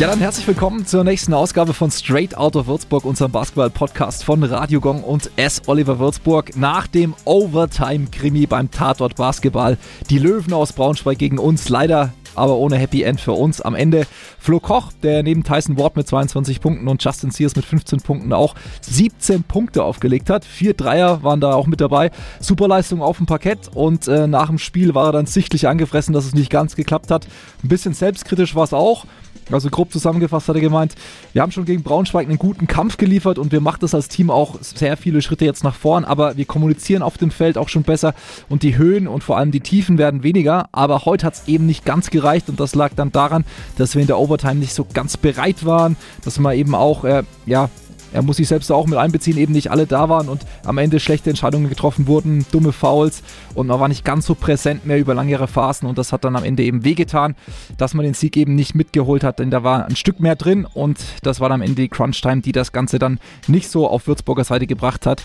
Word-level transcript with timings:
Ja, 0.00 0.06
dann 0.06 0.18
herzlich 0.18 0.46
willkommen 0.46 0.86
zur 0.86 1.04
nächsten 1.04 1.34
Ausgabe 1.34 1.74
von 1.74 1.90
Straight 1.90 2.34
Out 2.34 2.56
of 2.56 2.68
Würzburg, 2.68 3.04
unserem 3.04 3.32
Basketball-Podcast 3.32 4.24
von 4.24 4.42
Radio 4.42 4.80
Gong 4.80 5.04
und 5.04 5.30
S. 5.36 5.60
Oliver 5.66 5.98
Würzburg. 5.98 6.56
Nach 6.56 6.86
dem 6.86 7.14
Overtime-Krimi 7.26 8.46
beim 8.46 8.70
Tatort 8.70 9.16
Basketball. 9.16 9.76
Die 10.08 10.18
Löwen 10.18 10.54
aus 10.54 10.72
Braunschweig 10.72 11.18
gegen 11.18 11.36
uns. 11.36 11.68
Leider 11.68 12.14
aber 12.34 12.56
ohne 12.56 12.76
Happy 12.76 13.02
End 13.02 13.20
für 13.20 13.32
uns. 13.32 13.60
Am 13.60 13.74
Ende 13.74 14.06
Flo 14.38 14.58
Koch, 14.58 14.90
der 15.02 15.22
neben 15.22 15.44
Tyson 15.44 15.78
Ward 15.78 15.96
mit 15.96 16.08
22 16.08 16.62
Punkten 16.62 16.88
und 16.88 17.04
Justin 17.04 17.30
Sears 17.30 17.54
mit 17.56 17.66
15 17.66 18.00
Punkten 18.00 18.32
auch 18.32 18.54
17 18.80 19.42
Punkte 19.42 19.84
aufgelegt 19.84 20.30
hat. 20.30 20.46
Vier 20.46 20.72
Dreier 20.72 21.22
waren 21.22 21.42
da 21.42 21.52
auch 21.52 21.66
mit 21.66 21.82
dabei. 21.82 22.10
Superleistung 22.40 23.02
auf 23.02 23.18
dem 23.18 23.26
Parkett 23.26 23.68
und 23.74 24.08
äh, 24.08 24.26
nach 24.26 24.46
dem 24.46 24.58
Spiel 24.58 24.94
war 24.94 25.06
er 25.08 25.12
dann 25.12 25.26
sichtlich 25.26 25.68
angefressen, 25.68 26.14
dass 26.14 26.24
es 26.24 26.34
nicht 26.34 26.50
ganz 26.50 26.74
geklappt 26.74 27.10
hat. 27.10 27.26
Ein 27.62 27.68
bisschen 27.68 27.92
selbstkritisch 27.92 28.54
war 28.54 28.64
es 28.64 28.72
auch. 28.72 29.04
Also 29.52 29.70
grob 29.70 29.92
zusammengefasst 29.92 30.48
hat 30.48 30.56
er 30.56 30.60
gemeint, 30.60 30.94
wir 31.32 31.42
haben 31.42 31.52
schon 31.52 31.64
gegen 31.64 31.82
Braunschweig 31.82 32.26
einen 32.26 32.38
guten 32.38 32.66
Kampf 32.66 32.96
geliefert 32.96 33.38
und 33.38 33.52
wir 33.52 33.60
machen 33.60 33.78
das 33.80 33.94
als 33.94 34.08
Team 34.08 34.30
auch 34.30 34.56
sehr 34.60 34.96
viele 34.96 35.22
Schritte 35.22 35.44
jetzt 35.44 35.64
nach 35.64 35.74
vorn, 35.74 36.04
aber 36.04 36.36
wir 36.36 36.44
kommunizieren 36.44 37.02
auf 37.02 37.18
dem 37.18 37.30
Feld 37.30 37.58
auch 37.58 37.68
schon 37.68 37.82
besser 37.82 38.14
und 38.48 38.62
die 38.62 38.76
Höhen 38.76 39.08
und 39.08 39.24
vor 39.24 39.36
allem 39.36 39.50
die 39.50 39.60
Tiefen 39.60 39.98
werden 39.98 40.22
weniger, 40.22 40.68
aber 40.72 41.04
heute 41.04 41.26
hat 41.26 41.34
es 41.34 41.48
eben 41.48 41.66
nicht 41.66 41.84
ganz 41.84 42.10
gereicht 42.10 42.48
und 42.48 42.60
das 42.60 42.74
lag 42.74 42.92
dann 42.94 43.12
daran, 43.12 43.44
dass 43.76 43.94
wir 43.94 44.02
in 44.02 44.08
der 44.08 44.18
Overtime 44.18 44.56
nicht 44.56 44.74
so 44.74 44.86
ganz 44.92 45.16
bereit 45.16 45.64
waren, 45.64 45.96
dass 46.24 46.38
wir 46.38 46.54
eben 46.54 46.74
auch, 46.74 47.04
äh, 47.04 47.22
ja, 47.46 47.70
er 48.12 48.22
muss 48.22 48.36
sich 48.36 48.48
selbst 48.48 48.70
auch 48.72 48.86
mit 48.86 48.98
einbeziehen, 48.98 49.38
eben 49.38 49.52
nicht 49.52 49.70
alle 49.70 49.86
da 49.86 50.08
waren 50.08 50.28
und 50.28 50.42
am 50.64 50.78
Ende 50.78 51.00
schlechte 51.00 51.30
Entscheidungen 51.30 51.68
getroffen 51.68 52.06
wurden, 52.06 52.44
dumme 52.52 52.72
Fouls 52.72 53.22
und 53.54 53.68
man 53.68 53.80
war 53.80 53.88
nicht 53.88 54.04
ganz 54.04 54.26
so 54.26 54.34
präsent 54.34 54.86
mehr 54.86 54.98
über 54.98 55.14
langere 55.14 55.48
Phasen 55.48 55.88
und 55.88 55.98
das 55.98 56.12
hat 56.12 56.24
dann 56.24 56.36
am 56.36 56.44
Ende 56.44 56.62
eben 56.62 56.84
wehgetan, 56.84 57.36
dass 57.76 57.94
man 57.94 58.04
den 58.04 58.14
Sieg 58.14 58.36
eben 58.36 58.54
nicht 58.54 58.74
mitgeholt 58.74 59.24
hat, 59.24 59.38
denn 59.38 59.50
da 59.50 59.62
war 59.62 59.86
ein 59.86 59.96
Stück 59.96 60.20
mehr 60.20 60.36
drin 60.36 60.66
und 60.72 60.98
das 61.22 61.40
war 61.40 61.48
dann 61.48 61.60
am 61.60 61.66
Ende 61.66 61.82
die 61.82 61.88
Crunch-Time, 61.88 62.40
die 62.40 62.52
das 62.52 62.72
Ganze 62.72 62.98
dann 62.98 63.18
nicht 63.46 63.70
so 63.70 63.88
auf 63.88 64.06
Würzburger 64.06 64.44
Seite 64.44 64.66
gebracht 64.66 65.06
hat. 65.06 65.24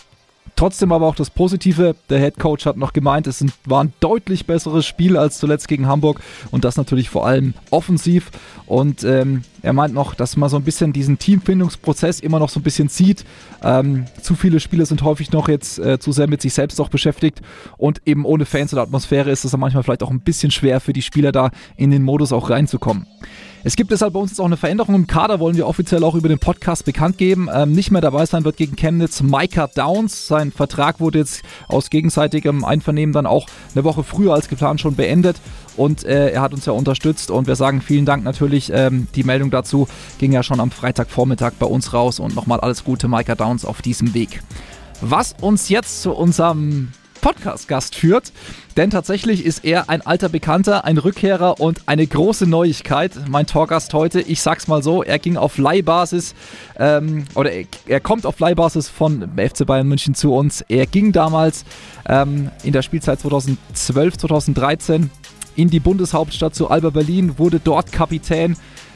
Trotzdem 0.55 0.93
aber 0.93 1.05
auch 1.05 1.15
das 1.15 1.29
Positive. 1.29 1.95
Der 2.09 2.19
Head 2.19 2.39
Coach 2.39 2.65
hat 2.65 2.77
noch 2.77 2.93
gemeint, 2.93 3.27
es 3.27 3.43
war 3.65 3.83
ein 3.83 3.93
deutlich 3.99 4.45
besseres 4.45 4.85
Spiel 4.85 5.17
als 5.17 5.37
zuletzt 5.37 5.67
gegen 5.67 5.87
Hamburg 5.87 6.21
und 6.51 6.63
das 6.63 6.77
natürlich 6.77 7.09
vor 7.09 7.27
allem 7.27 7.53
offensiv. 7.71 8.31
Und 8.65 9.03
ähm, 9.03 9.43
er 9.61 9.73
meint 9.73 9.93
noch, 9.93 10.15
dass 10.15 10.37
man 10.37 10.49
so 10.49 10.55
ein 10.55 10.63
bisschen 10.63 10.93
diesen 10.93 11.19
Teamfindungsprozess 11.19 12.21
immer 12.21 12.39
noch 12.39 12.49
so 12.49 12.61
ein 12.61 12.63
bisschen 12.63 12.87
sieht. 12.87 13.25
Ähm, 13.63 14.05
zu 14.21 14.35
viele 14.35 14.61
Spieler 14.61 14.85
sind 14.85 15.03
häufig 15.03 15.31
noch 15.31 15.49
jetzt 15.49 15.77
äh, 15.77 15.99
zu 15.99 16.13
sehr 16.13 16.27
mit 16.27 16.41
sich 16.41 16.53
selbst 16.53 16.79
auch 16.79 16.89
beschäftigt 16.89 17.41
und 17.77 18.01
eben 18.05 18.23
ohne 18.25 18.45
Fans 18.45 18.71
oder 18.71 18.83
Atmosphäre 18.83 19.31
ist 19.31 19.43
es 19.43 19.51
dann 19.51 19.59
manchmal 19.59 19.83
vielleicht 19.83 20.03
auch 20.03 20.11
ein 20.11 20.21
bisschen 20.21 20.51
schwer 20.51 20.79
für 20.79 20.93
die 20.93 21.01
Spieler 21.01 21.33
da 21.33 21.51
in 21.75 21.91
den 21.91 22.03
Modus 22.03 22.31
auch 22.31 22.49
reinzukommen. 22.49 23.07
Es 23.67 23.75
gibt 23.75 23.89
deshalb 23.89 24.13
bei 24.13 24.19
uns 24.19 24.29
jetzt 24.29 24.39
auch 24.39 24.45
eine 24.45 24.57
Veränderung 24.57 24.93
im 24.93 25.07
Kader, 25.07 25.39
wollen 25.39 25.57
wir 25.57 25.65
offiziell 25.65 26.03
auch 26.03 26.13
über 26.13 26.29
den 26.29 26.37
Podcast 26.37 26.85
bekannt 26.85 27.17
geben. 27.17 27.49
Ähm, 27.51 27.71
nicht 27.71 27.89
mehr 27.89 27.99
dabei 27.99 28.27
sein 28.27 28.45
wird 28.45 28.57
gegen 28.57 28.75
Chemnitz 28.75 29.23
Micah 29.23 29.65
Downs. 29.65 30.27
Sein 30.27 30.51
Vertrag 30.51 30.99
wurde 30.99 31.17
jetzt 31.17 31.41
aus 31.67 31.89
gegenseitigem 31.89 32.63
Einvernehmen 32.63 33.11
dann 33.11 33.25
auch 33.25 33.47
eine 33.73 33.83
Woche 33.83 34.03
früher 34.03 34.35
als 34.35 34.49
geplant 34.49 34.81
schon 34.81 34.95
beendet 34.95 35.37
und 35.77 36.03
äh, 36.05 36.29
er 36.29 36.41
hat 36.41 36.53
uns 36.53 36.67
ja 36.67 36.73
unterstützt 36.73 37.31
und 37.31 37.47
wir 37.47 37.55
sagen 37.55 37.81
vielen 37.81 38.05
Dank 38.05 38.23
natürlich. 38.23 38.71
Ähm, 38.71 39.07
die 39.15 39.23
Meldung 39.23 39.49
dazu 39.49 39.87
ging 40.19 40.31
ja 40.31 40.43
schon 40.43 40.59
am 40.59 40.69
Freitagvormittag 40.69 41.53
bei 41.57 41.65
uns 41.65 41.91
raus 41.91 42.19
und 42.19 42.35
nochmal 42.35 42.59
alles 42.59 42.83
Gute 42.83 43.07
Micah 43.07 43.33
Downs 43.33 43.65
auf 43.65 43.81
diesem 43.81 44.13
Weg. 44.13 44.43
Was 45.01 45.33
uns 45.41 45.69
jetzt 45.69 46.03
zu 46.03 46.13
unserem 46.13 46.89
Podcast-Gast 47.25 47.95
führt. 47.95 48.31
Denn 48.77 48.91
tatsächlich 48.91 49.43
ist 49.43 49.65
er 49.65 49.89
ein 49.89 50.05
alter 50.05 50.29
Bekannter, 50.29 50.85
ein 50.85 50.99
Rückkehrer 50.99 51.59
und 51.59 51.81
eine 51.87 52.05
große 52.05 52.45
Neuigkeit. 52.45 53.13
Mein 53.27 53.47
Talkgast 53.47 53.91
heute, 53.95 54.21
ich 54.21 54.41
sag's 54.43 54.67
mal 54.67 54.83
so, 54.83 55.01
er 55.01 55.17
ging 55.17 55.35
auf 55.35 55.57
Leihbasis 55.57 56.35
ähm, 56.77 57.25
oder 57.33 57.51
er, 57.51 57.65
er, 57.87 57.99
kommt 57.99 58.27
auf 58.27 58.39
Leihbasis 58.39 58.89
von 58.89 59.27
FC 59.37 59.65
Bayern 59.65 59.87
München 59.87 60.13
zu 60.13 60.35
uns. 60.35 60.63
Er 60.69 60.85
ging 60.85 61.13
damals 61.13 61.65
ähm, 62.07 62.51
in 62.61 62.73
der 62.73 62.83
Spielzeit 62.83 63.19
2012, 63.19 64.17
2013 64.17 65.09
in 65.55 65.71
die 65.71 65.79
Bundeshauptstadt 65.79 66.53
zu 66.53 66.69
Alba 66.69 66.91
Berlin, 66.91 67.39
wurde 67.39 67.59
dort 67.59 67.91
Kapitän 67.91 68.55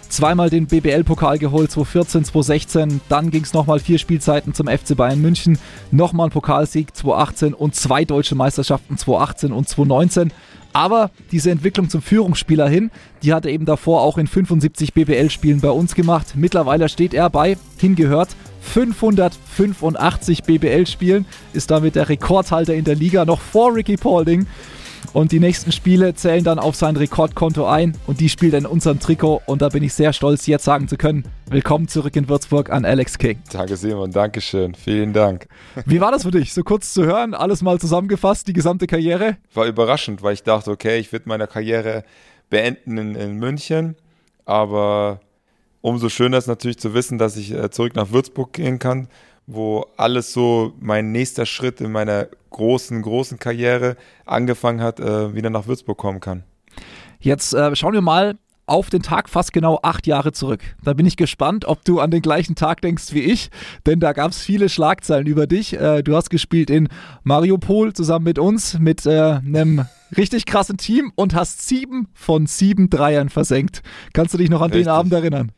zweimal 0.09 0.49
den 0.49 0.67
BBL-Pokal 0.67 1.39
geholt, 1.39 1.71
2014, 1.71 2.25
2016. 2.25 3.01
Dann 3.09 3.31
ging 3.31 3.43
es 3.43 3.53
nochmal 3.53 3.79
vier 3.79 3.97
Spielzeiten 3.97 4.53
zum 4.53 4.67
FC 4.67 4.95
Bayern 4.95 5.21
München. 5.21 5.57
Nochmal 5.91 6.27
ein 6.27 6.31
Pokalsieg 6.31 6.95
2018 6.95 7.53
und 7.53 7.75
zwei 7.75 8.05
deutsche 8.05 8.35
Meisterschaften 8.35 8.97
2018 8.97 9.51
und 9.51 9.69
2019. 9.69 10.33
Aber 10.73 11.09
diese 11.31 11.49
Entwicklung 11.51 11.89
zum 11.89 12.01
Führungsspieler 12.01 12.67
hin, 12.67 12.91
die 13.23 13.33
hat 13.33 13.45
er 13.45 13.51
eben 13.51 13.65
davor 13.65 14.01
auch 14.01 14.17
in 14.17 14.27
75 14.27 14.93
BBL-Spielen 14.93 15.61
bei 15.61 15.71
uns 15.71 15.95
gemacht. 15.95 16.33
Mittlerweile 16.35 16.89
steht 16.89 17.13
er 17.13 17.29
bei, 17.29 17.57
hingehört, 17.77 18.29
585 18.61 20.43
BBL-Spielen, 20.43 21.25
ist 21.53 21.71
damit 21.71 21.95
der 21.95 22.09
Rekordhalter 22.09 22.75
in 22.75 22.83
der 22.83 22.95
Liga, 22.95 23.25
noch 23.25 23.41
vor 23.41 23.73
Ricky 23.73 23.97
Paulding. 23.97 24.45
Und 25.11 25.31
die 25.31 25.39
nächsten 25.39 25.71
Spiele 25.71 26.13
zählen 26.13 26.43
dann 26.43 26.59
auf 26.59 26.75
sein 26.75 26.95
Rekordkonto 26.95 27.65
ein 27.65 27.97
und 28.05 28.19
die 28.19 28.29
spielt 28.29 28.53
in 28.53 28.67
unserem 28.67 28.99
Trikot. 28.99 29.41
Und 29.47 29.61
da 29.61 29.69
bin 29.69 29.81
ich 29.81 29.93
sehr 29.93 30.13
stolz, 30.13 30.45
jetzt 30.45 30.65
sagen 30.65 30.87
zu 30.87 30.97
können: 30.97 31.23
Willkommen 31.49 31.87
zurück 31.87 32.15
in 32.15 32.29
Würzburg 32.29 32.69
an 32.69 32.85
Alex 32.85 33.17
King. 33.17 33.39
Danke, 33.51 33.75
Simon. 33.75 34.11
Dankeschön. 34.11 34.75
Vielen 34.75 35.13
Dank. 35.13 35.47
Wie 35.85 35.99
war 35.99 36.11
das 36.11 36.23
für 36.23 36.31
dich? 36.31 36.53
So 36.53 36.63
kurz 36.63 36.93
zu 36.93 37.05
hören, 37.05 37.33
alles 37.33 37.63
mal 37.63 37.79
zusammengefasst, 37.79 38.47
die 38.47 38.53
gesamte 38.53 38.85
Karriere? 38.85 39.37
War 39.55 39.65
überraschend, 39.65 40.21
weil 40.21 40.33
ich 40.33 40.43
dachte, 40.43 40.69
okay, 40.69 40.99
ich 40.99 41.11
würde 41.11 41.27
meine 41.27 41.47
Karriere 41.47 42.03
beenden 42.51 42.97
in, 42.99 43.15
in 43.15 43.37
München. 43.37 43.95
Aber 44.45 45.21
umso 45.81 46.09
schöner 46.09 46.37
ist 46.37 46.47
natürlich 46.47 46.77
zu 46.77 46.93
wissen, 46.93 47.17
dass 47.17 47.35
ich 47.35 47.51
äh, 47.51 47.71
zurück 47.71 47.95
nach 47.95 48.11
Würzburg 48.11 48.53
gehen 48.53 48.77
kann 48.77 49.07
wo 49.51 49.87
alles 49.97 50.31
so 50.31 50.73
mein 50.79 51.11
nächster 51.11 51.47
Schritt 51.47 51.81
in 51.81 51.91
meiner 51.91 52.27
großen, 52.49 53.01
großen 53.01 53.39
Karriere 53.39 53.95
angefangen 54.25 54.81
hat, 54.81 54.99
äh, 54.99 55.33
wieder 55.33 55.49
nach 55.49 55.67
Würzburg 55.67 55.97
kommen 55.97 56.19
kann. 56.19 56.43
Jetzt 57.19 57.53
äh, 57.53 57.75
schauen 57.75 57.93
wir 57.93 58.01
mal 58.01 58.37
auf 58.69 58.89
den 58.89 59.01
Tag 59.01 59.29
fast 59.29 59.51
genau 59.51 59.79
acht 59.81 60.07
Jahre 60.07 60.31
zurück. 60.31 60.61
Da 60.83 60.93
bin 60.93 61.05
ich 61.05 61.17
gespannt, 61.17 61.65
ob 61.65 61.83
du 61.83 61.99
an 61.99 62.11
den 62.11 62.21
gleichen 62.21 62.55
Tag 62.55 62.81
denkst 62.81 63.13
wie 63.13 63.21
ich, 63.21 63.49
denn 63.85 63.99
da 63.99 64.13
gab 64.13 64.31
es 64.31 64.39
viele 64.39 64.69
Schlagzeilen 64.69 65.25
über 65.27 65.47
dich. 65.47 65.73
Äh, 65.73 66.03
du 66.03 66.15
hast 66.15 66.29
gespielt 66.29 66.69
in 66.69 66.87
Mariupol 67.23 67.93
zusammen 67.93 68.25
mit 68.25 68.39
uns, 68.39 68.77
mit 68.79 69.05
äh, 69.05 69.39
einem 69.43 69.85
richtig 70.15 70.45
krassen 70.45 70.77
Team 70.77 71.11
und 71.15 71.33
hast 71.33 71.67
sieben 71.67 72.07
von 72.13 72.45
sieben 72.45 72.89
Dreiern 72.89 73.29
versenkt. 73.29 73.81
Kannst 74.13 74.33
du 74.33 74.37
dich 74.37 74.49
noch 74.49 74.61
an 74.61 74.71
Richtig. 74.71 74.85
den 74.85 74.91
Abend 74.91 75.13
erinnern? 75.13 75.51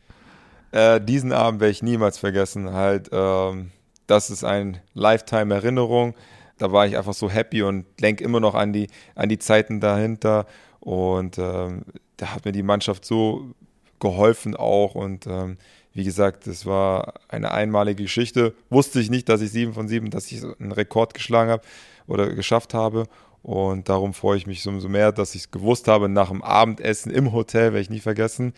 Äh, 0.72 1.02
diesen 1.02 1.34
Abend 1.34 1.60
werde 1.60 1.72
ich 1.72 1.84
niemals 1.84 2.18
vergessen. 2.18 2.72
Halt, 2.72 3.10
ähm, 3.12 3.72
das 4.08 4.30
ist 4.30 4.44
eine 4.46 4.82
Lifetime-Erinnerung. 4.94 6.16
Da 6.62 6.72
war 6.72 6.86
ich 6.86 6.96
einfach 6.96 7.14
so 7.14 7.30
happy 7.30 7.64
und 7.64 7.86
denke 8.02 8.24
immer 8.24 8.40
noch 8.40 8.54
an 8.54 8.72
die, 8.72 8.88
an 9.16 9.30
die 9.30 9.40
Zeiten 9.40 9.80
dahinter. 9.80 10.46
Und 10.80 11.40
ähm, 11.40 11.84
da 12.18 12.36
hat 12.36 12.46
mir 12.46 12.52
die 12.52 12.62
Mannschaft 12.62 13.04
so 13.04 13.56
geholfen 14.00 14.56
auch. 14.56 14.94
Und 14.94 15.26
ähm, 15.26 15.58
wie 15.94 16.04
gesagt, 16.04 16.46
es 16.46 16.68
war 16.68 17.16
eine 17.30 17.52
einmalige 17.52 18.04
Geschichte. 18.04 18.54
Wusste 18.70 19.00
ich 19.00 19.10
nicht, 19.10 19.28
dass 19.28 19.42
ich 19.42 19.52
sieben 19.52 19.74
von 19.74 19.88
sieben, 19.88 20.12
dass 20.12 20.32
ich 20.32 20.44
einen 20.44 20.72
Rekord 20.72 21.16
geschlagen 21.16 21.50
habe 21.50 21.64
oder 22.06 22.30
geschafft 22.30 22.76
habe. 22.76 23.08
Und 23.42 23.90
darum 23.90 24.14
freue 24.14 24.38
ich 24.38 24.46
mich 24.46 24.68
umso 24.68 24.88
mehr, 24.88 25.12
dass 25.12 25.34
ich 25.34 25.42
es 25.42 25.52
gewusst 25.52 25.88
habe 25.88 26.10
nach 26.10 26.30
dem 26.30 26.44
Abendessen 26.44 27.12
im 27.12 27.34
Hotel, 27.34 27.74
werde 27.74 27.82
ich 27.82 27.90
nie 27.90 28.00
vergessen. 28.00 28.54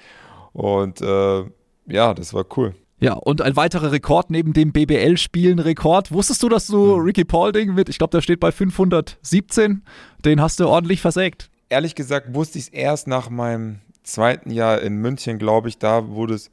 Und 0.51 0.99
äh, 0.99 1.45
ja, 1.87 2.13
das 2.13 2.33
war 2.33 2.45
cool. 2.57 2.75
Ja, 3.03 3.15
und 3.15 3.41
ein 3.41 3.57
weiterer 3.57 3.91
Rekord 3.91 4.29
neben 4.29 4.53
dem 4.53 4.71
BBL-Spielen-Rekord. 4.71 6.13
Wusstest 6.13 6.41
du, 6.41 6.47
dass 6.47 6.67
du. 6.67 6.95
Ricky 6.95 7.25
Paulding 7.25 7.73
mit, 7.73 7.89
ich 7.89 7.97
glaube, 7.97 8.11
der 8.11 8.21
steht 8.21 8.39
bei 8.39 8.53
517, 8.53 9.83
den 10.23 10.39
hast 10.39 10.61
du 10.61 10.69
ordentlich 10.69 11.01
versägt? 11.01 11.49
Ehrlich 11.67 11.95
gesagt 11.95 12.33
wusste 12.33 12.59
ich 12.59 12.67
es 12.67 12.69
erst 12.69 13.07
nach 13.07 13.29
meinem 13.29 13.81
zweiten 14.03 14.51
Jahr 14.51 14.81
in 14.81 15.01
München, 15.01 15.37
glaube 15.37 15.67
ich. 15.67 15.79
Da 15.79 16.07
wurde 16.07 16.35
es 16.35 16.49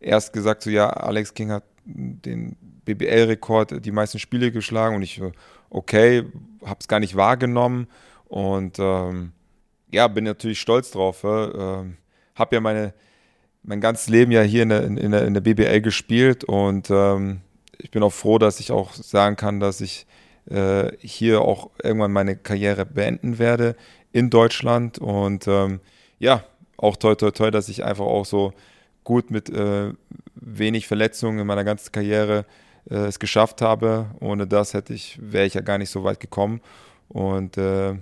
erst 0.00 0.32
gesagt, 0.32 0.64
so 0.64 0.70
ja, 0.70 0.88
Alex 0.90 1.32
King 1.32 1.52
hat 1.52 1.62
den 1.84 2.56
BBL-Rekord, 2.86 3.84
die 3.84 3.92
meisten 3.92 4.18
Spiele 4.18 4.50
geschlagen 4.50 4.96
und 4.96 5.02
ich, 5.02 5.22
okay, 5.70 6.24
habe 6.64 6.80
es 6.80 6.88
gar 6.88 6.98
nicht 6.98 7.14
wahrgenommen 7.14 7.86
und 8.24 8.80
ähm, 8.80 9.30
ja, 9.92 10.08
bin 10.08 10.24
natürlich 10.24 10.60
stolz 10.60 10.90
drauf. 10.90 11.22
Äh, 11.22 11.84
habe 12.34 12.56
ja 12.56 12.60
meine 12.60 12.94
mein 13.64 13.80
ganzes 13.80 14.08
Leben 14.08 14.30
ja 14.30 14.42
hier 14.42 14.62
in 14.62 14.68
der, 14.68 14.84
in 14.84 15.10
der, 15.10 15.26
in 15.26 15.34
der 15.34 15.40
BBL 15.40 15.80
gespielt 15.80 16.44
und 16.44 16.90
ähm, 16.90 17.40
ich 17.78 17.90
bin 17.90 18.02
auch 18.02 18.12
froh, 18.12 18.38
dass 18.38 18.60
ich 18.60 18.70
auch 18.70 18.92
sagen 18.92 19.36
kann, 19.36 19.58
dass 19.58 19.80
ich 19.80 20.06
äh, 20.48 20.92
hier 21.00 21.40
auch 21.40 21.70
irgendwann 21.82 22.12
meine 22.12 22.36
Karriere 22.36 22.86
beenden 22.86 23.38
werde 23.38 23.76
in 24.12 24.30
Deutschland 24.30 24.98
und 24.98 25.48
ähm, 25.48 25.80
ja, 26.18 26.44
auch 26.76 26.96
toi 26.96 27.14
toi 27.14 27.30
toi, 27.30 27.50
dass 27.50 27.68
ich 27.68 27.84
einfach 27.84 28.04
auch 28.04 28.26
so 28.26 28.52
gut 29.02 29.30
mit 29.30 29.50
äh, 29.50 29.92
wenig 30.34 30.86
Verletzungen 30.86 31.38
in 31.38 31.46
meiner 31.46 31.64
ganzen 31.64 31.92
Karriere 31.92 32.44
äh, 32.90 33.06
es 33.06 33.18
geschafft 33.18 33.62
habe. 33.62 34.06
Ohne 34.20 34.46
das 34.46 34.74
hätte 34.74 34.94
ich, 34.94 35.18
wäre 35.20 35.46
ich 35.46 35.54
ja 35.54 35.60
gar 35.60 35.78
nicht 35.78 35.90
so 35.90 36.04
weit 36.04 36.20
gekommen. 36.20 36.60
Und 37.08 37.56
äh, 37.58 37.94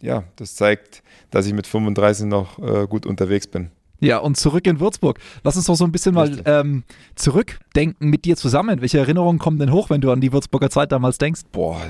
ja, 0.00 0.24
das 0.36 0.56
zeigt, 0.56 1.02
dass 1.30 1.46
ich 1.46 1.52
mit 1.52 1.66
35 1.66 2.26
noch 2.26 2.58
äh, 2.58 2.86
gut 2.86 3.06
unterwegs 3.06 3.46
bin. 3.46 3.70
Ja, 4.00 4.18
und 4.18 4.36
zurück 4.36 4.66
in 4.66 4.80
Würzburg. 4.80 5.18
Lass 5.42 5.56
uns 5.56 5.66
doch 5.66 5.74
so 5.74 5.84
ein 5.84 5.92
bisschen 5.92 6.14
mal 6.14 6.42
ähm, 6.44 6.84
zurückdenken 7.14 8.10
mit 8.10 8.24
dir 8.24 8.36
zusammen. 8.36 8.80
Welche 8.80 8.98
Erinnerungen 8.98 9.38
kommen 9.38 9.58
denn 9.58 9.72
hoch, 9.72 9.90
wenn 9.90 10.00
du 10.00 10.10
an 10.10 10.20
die 10.20 10.32
Würzburger 10.32 10.70
Zeit 10.70 10.92
damals 10.92 11.18
denkst? 11.18 11.42
Boah, 11.52 11.80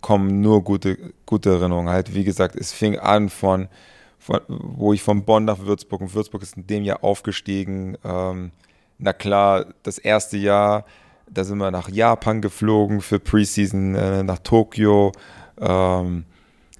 kommen 0.00 0.40
nur 0.40 0.62
gute, 0.64 0.98
gute 1.26 1.50
Erinnerungen. 1.50 1.88
Halt, 1.88 2.14
wie 2.14 2.24
gesagt, 2.24 2.56
es 2.56 2.72
fing 2.72 2.98
an 2.98 3.28
von, 3.28 3.68
von 4.18 4.40
wo 4.48 4.92
ich 4.92 5.02
von 5.02 5.24
Bonn 5.24 5.44
nach 5.44 5.60
Würzburg 5.60 6.00
und 6.00 6.14
Würzburg 6.14 6.42
ist 6.42 6.56
in 6.56 6.66
dem 6.66 6.82
Jahr 6.82 7.04
aufgestiegen. 7.04 7.96
Ähm, 8.04 8.50
na 8.98 9.12
klar, 9.12 9.66
das 9.84 9.98
erste 9.98 10.36
Jahr, 10.36 10.84
da 11.30 11.44
sind 11.44 11.58
wir 11.58 11.70
nach 11.70 11.88
Japan 11.88 12.40
geflogen 12.40 13.00
für 13.00 13.20
Preseason, 13.20 13.94
äh, 13.94 14.22
nach 14.24 14.38
Tokio. 14.40 15.12
Ähm, 15.60 16.24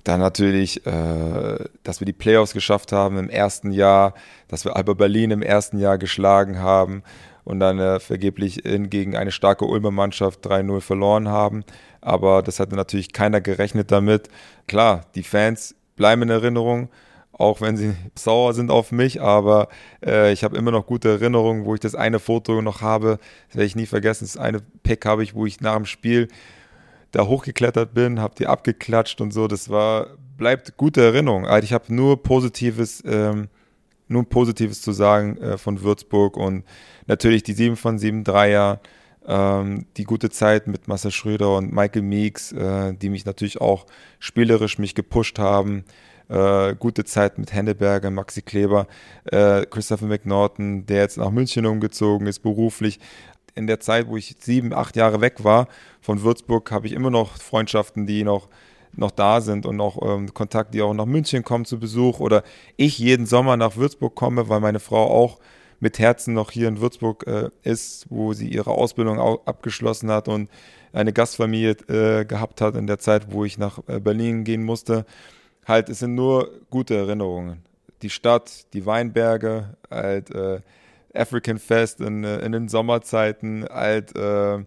dann 0.04 0.20
natürlich, 0.20 0.86
äh, 0.86 1.58
dass 1.82 2.00
wir 2.00 2.06
die 2.06 2.12
Playoffs 2.12 2.52
geschafft 2.52 2.92
haben 2.92 3.18
im 3.18 3.28
ersten 3.28 3.70
Jahr, 3.70 4.14
dass 4.48 4.64
wir 4.64 4.76
Alba 4.76 4.94
Berlin 4.94 5.30
im 5.30 5.42
ersten 5.42 5.78
Jahr 5.78 5.98
geschlagen 5.98 6.58
haben 6.58 7.02
und 7.44 7.60
dann 7.60 7.78
äh, 7.78 7.98
vergeblich 7.98 8.64
in, 8.66 8.90
gegen 8.90 9.16
eine 9.16 9.32
starke 9.32 9.64
Ulmer 9.64 9.90
Mannschaft 9.90 10.46
3-0 10.46 10.80
verloren 10.80 11.28
haben. 11.28 11.64
Aber 12.00 12.42
das 12.42 12.60
hatte 12.60 12.76
natürlich 12.76 13.12
keiner 13.12 13.40
gerechnet 13.40 13.90
damit. 13.90 14.28
Klar, 14.66 15.06
die 15.14 15.22
Fans 15.22 15.74
bleiben 15.96 16.22
in 16.22 16.30
Erinnerung, 16.30 16.90
auch 17.32 17.60
wenn 17.60 17.76
sie 17.76 17.94
sauer 18.14 18.52
sind 18.52 18.70
auf 18.70 18.92
mich, 18.92 19.20
aber 19.22 19.68
äh, 20.04 20.32
ich 20.32 20.44
habe 20.44 20.56
immer 20.56 20.70
noch 20.70 20.86
gute 20.86 21.08
Erinnerungen, 21.08 21.64
wo 21.64 21.74
ich 21.74 21.80
das 21.80 21.94
eine 21.94 22.18
Foto 22.18 22.60
noch 22.60 22.82
habe, 22.82 23.18
das 23.48 23.56
werde 23.56 23.66
ich 23.66 23.76
nie 23.76 23.86
vergessen. 23.86 24.24
Das 24.24 24.36
eine 24.36 24.60
Pick 24.82 25.06
habe 25.06 25.22
ich, 25.22 25.34
wo 25.34 25.46
ich 25.46 25.60
nach 25.60 25.76
dem 25.76 25.86
Spiel 25.86 26.28
da 27.10 27.26
hochgeklettert 27.26 27.94
bin, 27.94 28.20
habe 28.20 28.34
die 28.38 28.46
abgeklatscht 28.46 29.20
und 29.20 29.32
so. 29.32 29.48
Das 29.48 29.68
war, 29.68 30.16
bleibt 30.36 30.76
gute 30.76 31.02
Erinnerung. 31.02 31.46
Also 31.46 31.64
ich 31.64 31.72
habe 31.72 31.94
nur 31.94 32.22
Positives, 32.22 33.02
ähm, 33.06 33.48
nur 34.08 34.28
Positives 34.28 34.82
zu 34.82 34.92
sagen 34.92 35.36
äh, 35.38 35.58
von 35.58 35.82
Würzburg 35.82 36.36
und 36.36 36.64
natürlich 37.06 37.42
die 37.42 37.52
7 37.52 37.76
von 37.76 37.98
7 37.98 38.24
Dreier, 38.24 38.80
ähm, 39.26 39.86
die 39.96 40.04
gute 40.04 40.30
Zeit 40.30 40.66
mit 40.66 40.88
Marcel 40.88 41.10
Schröder 41.10 41.56
und 41.56 41.72
Michael 41.72 42.02
Meeks, 42.02 42.52
äh, 42.52 42.94
die 42.94 43.10
mich 43.10 43.24
natürlich 43.24 43.60
auch 43.60 43.86
spielerisch 44.18 44.78
mich 44.78 44.94
gepusht 44.94 45.38
haben. 45.38 45.84
Äh, 46.28 46.74
gute 46.78 47.04
Zeit 47.04 47.38
mit 47.38 47.54
Henneberger, 47.54 48.10
Maxi 48.10 48.42
Kleber, 48.42 48.86
äh, 49.24 49.64
Christopher 49.64 50.06
McNaughton, 50.06 50.84
der 50.84 50.98
jetzt 50.98 51.16
nach 51.16 51.30
München 51.30 51.64
umgezogen 51.64 52.26
ist, 52.26 52.40
beruflich 52.40 53.00
in 53.58 53.66
der 53.66 53.80
Zeit, 53.80 54.08
wo 54.08 54.16
ich 54.16 54.36
sieben, 54.38 54.72
acht 54.72 54.96
Jahre 54.96 55.20
weg 55.20 55.44
war 55.44 55.68
von 56.00 56.22
Würzburg, 56.22 56.70
habe 56.70 56.86
ich 56.86 56.92
immer 56.94 57.10
noch 57.10 57.36
Freundschaften, 57.36 58.06
die 58.06 58.24
noch, 58.24 58.48
noch 58.96 59.10
da 59.10 59.40
sind 59.40 59.66
und 59.66 59.76
noch 59.76 60.00
ähm, 60.02 60.32
Kontakt, 60.32 60.72
die 60.72 60.80
auch 60.80 60.94
nach 60.94 61.06
München 61.06 61.44
kommen 61.44 61.64
zu 61.66 61.78
Besuch 61.78 62.20
oder 62.20 62.42
ich 62.76 62.98
jeden 62.98 63.26
Sommer 63.26 63.56
nach 63.56 63.76
Würzburg 63.76 64.14
komme, 64.14 64.48
weil 64.48 64.60
meine 64.60 64.80
Frau 64.80 65.06
auch 65.10 65.38
mit 65.80 65.98
Herzen 65.98 66.34
noch 66.34 66.50
hier 66.50 66.68
in 66.68 66.80
Würzburg 66.80 67.26
äh, 67.26 67.50
ist, 67.62 68.06
wo 68.08 68.32
sie 68.32 68.48
ihre 68.48 68.70
Ausbildung 68.70 69.20
abgeschlossen 69.20 70.10
hat 70.10 70.28
und 70.28 70.48
eine 70.92 71.12
Gastfamilie 71.12 71.72
äh, 71.88 72.24
gehabt 72.24 72.60
hat 72.60 72.76
in 72.76 72.86
der 72.86 72.98
Zeit, 72.98 73.32
wo 73.32 73.44
ich 73.44 73.58
nach 73.58 73.80
äh, 73.86 74.00
Berlin 74.00 74.44
gehen 74.44 74.64
musste. 74.64 75.04
Halt, 75.66 75.88
es 75.88 76.00
sind 76.00 76.14
nur 76.14 76.50
gute 76.70 76.96
Erinnerungen. 76.96 77.62
Die 78.02 78.10
Stadt, 78.10 78.72
die 78.72 78.86
Weinberge, 78.86 79.76
halt, 79.90 80.30
äh, 80.30 80.60
African 81.14 81.58
Fest 81.58 82.00
in, 82.00 82.24
äh, 82.24 82.38
in 82.38 82.52
den 82.52 82.68
Sommerzeiten, 82.68 83.64
halt 83.70 84.16
äh, 84.16 84.64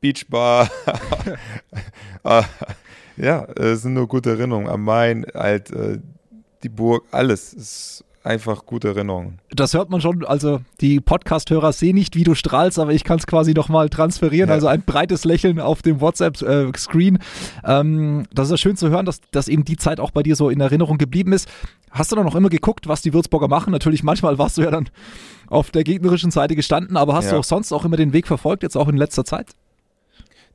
Beachbar. 0.00 0.70
Ah, 2.22 2.44
ja, 3.16 3.44
es 3.56 3.80
sind 3.80 3.94
nur 3.94 4.06
gute 4.06 4.28
Erinnerungen. 4.28 4.68
Am 4.68 4.84
Main, 4.84 5.24
halt 5.32 5.70
äh, 5.70 6.00
die 6.62 6.68
Burg, 6.68 7.06
alles. 7.12 7.54
ist 7.54 8.04
einfach 8.22 8.66
gute 8.66 8.88
Erinnerungen. 8.88 9.38
Das 9.50 9.72
hört 9.74 9.90
man 9.90 10.00
schon, 10.00 10.24
also 10.24 10.60
die 10.80 11.00
Podcast-Hörer 11.00 11.72
sehen 11.72 11.94
nicht, 11.94 12.16
wie 12.16 12.24
du 12.24 12.34
strahlst, 12.34 12.78
aber 12.78 12.92
ich 12.92 13.04
kann 13.04 13.18
es 13.18 13.26
quasi 13.26 13.54
nochmal 13.54 13.88
transferieren. 13.88 14.48
Ja. 14.48 14.54
Also 14.54 14.66
ein 14.66 14.82
breites 14.82 15.24
Lächeln 15.24 15.60
auf 15.60 15.82
dem 15.82 16.00
WhatsApp-Screen. 16.00 17.18
Ähm, 17.64 18.26
das 18.32 18.48
ist 18.48 18.50
ja 18.52 18.56
schön 18.58 18.76
zu 18.76 18.90
hören, 18.90 19.06
dass, 19.06 19.20
dass 19.30 19.48
eben 19.48 19.64
die 19.64 19.76
Zeit 19.76 20.00
auch 20.00 20.10
bei 20.10 20.22
dir 20.22 20.36
so 20.36 20.50
in 20.50 20.60
Erinnerung 20.60 20.98
geblieben 20.98 21.32
ist. 21.32 21.48
Hast 21.90 22.12
du 22.12 22.16
dann 22.16 22.26
noch 22.26 22.36
immer 22.36 22.50
geguckt, 22.50 22.88
was 22.88 23.02
die 23.02 23.14
Würzburger 23.14 23.48
machen? 23.48 23.72
Natürlich, 23.72 24.02
manchmal 24.02 24.38
warst 24.38 24.58
du 24.58 24.62
ja 24.62 24.70
dann 24.70 24.88
auf 25.50 25.70
der 25.70 25.84
gegnerischen 25.84 26.30
Seite 26.30 26.56
gestanden, 26.56 26.96
aber 26.96 27.14
hast 27.14 27.26
ja. 27.26 27.32
du 27.32 27.38
auch 27.38 27.44
sonst 27.44 27.72
auch 27.72 27.84
immer 27.84 27.96
den 27.96 28.14
Weg 28.14 28.26
verfolgt, 28.26 28.62
jetzt 28.62 28.76
auch 28.76 28.88
in 28.88 28.96
letzter 28.96 29.24
Zeit? 29.24 29.50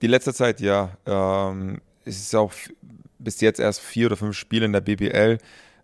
Die 0.01 0.07
letzte 0.07 0.33
Zeit, 0.33 0.59
ja. 0.61 0.89
Ähm, 1.05 1.81
es 2.05 2.17
ist 2.17 2.35
auch 2.35 2.51
bis 3.19 3.41
jetzt 3.41 3.59
erst 3.59 3.81
vier 3.81 4.07
oder 4.07 4.17
fünf 4.17 4.35
Spiele 4.35 4.65
in 4.65 4.73
der 4.73 4.81
BBL. 4.81 5.37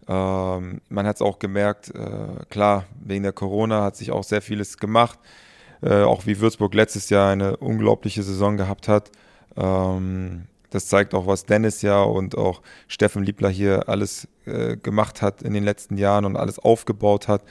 Ähm, 0.08 0.81
man 0.90 1.06
hat 1.06 1.18
es 1.18 1.22
auch 1.22 1.40
gemerkt, 1.40 1.94
äh, 1.94 2.46
klar, 2.50 2.86
wegen 3.04 3.24
der 3.24 3.34
Corona 3.34 3.84
hat 3.84 3.96
sich 3.96 4.12
auch 4.12 4.24
sehr 4.24 4.42
vieles 4.42 4.78
gemacht. 4.78 5.19
Äh, 5.81 6.04
auch 6.04 6.25
wie 6.25 6.40
Würzburg 6.40 6.74
letztes 6.74 7.10
Jahr 7.10 7.31
eine 7.31 7.57
unglaubliche 7.57 8.24
Saison 8.24 8.56
gehabt 8.56 8.88
hat. 8.88 9.12
Ähm, 9.57 10.44
das 10.69 10.88
zeigt 10.88 11.14
auch, 11.14 11.28
was 11.28 11.46
Dennis 11.46 11.81
ja 11.81 12.02
und 12.02 12.38
auch 12.38 12.62
Steffen 12.88 13.24
Liebler 13.24 13.50
hier 13.50 13.90
alles 13.90 14.28
äh, 14.46 14.78
gemacht 14.78 15.22
hat 15.22 15.42
in 15.42 15.54
den 15.54 15.64
letzten 15.64 15.98
Jahren 15.98 16.24
und 16.24 16.38
alles 16.38 16.60
aufgebaut 16.60 17.28
hat. 17.28 17.44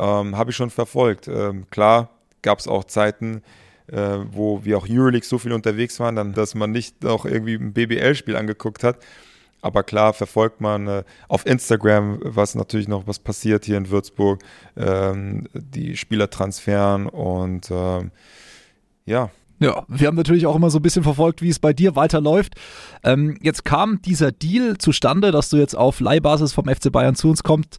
Ähm, 0.00 0.36
Habe 0.36 0.50
ich 0.50 0.56
schon 0.56 0.70
verfolgt. 0.70 1.28
Ähm, 1.28 1.68
klar 1.70 2.08
gab 2.42 2.58
es 2.58 2.66
auch 2.66 2.84
Zeiten, 2.84 3.42
äh, 3.88 4.18
wo 4.30 4.64
wir 4.64 4.78
auch 4.78 4.86
Euroleague 4.88 5.26
so 5.26 5.38
viel 5.38 5.52
unterwegs 5.52 6.00
waren, 6.00 6.16
dann, 6.16 6.32
dass 6.32 6.54
man 6.54 6.72
nicht 6.72 7.02
noch 7.02 7.26
irgendwie 7.26 7.54
ein 7.54 7.72
BBL-Spiel 7.72 8.36
angeguckt 8.36 8.82
hat. 8.82 8.98
Aber 9.62 9.82
klar 9.82 10.14
verfolgt 10.14 10.60
man 10.62 10.86
äh, 10.86 11.04
auf 11.28 11.44
Instagram, 11.44 12.18
was 12.22 12.54
natürlich 12.54 12.88
noch 12.88 13.06
was 13.06 13.18
passiert 13.18 13.66
hier 13.66 13.76
in 13.76 13.90
Würzburg, 13.90 14.42
ähm, 14.76 15.48
die 15.52 15.96
Spieler 15.96 16.30
transferen 16.30 17.06
und 17.06 17.70
ähm, 17.70 18.10
ja. 19.04 19.30
Ja, 19.62 19.84
wir 19.88 20.06
haben 20.06 20.16
natürlich 20.16 20.46
auch 20.46 20.56
immer 20.56 20.70
so 20.70 20.78
ein 20.78 20.82
bisschen 20.82 21.02
verfolgt, 21.02 21.42
wie 21.42 21.50
es 21.50 21.58
bei 21.58 21.74
dir 21.74 21.94
weiterläuft. 21.94 22.54
Ähm, 23.04 23.36
jetzt 23.42 23.66
kam 23.66 24.00
dieser 24.00 24.32
Deal 24.32 24.78
zustande, 24.78 25.32
dass 25.32 25.50
du 25.50 25.58
jetzt 25.58 25.76
auf 25.76 26.00
Leihbasis 26.00 26.54
vom 26.54 26.64
FC 26.64 26.90
Bayern 26.90 27.14
zu 27.14 27.28
uns 27.28 27.42
kommst. 27.42 27.76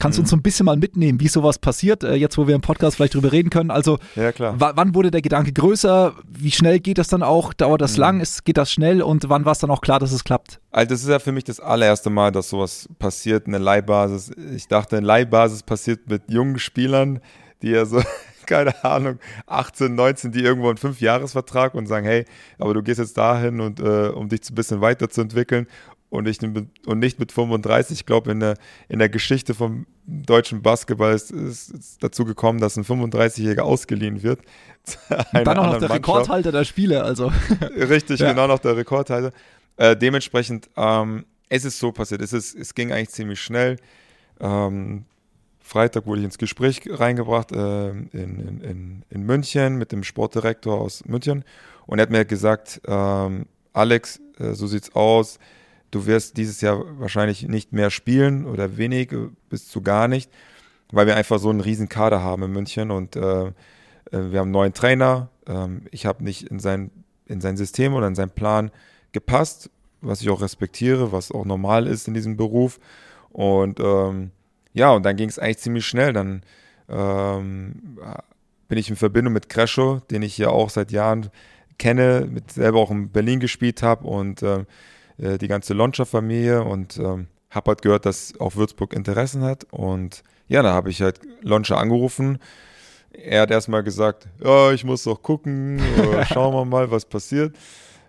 Kannst 0.00 0.16
du 0.16 0.20
mhm. 0.20 0.24
uns 0.24 0.30
so 0.30 0.36
ein 0.36 0.42
bisschen 0.42 0.66
mal 0.66 0.76
mitnehmen, 0.76 1.20
wie 1.20 1.28
sowas 1.28 1.58
passiert, 1.58 2.02
äh, 2.04 2.14
jetzt 2.14 2.38
wo 2.38 2.48
wir 2.48 2.54
im 2.54 2.62
Podcast 2.62 2.96
vielleicht 2.96 3.14
drüber 3.14 3.32
reden 3.32 3.50
können? 3.50 3.70
Also, 3.70 3.98
ja, 4.16 4.32
wann 4.56 4.94
wurde 4.94 5.10
der 5.10 5.20
Gedanke 5.20 5.52
größer? 5.52 6.14
Wie 6.26 6.50
schnell 6.50 6.80
geht 6.80 6.96
das 6.96 7.08
dann 7.08 7.22
auch? 7.22 7.52
Dauert 7.52 7.82
das 7.82 7.92
mhm. 7.92 8.00
lang? 8.00 8.20
Ist, 8.20 8.44
geht 8.46 8.56
das 8.56 8.72
schnell? 8.72 9.02
Und 9.02 9.28
wann 9.28 9.44
war 9.44 9.52
es 9.52 9.58
dann 9.58 9.70
auch 9.70 9.82
klar, 9.82 10.00
dass 10.00 10.10
es 10.10 10.24
klappt? 10.24 10.58
Also, 10.70 10.88
das 10.88 11.02
ist 11.02 11.08
ja 11.10 11.18
für 11.18 11.32
mich 11.32 11.44
das 11.44 11.60
allererste 11.60 12.08
Mal, 12.08 12.32
dass 12.32 12.48
sowas 12.48 12.88
passiert, 12.98 13.46
eine 13.46 13.58
Leihbasis. 13.58 14.32
Ich 14.56 14.68
dachte, 14.68 14.96
eine 14.96 15.06
Leihbasis 15.06 15.62
passiert 15.62 16.08
mit 16.08 16.22
jungen 16.30 16.58
Spielern, 16.58 17.20
die 17.60 17.68
ja 17.68 17.84
so 17.84 18.00
keine 18.46 18.82
Ahnung, 18.82 19.18
18, 19.46 19.94
19, 19.94 20.32
die 20.32 20.40
irgendwo 20.40 20.68
einen 20.68 20.78
Fünfjahresvertrag 20.78 21.74
und 21.74 21.86
sagen, 21.86 22.06
hey, 22.06 22.24
aber 22.58 22.72
du 22.72 22.82
gehst 22.82 22.98
jetzt 22.98 23.18
dahin 23.18 23.60
und 23.60 23.80
äh, 23.80 24.08
um 24.08 24.30
dich 24.30 24.40
ein 24.50 24.54
bisschen 24.54 24.80
weiterzuentwickeln 24.80 25.66
und, 26.10 26.26
ich, 26.26 26.42
und 26.42 26.98
nicht 26.98 27.18
mit 27.18 27.32
35. 27.32 28.00
Ich 28.00 28.06
glaube, 28.06 28.32
in 28.32 28.40
der, 28.40 28.56
in 28.88 28.98
der 28.98 29.08
Geschichte 29.08 29.54
vom 29.54 29.86
deutschen 30.06 30.60
Basketball 30.60 31.14
ist, 31.14 31.30
es 31.30 31.98
dazu 32.00 32.24
gekommen, 32.24 32.60
dass 32.60 32.76
ein 32.76 32.84
35-Jähriger 32.84 33.60
ausgeliehen 33.60 34.22
wird. 34.22 34.40
Und 35.32 35.46
dann 35.46 35.58
auch 35.58 35.66
noch 35.66 35.78
der 35.78 35.88
Mannschaft. 35.88 35.92
Rekordhalter 35.92 36.52
der 36.52 36.64
Spiele, 36.64 37.04
also. 37.04 37.32
Richtig, 37.76 38.20
ja. 38.20 38.32
genau 38.32 38.48
noch 38.48 38.58
der 38.58 38.76
Rekordhalter. 38.76 39.30
Äh, 39.76 39.96
dementsprechend, 39.96 40.68
ähm, 40.76 41.24
es 41.48 41.64
ist 41.64 41.78
so 41.78 41.92
passiert. 41.92 42.22
Es, 42.22 42.32
ist, 42.32 42.56
es 42.56 42.74
ging 42.74 42.92
eigentlich 42.92 43.10
ziemlich 43.10 43.40
schnell. 43.40 43.76
Ähm, 44.40 45.04
Freitag 45.60 46.06
wurde 46.06 46.20
ich 46.20 46.24
ins 46.24 46.38
Gespräch 46.38 46.80
reingebracht 46.88 47.52
äh, 47.52 47.90
in, 47.90 48.10
in, 48.12 49.04
in, 49.08 49.22
München 49.22 49.76
mit 49.76 49.92
dem 49.92 50.02
Sportdirektor 50.02 50.80
aus 50.80 51.04
München 51.04 51.44
und 51.86 52.00
er 52.00 52.02
hat 52.02 52.10
mir 52.10 52.24
gesagt, 52.24 52.80
ähm, 52.88 53.46
Alex, 53.72 54.20
äh, 54.40 54.54
so 54.54 54.66
sieht's 54.66 54.92
aus 54.96 55.38
du 55.90 56.06
wirst 56.06 56.36
dieses 56.36 56.60
Jahr 56.60 56.82
wahrscheinlich 56.98 57.46
nicht 57.48 57.72
mehr 57.72 57.90
spielen 57.90 58.46
oder 58.46 58.76
wenig 58.76 59.10
bis 59.48 59.68
zu 59.68 59.82
gar 59.82 60.08
nicht, 60.08 60.30
weil 60.92 61.06
wir 61.06 61.16
einfach 61.16 61.38
so 61.38 61.50
einen 61.50 61.60
riesen 61.60 61.88
Kader 61.88 62.22
haben 62.22 62.42
in 62.44 62.52
München 62.52 62.90
und 62.90 63.16
äh, 63.16 63.46
äh 63.46 63.52
wir 64.10 64.40
haben 64.40 64.46
einen 64.46 64.50
neuen 64.50 64.74
Trainer. 64.74 65.28
Ähm, 65.46 65.82
ich 65.90 66.06
habe 66.06 66.24
nicht 66.24 66.48
in 66.48 66.58
sein, 66.58 66.90
in 67.26 67.40
sein 67.40 67.56
System 67.56 67.94
oder 67.94 68.06
in 68.06 68.14
seinen 68.14 68.30
Plan 68.30 68.70
gepasst, 69.12 69.70
was 70.00 70.20
ich 70.20 70.30
auch 70.30 70.40
respektiere, 70.40 71.12
was 71.12 71.32
auch 71.32 71.44
normal 71.44 71.86
ist 71.86 72.08
in 72.08 72.14
diesem 72.14 72.36
Beruf. 72.36 72.80
Und 73.30 73.80
ähm, 73.80 74.30
ja, 74.72 74.92
und 74.92 75.04
dann 75.04 75.16
ging 75.16 75.28
es 75.28 75.38
eigentlich 75.38 75.58
ziemlich 75.58 75.86
schnell. 75.86 76.12
Dann 76.12 76.42
ähm, 76.88 77.98
bin 78.68 78.78
ich 78.78 78.88
in 78.90 78.96
Verbindung 78.96 79.32
mit 79.32 79.48
Crescho, 79.48 80.00
den 80.10 80.22
ich 80.22 80.38
ja 80.38 80.48
auch 80.48 80.70
seit 80.70 80.92
Jahren 80.92 81.30
kenne, 81.78 82.28
mit 82.30 82.52
selber 82.52 82.78
auch 82.78 82.90
in 82.90 83.10
Berlin 83.10 83.40
gespielt 83.40 83.82
habe 83.82 84.06
und 84.06 84.42
äh, 84.42 84.64
äh, 85.20 85.38
die 85.38 85.48
ganze 85.48 85.74
Launcher-Familie 85.74 86.62
und 86.62 86.98
ähm, 86.98 87.26
habe 87.50 87.70
halt 87.70 87.82
gehört, 87.82 88.06
dass 88.06 88.38
auch 88.38 88.56
Würzburg 88.56 88.92
Interessen 88.92 89.42
hat. 89.42 89.66
Und 89.70 90.22
ja, 90.48 90.62
da 90.62 90.72
habe 90.72 90.90
ich 90.90 91.02
halt 91.02 91.20
Launcher 91.42 91.78
angerufen. 91.78 92.38
Er 93.12 93.42
hat 93.42 93.50
erstmal 93.50 93.82
gesagt, 93.82 94.28
ja, 94.42 94.72
ich 94.72 94.84
muss 94.84 95.04
doch 95.04 95.22
gucken, 95.22 95.80
schauen 96.32 96.54
wir 96.54 96.64
mal, 96.64 96.90
was 96.90 97.04
passiert. 97.04 97.56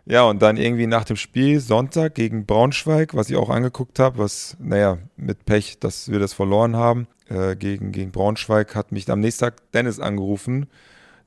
Ja, 0.06 0.24
und 0.24 0.42
dann 0.42 0.58
irgendwie 0.58 0.88
nach 0.88 1.04
dem 1.04 1.16
Spiel 1.16 1.60
Sonntag 1.60 2.16
gegen 2.16 2.46
Braunschweig, 2.46 3.14
was 3.16 3.30
ich 3.30 3.36
auch 3.36 3.50
angeguckt 3.50 4.00
habe, 4.00 4.18
was, 4.18 4.58
naja, 4.60 4.98
mit 5.16 5.46
Pech, 5.46 5.80
dass 5.80 6.10
wir 6.10 6.20
das 6.20 6.34
verloren 6.34 6.76
haben, 6.76 7.08
äh, 7.30 7.56
gegen, 7.56 7.92
gegen 7.92 8.12
Braunschweig, 8.12 8.76
hat 8.76 8.92
mich 8.92 9.10
am 9.10 9.20
nächsten 9.20 9.46
Tag 9.46 9.72
Dennis 9.74 10.00
angerufen, 10.00 10.68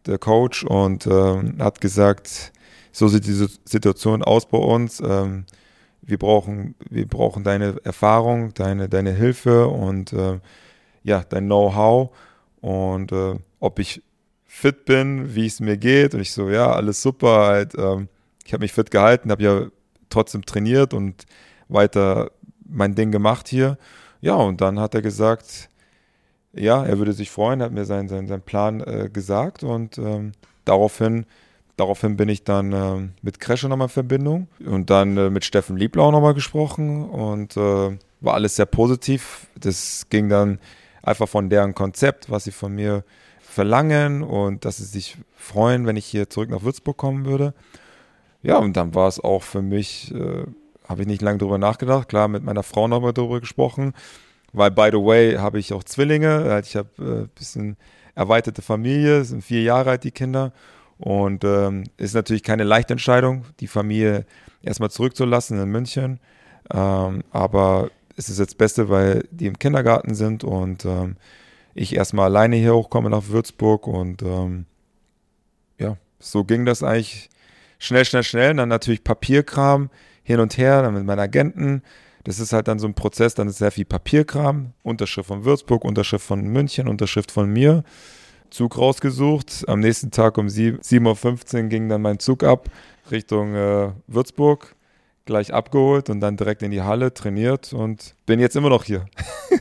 der 0.06 0.18
Coach, 0.18 0.64
und 0.64 1.06
äh, 1.06 1.42
hat 1.60 1.80
gesagt, 1.80 2.52
so 2.90 3.06
sieht 3.08 3.26
die 3.26 3.48
Situation 3.64 4.22
aus 4.22 4.46
bei 4.46 4.58
uns. 4.58 5.00
Ähm, 5.00 5.46
wir 6.06 6.18
brauchen, 6.18 6.74
wir 6.90 7.06
brauchen 7.06 7.44
deine 7.44 7.76
Erfahrung, 7.84 8.52
deine, 8.54 8.88
deine 8.88 9.12
Hilfe 9.12 9.68
und 9.68 10.12
äh, 10.12 10.40
ja, 11.02 11.22
dein 11.28 11.46
Know-how 11.46 12.10
und 12.60 13.12
äh, 13.12 13.36
ob 13.60 13.78
ich 13.78 14.02
fit 14.46 14.84
bin, 14.84 15.34
wie 15.34 15.46
es 15.46 15.60
mir 15.60 15.76
geht. 15.76 16.14
Und 16.14 16.20
ich 16.20 16.32
so, 16.32 16.48
ja, 16.48 16.72
alles 16.72 17.02
super. 17.02 17.46
Halt, 17.46 17.74
ähm, 17.76 18.08
ich 18.44 18.52
habe 18.52 18.62
mich 18.62 18.72
fit 18.72 18.90
gehalten, 18.90 19.30
habe 19.30 19.42
ja 19.42 19.66
trotzdem 20.10 20.46
trainiert 20.46 20.94
und 20.94 21.24
weiter 21.68 22.30
mein 22.66 22.94
Ding 22.94 23.10
gemacht 23.10 23.48
hier. 23.48 23.78
Ja, 24.20 24.34
und 24.36 24.60
dann 24.60 24.78
hat 24.80 24.94
er 24.94 25.02
gesagt, 25.02 25.68
ja, 26.52 26.84
er 26.84 26.98
würde 26.98 27.12
sich 27.12 27.30
freuen, 27.30 27.62
hat 27.62 27.72
mir 27.72 27.84
seinen, 27.84 28.08
seinen, 28.08 28.28
seinen 28.28 28.42
Plan 28.42 28.80
äh, 28.80 29.10
gesagt 29.12 29.64
und 29.64 29.98
ähm, 29.98 30.32
daraufhin, 30.64 31.26
daraufhin 31.76 32.16
bin 32.16 32.28
ich 32.28 32.44
dann 32.44 32.72
äh, 32.72 33.08
mit 33.22 33.40
Kresche 33.40 33.68
nochmal 33.68 33.86
in 33.86 33.92
Verbindung 33.92 34.48
und 34.64 34.90
dann 34.90 35.16
äh, 35.16 35.30
mit 35.30 35.44
Steffen 35.44 35.76
Lieblau 35.76 36.10
nochmal 36.10 36.34
gesprochen 36.34 37.08
und 37.08 37.56
äh, 37.56 37.98
war 38.20 38.34
alles 38.34 38.56
sehr 38.56 38.66
positiv. 38.66 39.48
Das 39.58 40.06
ging 40.10 40.28
dann 40.28 40.58
einfach 41.02 41.28
von 41.28 41.50
deren 41.50 41.74
Konzept, 41.74 42.30
was 42.30 42.44
sie 42.44 42.52
von 42.52 42.74
mir 42.74 43.04
verlangen 43.40 44.22
und 44.22 44.64
dass 44.64 44.78
sie 44.78 44.84
sich 44.84 45.16
freuen, 45.36 45.86
wenn 45.86 45.96
ich 45.96 46.06
hier 46.06 46.28
zurück 46.28 46.50
nach 46.50 46.62
Würzburg 46.62 46.96
kommen 46.96 47.24
würde. 47.24 47.54
Ja, 48.42 48.58
und 48.58 48.76
dann 48.76 48.94
war 48.94 49.08
es 49.08 49.20
auch 49.20 49.42
für 49.42 49.62
mich, 49.62 50.12
äh, 50.14 50.44
habe 50.88 51.02
ich 51.02 51.06
nicht 51.06 51.22
lange 51.22 51.38
darüber 51.38 51.58
nachgedacht. 51.58 52.08
Klar, 52.08 52.28
mit 52.28 52.42
meiner 52.42 52.62
Frau 52.62 52.88
nochmal 52.88 53.12
darüber 53.12 53.40
gesprochen, 53.40 53.94
weil, 54.52 54.70
by 54.70 54.88
the 54.92 54.98
way, 54.98 55.36
habe 55.36 55.58
ich 55.58 55.72
auch 55.72 55.84
Zwillinge. 55.84 56.44
Halt, 56.50 56.66
ich 56.66 56.76
habe 56.76 56.88
ein 56.98 57.24
äh, 57.24 57.28
bisschen 57.34 57.76
erweiterte 58.14 58.62
Familie, 58.62 59.24
sind 59.24 59.42
vier 59.42 59.62
Jahre 59.62 59.90
alt 59.90 60.04
die 60.04 60.10
Kinder. 60.10 60.52
Und 60.98 61.44
ähm, 61.44 61.84
ist 61.96 62.14
natürlich 62.14 62.42
keine 62.42 62.64
leichte 62.64 62.94
Entscheidung, 62.94 63.44
die 63.60 63.66
Familie 63.66 64.26
erstmal 64.62 64.90
zurückzulassen 64.90 65.60
in 65.60 65.68
München. 65.68 66.20
Ähm, 66.72 67.24
aber 67.30 67.90
es 68.16 68.28
ist 68.28 68.38
jetzt 68.38 68.52
das 68.52 68.58
Beste, 68.58 68.88
weil 68.88 69.26
die 69.30 69.46
im 69.46 69.58
Kindergarten 69.58 70.14
sind 70.14 70.44
und 70.44 70.84
ähm, 70.84 71.16
ich 71.74 71.94
erstmal 71.94 72.26
alleine 72.26 72.56
hier 72.56 72.74
hochkomme 72.74 73.10
nach 73.10 73.28
Würzburg 73.28 73.86
und 73.86 74.22
ähm, 74.22 74.66
ja, 75.78 75.96
so 76.20 76.44
ging 76.44 76.64
das 76.64 76.82
eigentlich 76.82 77.28
schnell, 77.78 78.04
schnell, 78.04 78.22
schnell. 78.22 78.50
Und 78.52 78.58
dann 78.58 78.68
natürlich 78.68 79.04
Papierkram 79.04 79.90
hin 80.22 80.40
und 80.40 80.56
her, 80.56 80.82
dann 80.82 80.94
mit 80.94 81.04
meinen 81.04 81.18
Agenten. 81.18 81.82
Das 82.22 82.38
ist 82.38 82.52
halt 82.52 82.68
dann 82.68 82.78
so 82.78 82.86
ein 82.86 82.94
Prozess, 82.94 83.34
dann 83.34 83.48
ist 83.48 83.58
sehr 83.58 83.72
viel 83.72 83.84
Papierkram, 83.84 84.72
Unterschrift 84.82 85.28
von 85.28 85.44
Würzburg, 85.44 85.84
Unterschrift 85.84 86.24
von 86.24 86.42
München, 86.42 86.88
Unterschrift 86.88 87.30
von 87.30 87.52
mir. 87.52 87.84
Zug 88.54 88.78
rausgesucht. 88.78 89.64
Am 89.66 89.80
nächsten 89.80 90.12
Tag 90.12 90.38
um 90.38 90.46
7.15 90.46 91.62
Uhr 91.64 91.68
ging 91.68 91.88
dann 91.88 92.02
mein 92.02 92.20
Zug 92.20 92.44
ab 92.44 92.70
Richtung 93.10 93.54
äh, 93.54 93.90
Würzburg. 94.06 94.76
Gleich 95.26 95.52
abgeholt 95.52 96.08
und 96.08 96.20
dann 96.20 96.36
direkt 96.36 96.62
in 96.62 96.70
die 96.70 96.82
Halle 96.82 97.12
trainiert 97.12 97.72
und 97.72 98.14
bin 98.26 98.38
jetzt 98.40 98.56
immer 98.56 98.70
noch 98.70 98.84
hier. 98.84 99.06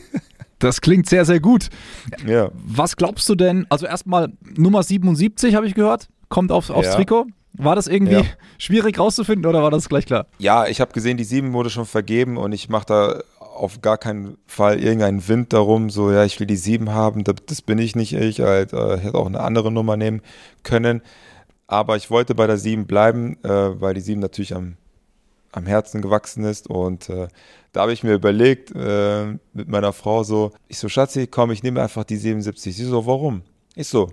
Das 0.60 0.80
klingt 0.80 1.10
sehr, 1.10 1.26
sehr 1.26 1.42
gut. 1.42 1.68
Ja. 2.26 2.50
Was 2.54 2.96
glaubst 2.96 3.28
du 3.28 3.36
denn? 3.36 3.66
Also 3.68 3.86
erstmal 3.86 4.32
Nummer 4.56 4.82
77 4.82 5.56
habe 5.56 5.68
ich 5.68 5.74
gehört, 5.74 6.08
kommt 6.30 6.54
auf, 6.54 6.70
aufs 6.70 6.88
ja. 6.88 6.96
Trikot. 6.96 7.26
War 7.52 7.76
das 7.76 7.88
irgendwie 7.88 8.14
ja. 8.14 8.24
schwierig 8.58 8.98
rauszufinden 8.98 9.46
oder 9.46 9.62
war 9.62 9.72
das 9.72 9.90
gleich 9.90 10.06
klar? 10.06 10.26
Ja, 10.38 10.66
ich 10.66 10.80
habe 10.80 10.94
gesehen, 10.94 11.18
die 11.18 11.26
7 11.26 11.52
wurde 11.52 11.70
schon 11.70 11.86
vergeben 11.86 12.38
und 12.38 12.54
ich 12.54 12.70
mache 12.70 12.86
da 12.86 13.24
auf 13.54 13.82
gar 13.82 13.98
keinen 13.98 14.38
Fall 14.46 14.80
irgendeinen 14.80 15.28
Wind 15.28 15.54
darum, 15.54 15.90
so 15.90 16.12
ja, 16.12 16.24
ich 16.26 16.40
will 16.40 16.48
die 16.48 16.58
7 16.58 16.92
haben, 16.92 17.24
das, 17.24 17.36
das 17.46 17.62
bin 17.62 17.78
ich 17.78 17.96
nicht 17.96 18.14
ich, 18.14 18.42
halt, 18.42 18.74
äh, 18.74 18.98
hätte 18.98 19.18
auch 19.18 19.28
eine 19.28 19.40
andere 19.40 19.72
Nummer 19.72 19.98
nehmen 19.98 20.22
können. 20.64 21.02
Aber 21.68 21.96
ich 21.96 22.12
wollte 22.12 22.36
bei 22.36 22.48
der 22.48 22.58
7 22.58 22.86
bleiben, 22.86 23.38
äh, 23.44 23.82
weil 23.82 23.94
die 23.94 24.02
7 24.02 24.20
natürlich 24.20 24.56
am, 24.56 24.76
am 25.52 25.66
Herzen 25.66 26.02
gewachsen 26.02 26.44
ist 26.44 26.68
und 26.70 27.10
äh, 27.10 27.28
da 27.74 27.82
habe 27.82 27.94
ich 27.94 28.04
mir 28.04 28.14
überlegt, 28.14 28.72
äh, 28.76 29.26
mit 29.54 29.68
meiner 29.68 29.94
Frau 29.94 30.24
so, 30.24 30.52
ich 30.68 30.78
so, 30.78 30.90
Schatzi, 30.90 31.26
komm, 31.28 31.52
ich 31.52 31.64
nehme 31.64 31.82
einfach 31.82 32.04
die 32.04 32.18
77. 32.18 32.76
Sie 32.76 32.86
so, 32.86 33.08
warum? 33.08 33.42
Ich 33.76 33.88
so, 33.88 34.12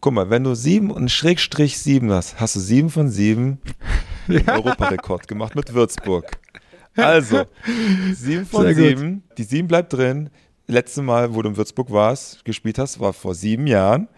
guck 0.00 0.12
mal, 0.12 0.28
wenn 0.28 0.44
du 0.44 0.54
7 0.54 0.90
und 0.90 1.10
Schrägstrich 1.10 1.78
7 1.78 2.12
hast, 2.12 2.38
hast 2.38 2.56
du 2.56 2.60
7 2.60 2.90
von 2.90 3.08
7 3.08 3.58
ja. 4.28 4.56
Europarekord 4.56 5.26
gemacht 5.26 5.54
mit 5.54 5.72
Würzburg. 5.72 6.38
Also, 6.96 7.44
7 8.12 8.44
von 8.44 8.64
Sehr 8.64 8.74
7, 8.74 9.14
gut. 9.14 9.38
die 9.38 9.42
7 9.44 9.68
bleibt 9.68 9.92
drin. 9.92 10.30
Letzte 10.66 11.02
Mal, 11.02 11.34
wo 11.34 11.42
du 11.42 11.50
in 11.50 11.56
Würzburg 11.56 11.90
warst, 11.90 12.44
gespielt 12.44 12.78
hast, 12.78 13.00
war 13.00 13.12
vor 13.12 13.34
sieben 13.34 13.66
Jahren. 13.66 14.08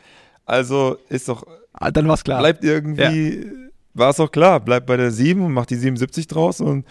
Also 0.44 0.98
ist 1.08 1.28
doch. 1.28 1.46
Ah, 1.72 1.90
dann 1.90 2.06
war's 2.06 2.22
klar. 2.22 2.38
Bleibt 2.40 2.64
irgendwie, 2.64 3.44
ja. 3.44 3.50
war 3.94 4.10
es 4.10 4.20
auch 4.20 4.30
klar, 4.30 4.60
bleibt 4.60 4.86
bei 4.86 4.96
der 4.96 5.10
7 5.10 5.42
und 5.44 5.52
macht 5.52 5.70
die 5.70 5.76
77 5.76 6.26
draus 6.26 6.60
und 6.60 6.84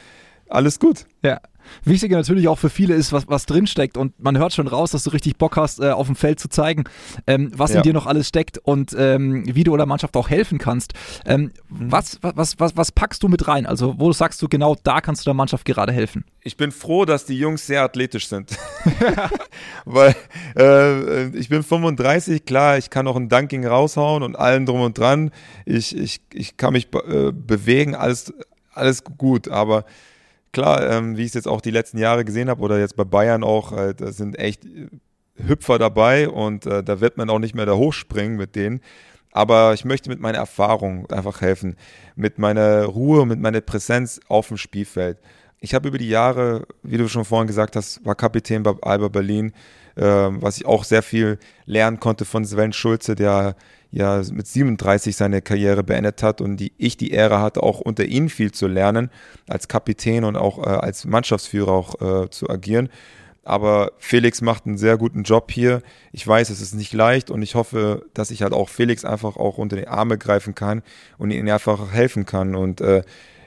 alles 0.50 0.80
gut. 0.80 1.06
Ja. 1.24 1.40
Wichtiger 1.84 2.18
natürlich 2.18 2.48
auch 2.48 2.60
für 2.60 2.70
viele 2.70 2.94
ist, 2.94 3.12
was, 3.14 3.28
was 3.28 3.46
drinsteckt. 3.46 3.98
Und 3.98 4.20
man 4.22 4.38
hört 4.38 4.54
schon 4.54 4.68
raus, 4.68 4.92
dass 4.92 5.04
du 5.04 5.10
richtig 5.12 5.38
Bock 5.38 5.58
hast, 5.58 5.80
äh, 5.80 5.92
auf 5.92 6.08
dem 6.08 6.16
Feld 6.16 6.40
zu 6.40 6.50
zeigen, 6.50 6.84
ähm, 7.28 7.52
was 7.56 7.72
ja. 7.72 7.78
in 7.78 7.84
dir 7.84 7.94
noch 7.94 8.06
alles 8.06 8.28
steckt 8.28 8.58
und 8.58 8.96
ähm, 8.98 9.44
wie 9.46 9.64
du 9.64 9.74
oder 9.74 9.86
Mannschaft 9.86 10.16
auch 10.16 10.30
helfen 10.30 10.58
kannst. 10.58 10.94
Ähm, 11.26 11.52
was, 11.70 12.20
was, 12.22 12.60
was, 12.60 12.78
was 12.78 12.92
packst 12.92 13.24
du 13.24 13.28
mit 13.28 13.48
rein? 13.48 13.66
Also, 13.66 13.96
wo 13.98 14.12
sagst 14.14 14.42
du 14.42 14.48
genau, 14.48 14.76
da 14.84 15.02
kannst 15.02 15.22
du 15.22 15.26
der 15.26 15.34
Mannschaft 15.34 15.66
gerade 15.66 15.92
helfen? 15.92 16.26
Ich 16.42 16.58
bin 16.58 16.72
froh, 16.72 17.06
dass 17.06 17.26
die 17.26 17.38
Jungs 17.38 17.66
sehr 17.66 17.84
athletisch 17.84 18.28
sind. 18.28 18.58
Weil 19.86 20.16
äh, 20.58 21.28
ich 21.38 21.50
bin 21.50 21.64
35, 21.64 22.46
klar, 22.46 22.78
ich 22.78 22.90
kann 22.90 23.08
auch 23.08 23.16
ein 23.16 23.30
Dunking 23.30 23.66
raushauen 23.66 24.24
und 24.24 24.36
allen 24.36 24.66
drum 24.66 24.82
und 24.82 24.98
dran. 24.98 25.32
Ich, 25.66 25.96
ich, 25.96 26.22
ich 26.34 26.58
kann 26.58 26.74
mich 26.74 26.88
äh, 26.94 27.32
bewegen, 27.32 27.96
alles, 27.96 28.34
alles 28.74 29.04
gut, 29.04 29.48
aber 29.48 29.86
klar, 30.54 30.90
ähm, 30.90 31.18
wie 31.18 31.22
ich 31.22 31.30
es 31.30 31.34
jetzt 31.34 31.48
auch 31.48 31.60
die 31.60 31.72
letzten 31.72 31.98
Jahre 31.98 32.24
gesehen 32.24 32.50
habe 32.50 32.62
oder 32.62 32.80
jetzt 32.80 32.96
bei 32.96 33.04
Bayern 33.04 33.44
auch, 33.44 33.74
äh, 33.74 33.94
da 33.94 34.12
sind 34.14 34.40
echt 34.40 34.64
äh, 34.64 34.88
Hüpfer 35.36 35.80
dabei 35.80 36.30
und 36.30 36.66
äh, 36.66 36.84
da 36.84 37.02
wird 37.02 37.18
man 37.18 37.30
auch 37.30 37.40
nicht 37.40 37.56
mehr 37.56 37.66
da 37.66 37.74
hochspringen 37.74 38.38
mit 38.38 38.56
denen. 38.56 38.80
Aber 39.32 39.74
ich 39.74 39.84
möchte 39.84 40.10
mit 40.10 40.20
meiner 40.20 40.38
Erfahrung 40.38 41.10
einfach 41.12 41.42
helfen, 41.42 41.76
mit 42.16 42.38
meiner 42.38 42.86
Ruhe, 42.86 43.26
mit 43.26 43.40
meiner 43.40 43.62
Präsenz 43.62 44.20
auf 44.28 44.50
dem 44.50 44.58
Spielfeld. 44.58 45.18
Ich 45.60 45.74
habe 45.74 45.88
über 45.88 45.98
die 45.98 46.10
Jahre, 46.10 46.68
wie 46.84 46.98
du 46.98 47.08
schon 47.08 47.26
vorhin 47.26 47.48
gesagt 47.48 47.76
hast, 47.76 48.06
war 48.06 48.14
Kapitän 48.14 48.62
bei 48.62 48.76
Alba 48.82 49.08
Berlin, 49.08 49.54
äh, 49.96 50.04
was 50.04 50.58
ich 50.58 50.66
auch 50.66 50.84
sehr 50.84 51.02
viel 51.02 51.40
lernen 51.66 52.00
konnte 52.00 52.26
von 52.26 52.46
Sven 52.46 52.74
Schulze, 52.74 53.16
der 53.16 53.56
ja 53.94 54.22
mit 54.32 54.48
37 54.48 55.16
seine 55.16 55.42
Karriere 55.42 55.84
beendet 55.84 56.24
hat 56.24 56.42
und 56.42 56.58
die, 56.58 56.74
ich 56.78 56.98
die 56.98 57.12
Ehre 57.12 57.40
hatte, 57.40 57.64
auch 57.64 57.80
unter 57.80 58.06
ihm 58.06 58.30
viel 58.30 58.52
zu 58.52 58.68
lernen, 58.68 59.10
als 59.48 59.68
Kapitän 59.68 60.24
und 60.24 60.36
auch 60.36 60.60
äh, 60.60 60.70
als 60.70 61.06
Mannschaftsführer 61.06 61.72
auch 61.72 62.24
äh, 62.24 62.30
zu 62.30 62.50
agieren. 62.50 62.90
Aber 63.46 63.92
Felix 63.98 64.42
macht 64.42 64.66
einen 64.66 64.78
sehr 64.78 64.98
guten 64.98 65.24
Job 65.24 65.52
hier. 65.52 65.82
Ich 66.12 66.26
weiß, 66.26 66.50
es 66.50 66.62
ist 66.62 66.74
nicht 66.74 66.94
leicht 66.94 67.30
und 67.30 67.42
ich 67.42 67.56
hoffe, 67.56 68.06
dass 68.14 68.32
ich 68.32 68.42
halt 68.42 68.54
auch 68.54 68.70
Felix 68.70 69.06
einfach 69.06 69.36
auch 69.36 69.58
unter 69.58 69.76
die 69.76 69.88
Arme 69.88 70.18
greifen 70.18 70.56
kann 70.56 70.82
und 71.18 71.32
ihm 71.32 71.48
einfach 71.50 71.92
helfen 71.92 72.26
kann 72.26 72.56
und 72.56 72.82
äh, 72.82 73.04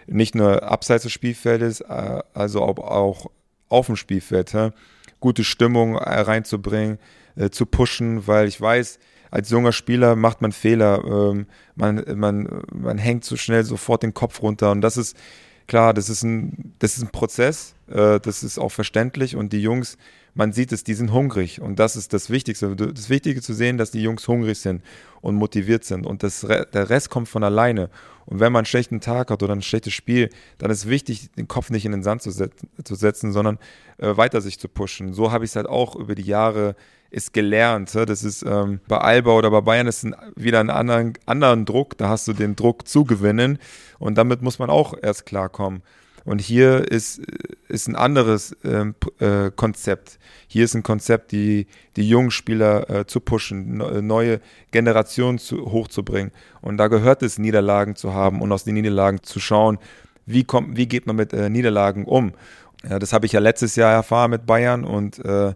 nicht 0.07 0.35
nur 0.35 0.63
abseits 0.63 1.03
des 1.03 1.13
Spielfeldes, 1.13 1.81
äh, 1.81 2.23
also 2.35 2.63
auch, 2.63 2.79
auch 2.79 3.31
auf 3.69 3.87
dem 3.87 3.97
Spielfeld, 3.97 4.55
hä? 4.55 4.71
gute 5.19 5.45
Stimmung 5.45 5.97
äh, 5.97 6.21
reinzubringen, 6.21 6.99
äh, 7.35 7.51
zu 7.51 7.67
pushen, 7.67 8.27
weil 8.27 8.47
ich 8.47 8.61
weiß, 8.61 8.99
als 9.31 9.51
junger 9.51 9.73
Spieler 9.73 10.17
macht 10.17 10.43
man 10.43 10.53
Fehler, 10.53 11.03
ähm, 11.05 11.47
man, 11.75 12.05
man, 12.15 12.63
man 12.73 12.99
hängt 12.99 13.25
so 13.25 13.37
schnell 13.37 13.65
sofort 13.65 14.03
den 14.03 14.15
Kopf 14.15 14.43
runter 14.43 14.71
und 14.71 14.81
das 14.81 14.97
ist 14.97 15.17
klar, 15.67 15.95
das 15.95 16.09
ist 16.09 16.23
ein, 16.23 16.75
das 16.79 16.97
ist 16.97 17.03
ein 17.03 17.11
Prozess, 17.11 17.75
äh, 17.89 18.21
das 18.21 18.43
ist 18.43 18.59
auch 18.59 18.71
verständlich 18.73 19.37
und 19.37 19.53
die 19.53 19.63
Jungs, 19.63 19.99
man 20.37 20.53
sieht 20.53 20.71
es, 20.71 20.85
die 20.85 20.95
sind 20.95 21.13
hungrig 21.13 21.61
und 21.61 21.79
das 21.79 21.97
ist 21.97 22.13
das 22.13 22.31
Wichtigste. 22.31 22.77
Das 22.77 23.09
Wichtige 23.09 23.41
zu 23.41 23.55
sehen, 23.55 23.79
dass 23.79 23.91
die 23.91 24.03
Jungs 24.03 24.29
hungrig 24.29 24.59
sind 24.59 24.83
und 25.23 25.35
motiviert 25.35 25.85
sind 25.85 26.07
und 26.07 26.23
das, 26.23 26.41
der 26.41 26.91
Rest 26.91 27.11
kommt 27.11 27.29
von 27.29 27.43
alleine. 27.43 27.91
Und 28.27 28.41
wenn 28.41 28.53
man 28.53 28.61
einen 28.61 28.67
schlechten 28.67 29.01
Tag 29.01 29.31
hat 29.31 29.43
oder 29.43 29.55
ein 29.55 29.63
schlechtes 29.63 29.95
Spiel, 29.95 30.31
dann 30.59 30.71
ist 30.71 30.89
wichtig, 30.89 31.31
den 31.33 31.49
Kopf 31.49 31.71
nicht 31.71 31.87
in 31.87 31.93
den 31.93 32.03
Sand 32.03 32.23
zu, 32.23 32.31
set 32.31 32.53
zu 32.85 32.95
setzen, 32.95 33.33
sondern 33.33 33.59
äh, 33.99 34.17
weiter 34.17 34.41
sich 34.41 34.59
zu 34.59 34.69
pushen. 34.69 35.15
So 35.15 35.33
habe 35.33 35.45
ich 35.45 35.53
es 35.53 35.57
halt 35.57 35.69
auch 35.69 35.97
über 35.97 36.15
die 36.15 36.23
Jahre 36.23 36.77
ist 37.11 37.33
gelernt. 37.33 37.95
Das 37.95 38.25
ist 38.25 38.43
ähm, 38.43 38.81
bei 38.89 38.99
Alba 38.99 39.33
oder 39.33 39.51
bei 39.51 39.61
Bayern 39.61 39.87
ist 39.87 40.05
ein, 40.05 40.15
wieder 40.35 40.61
ein 40.61 40.71
anderen, 40.71 41.15
anderen 41.25 41.65
Druck. 41.65 41.97
Da 41.97 42.09
hast 42.09 42.29
du 42.29 42.33
den 42.33 42.57
Druck 42.57 42.87
zu 42.87 43.05
gewinnen 43.05 43.59
und 43.99 44.19
damit 44.19 44.43
muss 44.43 44.59
man 44.59 44.71
auch 44.71 44.95
erst 45.01 45.25
klarkommen. 45.25 45.83
Und 46.27 46.41
hier 46.41 46.91
ist, 46.91 47.21
ist 47.69 47.89
ein 47.89 47.95
anderes 47.95 48.57
ähm, 48.65 48.97
äh, 49.21 49.53
Konzept. 49.55 50.19
Hier 50.49 50.65
ist 50.65 50.75
ein 50.75 50.83
Konzept, 50.83 51.31
die, 51.31 51.69
die 51.95 52.09
jungen 52.09 52.33
Spieler 52.33 52.91
äh, 52.91 53.07
zu 53.07 53.21
pushen, 53.21 53.77
neue 54.07 54.41
Generationen 54.73 55.39
zu, 55.39 55.71
hochzubringen. 55.71 56.33
Und 56.61 56.79
da 56.79 56.89
gehört 56.89 57.23
es, 57.23 57.39
Niederlagen 57.39 57.95
zu 57.95 58.13
haben 58.13 58.43
und 58.43 58.51
aus 58.51 58.65
den 58.65 58.75
Niederlagen 58.75 59.23
zu 59.23 59.39
schauen, 59.39 59.79
wie, 60.27 60.43
kommt, 60.43 60.77
wie 60.77 60.87
geht 60.87 61.07
man 61.07 61.15
mit 61.15 61.33
äh, 61.33 61.49
Niederlagen 61.49 62.05
um. 62.05 62.33
Ja, 62.89 62.99
das 62.99 63.13
habe 63.13 63.27
ich 63.27 63.33
ja 63.33 63.41
letztes 63.41 63.77
Jahr 63.77 63.93
erfahren 63.93 64.33
mit 64.33 64.47
Bayern 64.47 64.85
und 64.85 65.25
äh, 65.25 65.55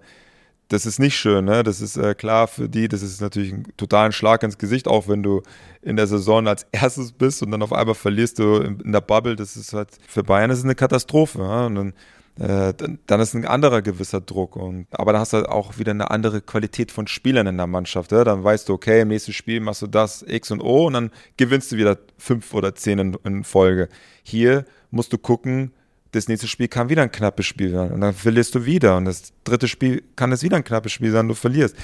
das 0.70 0.86
ist 0.86 1.00
nicht 1.00 1.16
schön, 1.16 1.46
ne? 1.46 1.64
Das 1.64 1.80
ist 1.80 1.96
äh, 1.96 2.14
klar 2.14 2.46
für 2.46 2.68
die, 2.68 2.86
das 2.86 3.02
ist 3.02 3.20
natürlich 3.20 3.52
ein 3.52 3.64
totalen 3.76 4.12
Schlag 4.12 4.44
ins 4.44 4.56
Gesicht, 4.56 4.86
auch 4.86 5.08
wenn 5.08 5.22
du 5.22 5.42
in 5.82 5.96
der 5.96 6.06
Saison 6.06 6.46
als 6.46 6.64
erstes 6.70 7.10
bist 7.10 7.42
und 7.42 7.50
dann 7.50 7.62
auf 7.62 7.72
einmal 7.72 7.96
verlierst 7.96 8.38
du 8.38 8.56
in, 8.56 8.78
in 8.78 8.92
der 8.92 9.00
Bubble. 9.00 9.34
Das 9.34 9.56
ist 9.56 9.72
halt 9.72 9.88
für 10.06 10.22
Bayern 10.22 10.50
ist 10.50 10.62
eine 10.62 10.76
Katastrophe. 10.76 11.40
Ja? 11.40 11.66
Und 11.66 11.74
dann, 11.74 11.92
äh, 12.38 12.72
dann, 12.72 13.00
dann, 13.06 13.20
ist 13.20 13.34
ein 13.34 13.44
anderer 13.46 13.82
gewisser 13.82 14.20
Druck. 14.20 14.54
Und, 14.54 14.86
aber 14.92 15.12
dann 15.12 15.20
hast 15.20 15.32
du 15.32 15.38
halt 15.38 15.48
auch 15.48 15.78
wieder 15.78 15.90
eine 15.90 16.08
andere 16.08 16.40
Qualität 16.40 16.92
von 16.92 17.08
Spielern 17.08 17.48
in 17.48 17.56
der 17.56 17.66
Mannschaft. 17.66 18.12
Ja? 18.12 18.22
Dann 18.22 18.44
weißt 18.44 18.68
du, 18.68 18.74
okay, 18.74 19.00
im 19.00 19.08
nächsten 19.08 19.32
Spiel 19.32 19.58
machst 19.58 19.82
du 19.82 19.88
das 19.88 20.22
X 20.22 20.52
und 20.52 20.60
O 20.60 20.86
und 20.86 20.92
dann 20.92 21.10
gewinnst 21.36 21.72
du 21.72 21.78
wieder 21.78 21.98
fünf 22.16 22.54
oder 22.54 22.76
zehn 22.76 23.00
in, 23.00 23.18
in 23.24 23.42
Folge. 23.42 23.88
Hier 24.22 24.64
musst 24.92 25.12
du 25.12 25.18
gucken, 25.18 25.72
das 26.12 26.28
nächste 26.28 26.48
Spiel 26.48 26.68
kann 26.68 26.88
wieder 26.88 27.02
ein 27.02 27.12
knappes 27.12 27.46
Spiel 27.46 27.70
sein 27.70 27.92
und 27.92 28.00
dann 28.00 28.14
verlierst 28.14 28.54
du 28.54 28.64
wieder 28.64 28.96
und 28.96 29.04
das 29.04 29.32
dritte 29.44 29.68
Spiel 29.68 30.02
kann 30.16 30.32
es 30.32 30.42
wieder 30.42 30.56
ein 30.56 30.64
knappes 30.64 30.92
Spiel 30.92 31.12
sein, 31.12 31.28
du 31.28 31.34
verlierst. 31.34 31.76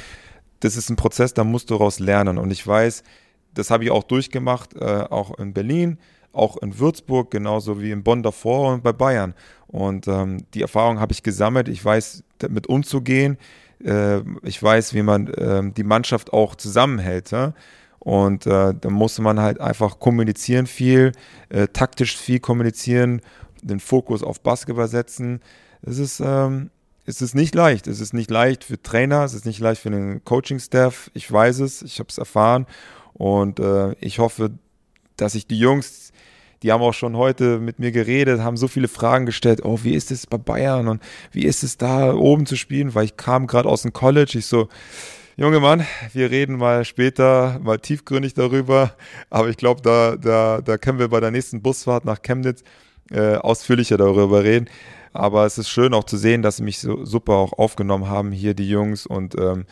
Das 0.60 0.76
ist 0.76 0.88
ein 0.88 0.96
Prozess, 0.96 1.34
da 1.34 1.44
musst 1.44 1.70
du 1.70 1.74
daraus 1.74 1.98
lernen 1.98 2.38
und 2.38 2.50
ich 2.50 2.66
weiß, 2.66 3.02
das 3.54 3.70
habe 3.70 3.84
ich 3.84 3.90
auch 3.90 4.04
durchgemacht, 4.04 4.74
äh, 4.74 5.04
auch 5.10 5.38
in 5.38 5.52
Berlin, 5.52 5.98
auch 6.32 6.56
in 6.58 6.78
Würzburg, 6.78 7.30
genauso 7.30 7.80
wie 7.80 7.90
in 7.90 8.02
Bonn 8.02 8.22
davor 8.22 8.74
und 8.74 8.82
bei 8.82 8.92
Bayern. 8.92 9.34
Und 9.66 10.06
ähm, 10.06 10.44
die 10.54 10.62
Erfahrung 10.62 11.00
habe 11.00 11.12
ich 11.12 11.22
gesammelt. 11.22 11.68
Ich 11.68 11.84
weiß, 11.84 12.22
damit 12.38 12.68
umzugehen. 12.68 13.38
Äh, 13.82 14.20
ich 14.42 14.62
weiß, 14.62 14.94
wie 14.94 15.02
man 15.02 15.28
äh, 15.28 15.62
die 15.72 15.84
Mannschaft 15.84 16.32
auch 16.32 16.54
zusammenhält. 16.54 17.30
Ja? 17.30 17.54
Und 17.98 18.46
äh, 18.46 18.74
da 18.78 18.90
muss 18.90 19.18
man 19.18 19.40
halt 19.40 19.60
einfach 19.60 19.98
kommunizieren 19.98 20.66
viel, 20.66 21.12
äh, 21.48 21.68
taktisch 21.68 22.16
viel 22.16 22.38
kommunizieren 22.38 23.22
den 23.68 23.80
Fokus 23.80 24.22
auf 24.22 24.40
Basketball 24.40 24.88
setzen. 24.88 25.40
Es 25.82 25.98
ist, 25.98 26.20
ähm, 26.20 26.70
es 27.04 27.22
ist 27.22 27.34
nicht 27.34 27.54
leicht. 27.54 27.86
Es 27.86 28.00
ist 28.00 28.14
nicht 28.14 28.30
leicht 28.30 28.64
für 28.64 28.80
Trainer, 28.80 29.24
es 29.24 29.34
ist 29.34 29.46
nicht 29.46 29.60
leicht 29.60 29.80
für 29.80 29.90
den 29.90 30.24
Coaching-Staff. 30.24 31.10
Ich 31.14 31.30
weiß 31.30 31.60
es, 31.60 31.82
ich 31.82 31.98
habe 31.98 32.08
es 32.08 32.18
erfahren 32.18 32.66
und 33.14 33.60
äh, 33.60 33.92
ich 34.00 34.18
hoffe, 34.18 34.50
dass 35.16 35.34
ich 35.34 35.46
die 35.46 35.58
Jungs, 35.58 36.12
die 36.62 36.72
haben 36.72 36.82
auch 36.82 36.94
schon 36.94 37.16
heute 37.16 37.58
mit 37.58 37.78
mir 37.78 37.92
geredet, 37.92 38.40
haben 38.40 38.56
so 38.56 38.68
viele 38.68 38.88
Fragen 38.88 39.26
gestellt. 39.26 39.64
Oh, 39.64 39.80
wie 39.82 39.94
ist 39.94 40.10
es 40.10 40.26
bei 40.26 40.38
Bayern 40.38 40.88
und 40.88 41.02
wie 41.32 41.44
ist 41.44 41.62
es 41.62 41.76
da 41.76 42.14
oben 42.14 42.46
zu 42.46 42.56
spielen? 42.56 42.94
Weil 42.94 43.04
ich 43.04 43.16
kam 43.16 43.46
gerade 43.46 43.68
aus 43.68 43.82
dem 43.82 43.92
College. 43.92 44.38
Ich 44.38 44.46
so, 44.46 44.68
Junge 45.36 45.60
Mann, 45.60 45.86
wir 46.14 46.30
reden 46.30 46.56
mal 46.56 46.86
später, 46.86 47.58
mal 47.62 47.78
tiefgründig 47.78 48.32
darüber. 48.32 48.94
Aber 49.28 49.48
ich 49.48 49.58
glaube, 49.58 49.82
da, 49.82 50.16
da, 50.16 50.62
da 50.62 50.78
können 50.78 50.98
wir 50.98 51.08
bei 51.08 51.20
der 51.20 51.30
nächsten 51.30 51.60
Busfahrt 51.60 52.06
nach 52.06 52.22
Chemnitz 52.22 52.62
äh, 53.10 53.36
ausführlicher 53.36 53.96
darüber 53.96 54.44
reden. 54.44 54.68
Aber 55.12 55.46
es 55.46 55.56
ist 55.58 55.70
schön 55.70 55.94
auch 55.94 56.04
zu 56.04 56.16
sehen, 56.16 56.42
dass 56.42 56.56
sie 56.56 56.62
mich 56.62 56.78
so 56.78 57.04
super 57.04 57.34
auch 57.34 57.54
aufgenommen 57.54 58.08
haben, 58.08 58.32
hier 58.32 58.54
die 58.54 58.68
Jungs. 58.68 59.06
Und 59.06 59.34
ähm, 59.38 59.64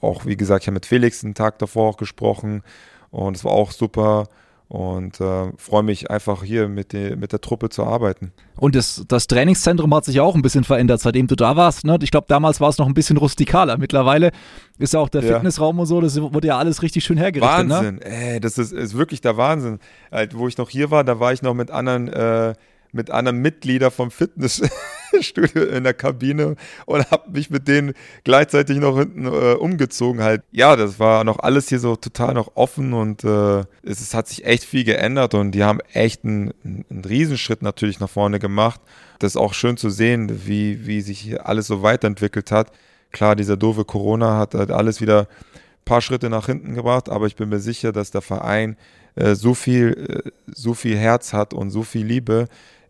auch, 0.00 0.26
wie 0.26 0.36
gesagt, 0.36 0.64
ich 0.64 0.66
habe 0.68 0.74
mit 0.74 0.86
Felix 0.86 1.24
einen 1.24 1.34
Tag 1.34 1.58
davor 1.58 1.90
auch 1.90 1.96
gesprochen 1.96 2.62
und 3.10 3.36
es 3.36 3.44
war 3.44 3.52
auch 3.52 3.70
super 3.70 4.28
und 4.68 5.18
äh, 5.20 5.50
freue 5.56 5.82
mich 5.82 6.10
einfach 6.10 6.44
hier 6.44 6.68
mit, 6.68 6.92
die, 6.92 7.16
mit 7.16 7.32
der 7.32 7.40
Truppe 7.40 7.70
zu 7.70 7.84
arbeiten. 7.84 8.32
Und 8.56 8.74
das, 8.74 9.02
das 9.08 9.26
Trainingszentrum 9.26 9.94
hat 9.94 10.04
sich 10.04 10.20
auch 10.20 10.34
ein 10.34 10.42
bisschen 10.42 10.62
verändert, 10.62 11.00
seitdem 11.00 11.26
du 11.26 11.36
da 11.36 11.56
warst. 11.56 11.84
Ne? 11.84 11.98
Ich 12.02 12.10
glaube, 12.10 12.26
damals 12.28 12.60
war 12.60 12.68
es 12.68 12.76
noch 12.76 12.86
ein 12.86 12.92
bisschen 12.92 13.16
rustikaler. 13.16 13.78
Mittlerweile 13.78 14.30
ist 14.78 14.92
ja 14.92 15.00
auch 15.00 15.08
der 15.08 15.22
ja. 15.22 15.34
Fitnessraum 15.34 15.78
und 15.78 15.86
so, 15.86 16.02
das 16.02 16.20
wurde 16.20 16.48
ja 16.48 16.58
alles 16.58 16.82
richtig 16.82 17.02
schön 17.02 17.16
hergerichtet. 17.16 17.66
Ne? 17.66 17.74
Wahnsinn, 17.74 17.94
ne? 17.96 18.04
ey, 18.04 18.40
das 18.40 18.58
ist, 18.58 18.72
ist 18.72 18.94
wirklich 18.96 19.22
der 19.22 19.38
Wahnsinn. 19.38 19.78
Halt, 20.12 20.36
wo 20.36 20.48
ich 20.48 20.58
noch 20.58 20.68
hier 20.68 20.90
war, 20.90 21.02
da 21.02 21.18
war 21.18 21.32
ich 21.32 21.40
noch 21.40 21.54
mit 21.54 21.70
anderen 21.70 22.08
äh, 22.08 22.52
mit 22.98 23.10
anderen 23.10 23.38
Mitgliedern 23.38 23.92
vom 23.92 24.10
Fitnessstudio 24.10 25.62
in 25.62 25.84
der 25.84 25.94
Kabine 25.94 26.56
und 26.84 27.10
habe 27.10 27.30
mich 27.30 27.48
mit 27.48 27.68
denen 27.68 27.94
gleichzeitig 28.24 28.78
noch 28.78 28.98
hinten 28.98 29.26
äh, 29.26 29.54
umgezogen 29.54 30.20
halt. 30.22 30.42
Ja, 30.50 30.74
das 30.74 30.98
war 30.98 31.22
noch 31.22 31.38
alles 31.38 31.68
hier 31.68 31.78
so 31.78 31.94
total 31.94 32.34
noch 32.34 32.56
offen 32.56 32.92
und 32.92 33.22
äh, 33.22 33.60
es, 33.82 34.00
es, 34.00 34.14
hat 34.14 34.26
sich 34.26 34.44
echt 34.44 34.64
viel 34.64 34.82
geändert 34.82 35.34
und 35.34 35.52
die 35.52 35.62
haben 35.62 35.78
echt 35.92 36.24
einen, 36.24 36.52
einen 36.64 37.04
Riesenschritt 37.08 37.62
natürlich 37.62 38.00
nach 38.00 38.10
vorne 38.10 38.40
gemacht. 38.40 38.80
Das 39.20 39.32
ist 39.32 39.36
auch 39.36 39.54
schön 39.54 39.76
zu 39.76 39.90
sehen, 39.90 40.46
wie, 40.46 40.86
wie 40.86 41.00
sich 41.00 41.40
alles 41.40 41.68
so 41.68 41.82
weiterentwickelt 41.82 42.50
hat. 42.50 42.72
Klar, 43.12 43.36
dieser 43.36 43.56
doofe 43.56 43.84
Corona 43.84 44.36
hat 44.38 44.54
halt 44.54 44.72
alles 44.72 45.00
wieder 45.00 45.20
ein 45.20 45.84
paar 45.84 46.00
Schritte 46.02 46.28
nach 46.28 46.46
hinten 46.46 46.74
gebracht, 46.74 47.08
aber 47.08 47.26
ich 47.26 47.36
bin 47.36 47.48
mir 47.48 47.60
sicher, 47.60 47.92
dass 47.92 48.10
der 48.10 48.22
Verein 48.22 48.76
äh, 49.14 49.34
so 49.34 49.54
viel, 49.54 50.22
äh, 50.26 50.30
so 50.46 50.74
viel 50.74 50.96
Herz 50.96 51.32
hat 51.32 51.54
und 51.54 51.70
so 51.70 51.82
viel 51.82 52.06
Liebe, 52.06 52.48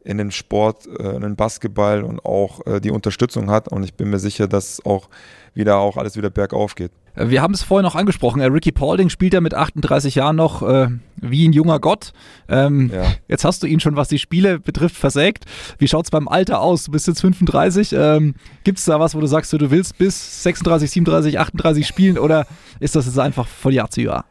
in 0.09 0.17
den 0.17 0.31
Sport, 0.31 0.87
äh, 0.87 1.17
in 1.17 1.21
den 1.21 1.37
Basketball 1.37 2.03
und 2.03 2.25
auch 2.25 2.67
äh, 2.67 2.81
die 2.81 2.91
Unterstützung 2.91 3.51
hat. 3.51 3.69
Und 3.69 3.85
ich 3.85 3.93
bin 3.93 4.09
mir 4.09 4.19
sicher, 4.19 4.49
dass 4.49 4.85
auch 4.87 5.09
wieder 5.53 5.77
auch 5.77 5.99
alles 5.99 6.17
wieder 6.17 6.31
bergauf 6.31 6.75
geht. 6.75 6.93
Äh, 7.15 7.29
wir 7.29 7.43
haben 7.43 7.53
es 7.53 7.63
vorher 7.63 7.83
noch 7.83 7.95
angesprochen. 7.95 8.41
Ricky 8.41 8.73
Paulding 8.73 9.11
spielt 9.11 9.35
ja 9.35 9.43
mit 9.43 9.53
38 9.53 10.15
Jahren 10.15 10.37
noch 10.37 10.63
äh, 10.63 10.89
wie 11.17 11.47
ein 11.47 11.53
junger 11.53 11.79
Gott. 11.79 12.15
Ähm, 12.49 12.91
ja. 12.93 13.05
Jetzt 13.29 13.45
hast 13.45 13.63
du 13.63 13.67
ihn 13.67 13.81
schon, 13.81 13.97
was 13.97 14.09
die 14.09 14.19
Spiele 14.19 14.59
betrifft, 14.59 14.97
versägt. 14.97 15.45
Wie 15.77 15.89
schaut 15.89 16.07
es 16.07 16.11
beim 16.11 16.27
Alter 16.27 16.63
aus? 16.63 16.85
Du 16.85 16.93
bist 16.93 17.07
jetzt 17.07 17.21
35. 17.21 17.93
Ähm, 17.93 18.35
Gibt 18.65 18.79
es 18.79 18.87
da 18.87 18.99
was, 18.99 19.15
wo 19.15 19.21
du 19.21 19.27
sagst, 19.27 19.53
du 19.53 19.71
willst 19.71 19.99
bis 19.99 20.43
36, 20.43 20.91
37, 20.91 21.39
38 21.39 21.87
spielen 21.87 22.17
oder 22.17 22.47
ist 22.81 22.97
das 22.97 23.05
jetzt 23.05 23.19
einfach 23.19 23.47
von 23.47 23.73
Jahr 23.73 23.91
zu 23.91 24.01
Jahr? 24.01 24.25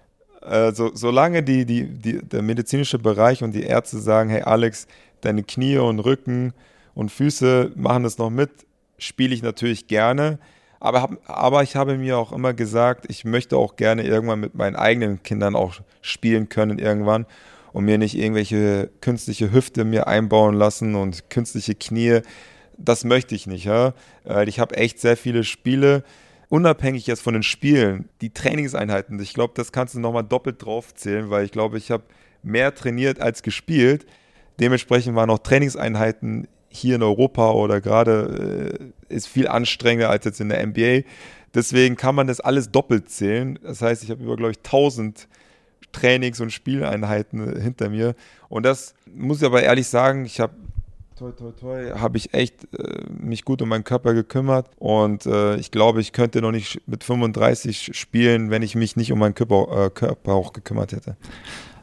Also, 0.48 0.92
solange 0.94 1.44
die, 1.44 1.66
die, 1.66 1.84
die, 1.84 2.20
der 2.20 2.42
medizinische 2.42 2.98
Bereich 2.98 3.44
und 3.44 3.54
die 3.54 3.63
Ärzte 3.63 4.00
sagen, 4.00 4.30
hey 4.30 4.44
Alex, 4.44 4.88
deine 5.22 5.44
Knie 5.44 5.78
und 5.78 6.00
Rücken 6.00 6.54
und 6.94 7.12
Füße 7.12 7.72
machen 7.76 8.04
das 8.04 8.18
noch 8.18 8.30
mit, 8.30 8.50
spiele 8.98 9.34
ich 9.34 9.44
natürlich 9.44 9.88
gerne. 9.88 10.40
Aber, 10.80 11.02
hab, 11.02 11.30
aber 11.30 11.64
ich 11.64 11.76
habe 11.76 11.98
mir 11.98 12.18
auch 12.18 12.32
immer 12.32 12.54
gesagt, 12.54 13.06
ich 13.10 13.26
möchte 13.26 13.58
auch 13.58 13.76
gerne 13.76 14.04
irgendwann 14.04 14.40
mit 14.40 14.56
meinen 14.56 14.76
eigenen 14.76 15.24
Kindern 15.24 15.56
auch 15.56 15.76
spielen 16.02 16.50
können 16.50 16.78
irgendwann 16.80 17.26
und 17.74 17.86
mir 17.86 17.98
nicht 17.98 18.18
irgendwelche 18.18 18.90
künstliche 19.02 19.52
Hüfte 19.52 19.86
mir 19.86 20.08
einbauen 20.08 20.56
lassen 20.56 20.96
und 20.96 21.30
künstliche 21.30 21.76
Knie. 21.76 22.22
Das 22.78 23.04
möchte 23.04 23.34
ich 23.34 23.48
nicht. 23.48 23.66
Ja? 23.66 23.94
Ich 24.46 24.60
habe 24.60 24.78
echt 24.78 25.00
sehr 25.00 25.18
viele 25.18 25.44
Spiele, 25.44 26.04
unabhängig 26.50 27.08
jetzt 27.08 27.22
von 27.22 27.34
den 27.34 27.44
Spielen, 27.44 28.08
die 28.22 28.30
Trainingseinheiten. 28.30 29.20
Ich 29.20 29.34
glaube, 29.34 29.54
das 29.56 29.72
kannst 29.72 29.96
du 29.96 30.00
nochmal 30.00 30.24
doppelt 30.24 30.64
draufzählen, 30.64 31.30
weil 31.30 31.44
ich 31.44 31.52
glaube, 31.52 31.78
ich 31.78 31.92
habe 31.92 32.04
mehr 32.44 32.74
trainiert 32.74 33.20
als 33.20 33.42
gespielt. 33.42 34.06
Dementsprechend 34.60 35.15
waren 35.15 35.30
auch 35.30 35.39
Trainingseinheiten 35.39 36.48
hier 36.70 36.96
in 36.96 37.04
Europa 37.04 37.52
oder 37.52 37.82
gerade 37.82 38.91
äh, 39.10 39.13
ist 39.13 39.28
viel 39.28 39.48
anstrengender 39.48 40.10
als 40.10 40.26
jetzt 40.26 40.41
in 40.41 40.50
der 40.50 40.65
NBA. 40.65 41.02
Deswegen 41.54 41.96
kann 41.96 42.15
man 42.15 42.28
das 42.28 42.39
alles 42.39 42.72
doppelt 42.72 43.10
zählen. 43.10 43.58
Das 43.63 43.82
heißt, 43.82 44.04
ich 44.04 44.12
habe 44.12 44.24
über, 44.24 44.36
glaube 44.36 44.52
ich, 44.52 44.58
1000 44.60 45.28
Trainings- 45.91 46.41
und 46.41 46.52
Spieleinheiten 46.52 47.60
hinter 47.60 47.89
mir. 47.89 48.15
Und 48.50 48.63
das 48.63 48.93
muss 49.13 49.39
ich 49.39 49.46
aber 49.46 49.63
ehrlich 49.63 49.88
sagen, 49.88 50.26
ich 50.26 50.39
habe 50.39 50.54
toi 51.17 51.32
toi 51.32 51.52
toi, 51.52 51.91
habe 51.98 52.17
ich 52.17 52.34
echt 52.34 52.67
äh, 52.74 53.04
mich 53.10 53.43
gut 53.43 53.62
um 53.62 53.70
meinen 53.70 53.84
Körper 53.84 54.13
gekümmert 54.13 54.70
und 54.78 55.26
äh, 55.26 55.56
ich 55.56 55.72
glaube, 55.72 56.00
ich 56.00 56.12
könnte 56.12 56.41
noch 56.41 56.52
nicht 56.52 56.82
mit 56.86 57.04
35 57.04 57.91
spielen, 57.93 58.52
wenn 58.52 58.62
ich 58.62 58.76
mich 58.76 58.96
nicht 58.96 59.12
um 59.12 59.20
meinen 59.20 59.34
Körper, 59.34 59.86
äh, 59.86 59.89
Körper 59.89 60.34
auch 60.34 60.54
gekümmert 60.54 60.91
hätte. 60.91 61.17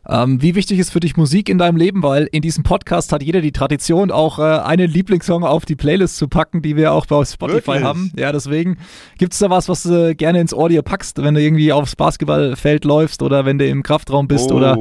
Ähm, 0.09 0.43
wie 0.43 0.55
wichtig 0.55 0.79
ist 0.79 0.91
für 0.91 1.01
dich 1.01 1.17
Musik 1.17 1.49
in 1.49 1.59
deinem 1.59 1.77
Leben? 1.77 2.03
Weil 2.03 2.29
in 2.31 2.43
diesem 2.43 2.63
Podcast 2.63 3.13
hat 3.13 3.23
jeder 3.23 3.41
die 3.41 3.53
Tradition, 3.53 4.11
auch 4.11 4.39
äh, 4.39 4.43
einen 4.43 4.91
Lieblingssong 4.91 5.45
auf 5.45 5.65
die 5.65 5.77
Playlist 5.77 6.17
zu 6.17 6.29
packen, 6.29 6.63
die 6.63 6.77
wir 6.77 6.93
auch 6.93 7.07
bei 7.07 7.25
Spotify 7.25 7.67
Wirklich? 7.67 7.85
haben. 7.85 8.13
Ja, 8.17 8.33
deswegen 8.33 8.79
gibt 9.19 9.33
es 9.33 9.39
da 9.39 9.51
was, 9.51 9.69
was 9.69 9.85
du 9.85 10.15
gerne 10.15 10.41
ins 10.41 10.53
Ohr 10.53 10.69
dir 10.69 10.83
packst, 10.83 11.23
wenn 11.23 11.35
du 11.35 11.41
irgendwie 11.41 11.73
aufs 11.73 11.97
Basketballfeld 11.97 12.85
läufst 12.85 13.23
oder 13.23 13.45
wenn 13.45 13.59
du 13.59 13.67
im 13.67 13.83
Kraftraum 13.83 14.29
bist 14.29 14.51
oh. 14.51 14.57
oder 14.57 14.79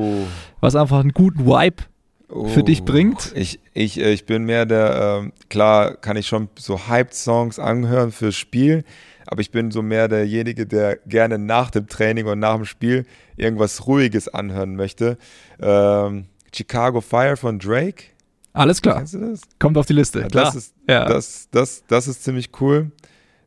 was 0.60 0.76
einfach 0.76 1.00
einen 1.00 1.14
guten 1.14 1.46
Vibe 1.46 1.84
für 2.28 2.62
oh. 2.62 2.64
dich 2.64 2.84
bringt? 2.84 3.32
Ich, 3.36 3.60
ich, 3.74 4.00
äh, 4.00 4.12
ich 4.12 4.26
bin 4.26 4.44
mehr 4.44 4.66
der, 4.66 5.22
ähm, 5.22 5.34
klar 5.50 5.96
kann 5.96 6.18
ich 6.18 6.28
schon 6.28 6.50
so 6.58 6.88
Hype-Songs 6.88 7.60
anhören 7.60 8.12
fürs 8.12 8.36
Spiel, 8.36 8.84
aber 9.28 9.42
ich 9.42 9.52
bin 9.52 9.72
so 9.72 9.82
mehr 9.82 10.08
derjenige, 10.08 10.66
der 10.66 10.98
gerne 11.06 11.38
nach 11.38 11.72
dem 11.72 11.88
Training 11.88 12.26
und 12.28 12.40
nach 12.40 12.56
dem 12.56 12.66
Spiel 12.66 13.06
irgendwas 13.36 13.88
Ruhiges 13.88 14.28
anhören 14.28 14.76
möchte. 14.76 15.18
Ähm, 15.62 16.26
Chicago 16.54 17.02
Fire 17.02 17.38
von 17.38 17.60
Drake. 17.60 18.06
Alles 18.54 18.82
klar. 18.82 18.98
Kennst 18.98 19.16
du 19.16 19.20
das? 19.20 19.42
Kommt 19.60 19.78
auf 19.78 19.86
die 19.86 19.94
Liste. 19.94 20.22
Ja, 20.22 20.28
klar. 20.28 20.46
Das, 20.46 20.56
ist, 20.56 20.76
ja. 20.88 21.06
das, 21.06 21.48
das, 21.52 21.84
das 21.88 22.08
ist 22.08 22.24
ziemlich 22.24 22.50
cool. 22.62 22.92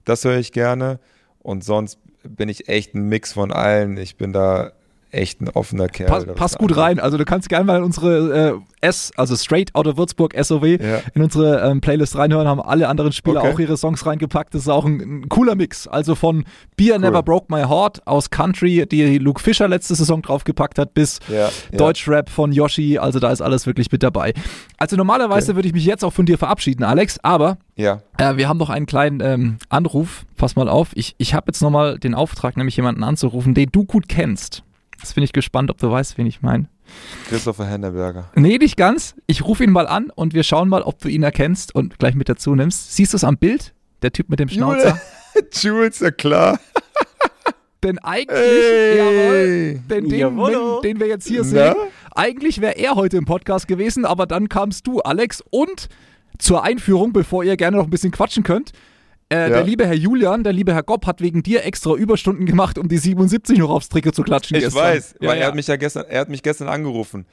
Das 0.04 0.24
höre 0.24 0.38
ich 0.38 0.52
gerne. 0.52 0.98
Und 1.38 1.62
sonst 1.64 1.98
bin 2.24 2.48
ich 2.48 2.68
echt 2.68 2.94
ein 2.94 3.08
Mix 3.08 3.32
von 3.32 3.52
allen. 3.52 3.96
Ich 3.96 4.16
bin 4.16 4.32
da 4.32 4.72
echt 5.10 5.40
ein 5.40 5.48
offener 5.48 5.88
Kerl. 5.88 6.08
Pass, 6.08 6.26
passt 6.34 6.58
gut 6.58 6.76
rein. 6.76 6.98
Also 7.00 7.16
du 7.18 7.24
kannst 7.24 7.48
gerne 7.48 7.64
mal 7.64 7.78
in 7.78 7.84
unsere 7.84 8.54
äh, 8.54 8.86
S, 8.86 9.12
also 9.16 9.36
Straight 9.36 9.74
Out 9.74 9.86
of 9.86 9.96
Würzburg 9.96 10.34
SOW, 10.40 10.64
ja. 10.64 11.00
in 11.14 11.22
unsere 11.22 11.60
ähm, 11.68 11.80
Playlist 11.80 12.16
reinhören. 12.16 12.46
Haben 12.46 12.60
alle 12.60 12.88
anderen 12.88 13.12
Spieler 13.12 13.40
okay. 13.40 13.52
auch 13.52 13.58
ihre 13.58 13.76
Songs 13.76 14.04
reingepackt. 14.06 14.54
Das 14.54 14.62
ist 14.62 14.68
auch 14.68 14.84
ein, 14.84 15.00
ein 15.00 15.28
cooler 15.28 15.54
Mix. 15.54 15.86
Also 15.88 16.14
von 16.14 16.44
Beer 16.76 16.94
cool. 16.94 17.00
Never 17.00 17.22
Broke 17.22 17.46
My 17.48 17.62
Heart 17.62 18.06
aus 18.06 18.30
Country, 18.30 18.86
die 18.86 19.18
Luke 19.18 19.40
Fischer 19.40 19.68
letzte 19.68 19.94
Saison 19.94 20.22
draufgepackt 20.22 20.78
hat, 20.78 20.94
bis 20.94 21.20
ja, 21.28 21.48
Deutschrap 21.72 22.28
von 22.28 22.52
Yoshi. 22.52 22.98
Also 22.98 23.18
da 23.18 23.30
ist 23.30 23.40
alles 23.40 23.66
wirklich 23.66 23.90
mit 23.90 24.02
dabei. 24.02 24.34
Also 24.76 24.96
normalerweise 24.96 25.50
okay. 25.50 25.56
würde 25.56 25.68
ich 25.68 25.74
mich 25.74 25.86
jetzt 25.86 26.04
auch 26.04 26.12
von 26.12 26.26
dir 26.26 26.38
verabschieden, 26.38 26.84
Alex, 26.84 27.18
aber 27.22 27.58
ja. 27.76 28.00
Äh, 28.16 28.36
wir 28.36 28.48
haben 28.48 28.58
noch 28.58 28.70
einen 28.70 28.86
kleinen 28.86 29.20
ähm, 29.20 29.58
Anruf. 29.68 30.24
Pass 30.36 30.56
mal 30.56 30.68
auf. 30.68 30.90
Ich, 30.94 31.14
ich 31.18 31.34
habe 31.34 31.44
jetzt 31.48 31.60
nochmal 31.60 31.98
den 31.98 32.14
Auftrag, 32.14 32.56
nämlich 32.56 32.76
jemanden 32.76 33.04
anzurufen, 33.04 33.54
den 33.54 33.68
du 33.70 33.84
gut 33.84 34.08
kennst. 34.08 34.62
Jetzt 34.98 35.14
bin 35.14 35.24
ich 35.24 35.32
gespannt, 35.32 35.70
ob 35.70 35.78
du 35.78 35.90
weißt, 35.90 36.18
wen 36.18 36.26
ich 36.26 36.42
meine. 36.42 36.68
Christopher 37.28 37.66
Henneberger. 37.66 38.30
Nee, 38.34 38.58
nicht 38.58 38.76
ganz. 38.76 39.14
Ich 39.26 39.44
rufe 39.44 39.64
ihn 39.64 39.70
mal 39.70 39.86
an 39.86 40.10
und 40.14 40.34
wir 40.34 40.42
schauen 40.42 40.68
mal, 40.68 40.82
ob 40.82 40.98
du 41.00 41.08
ihn 41.08 41.22
erkennst 41.22 41.74
und 41.74 41.98
gleich 41.98 42.14
mit 42.14 42.28
dazu 42.28 42.54
nimmst. 42.54 42.94
Siehst 42.94 43.12
du 43.12 43.16
es 43.16 43.24
am 43.24 43.36
Bild? 43.36 43.74
Der 44.02 44.12
Typ 44.12 44.28
mit 44.28 44.40
dem 44.40 44.48
Schnauzer? 44.48 45.00
Jules, 45.52 46.00
ja 46.00 46.10
klar. 46.10 46.58
denn 47.82 47.98
eigentlich, 47.98 48.38
hey. 48.38 48.96
jawohl, 48.96 49.80
denn 49.88 50.08
den, 50.08 50.36
den, 50.36 50.80
den, 50.82 51.00
wir 51.00 51.06
jetzt 51.06 51.26
hier 51.26 51.42
Na? 51.42 51.44
sehen, 51.44 51.74
eigentlich 52.14 52.60
wäre 52.60 52.76
er 52.78 52.94
heute 52.94 53.16
im 53.16 53.24
Podcast 53.24 53.68
gewesen, 53.68 54.04
aber 54.04 54.26
dann 54.26 54.48
kamst 54.48 54.86
du, 54.86 55.00
Alex, 55.00 55.42
und 55.50 55.88
zur 56.38 56.64
Einführung, 56.64 57.12
bevor 57.12 57.44
ihr 57.44 57.56
gerne 57.56 57.76
noch 57.76 57.84
ein 57.84 57.90
bisschen 57.90 58.12
quatschen 58.12 58.42
könnt, 58.42 58.72
äh, 59.28 59.36
ja. 59.36 59.48
Der 59.48 59.64
liebe 59.64 59.86
Herr 59.86 59.94
Julian, 59.94 60.44
der 60.44 60.52
liebe 60.52 60.72
Herr 60.72 60.82
Gopp 60.82 61.06
hat 61.06 61.20
wegen 61.20 61.42
dir 61.42 61.64
extra 61.64 61.94
Überstunden 61.94 62.46
gemacht, 62.46 62.78
um 62.78 62.88
die 62.88 62.98
77 62.98 63.58
noch 63.58 63.70
aufs 63.70 63.88
Trikot 63.88 64.12
zu 64.12 64.22
klatschen. 64.22 64.56
Ich 64.56 64.64
gestern. 64.64 64.82
weiß, 64.82 65.14
ja, 65.20 65.28
weil 65.28 65.36
ja. 65.36 65.42
er 65.42 65.46
hat 65.48 65.54
mich 65.54 65.66
ja 65.66 65.76
gestern, 65.76 66.04
er 66.08 66.20
hat 66.20 66.28
mich 66.28 66.42
gestern 66.42 66.68
angerufen. 66.68 67.26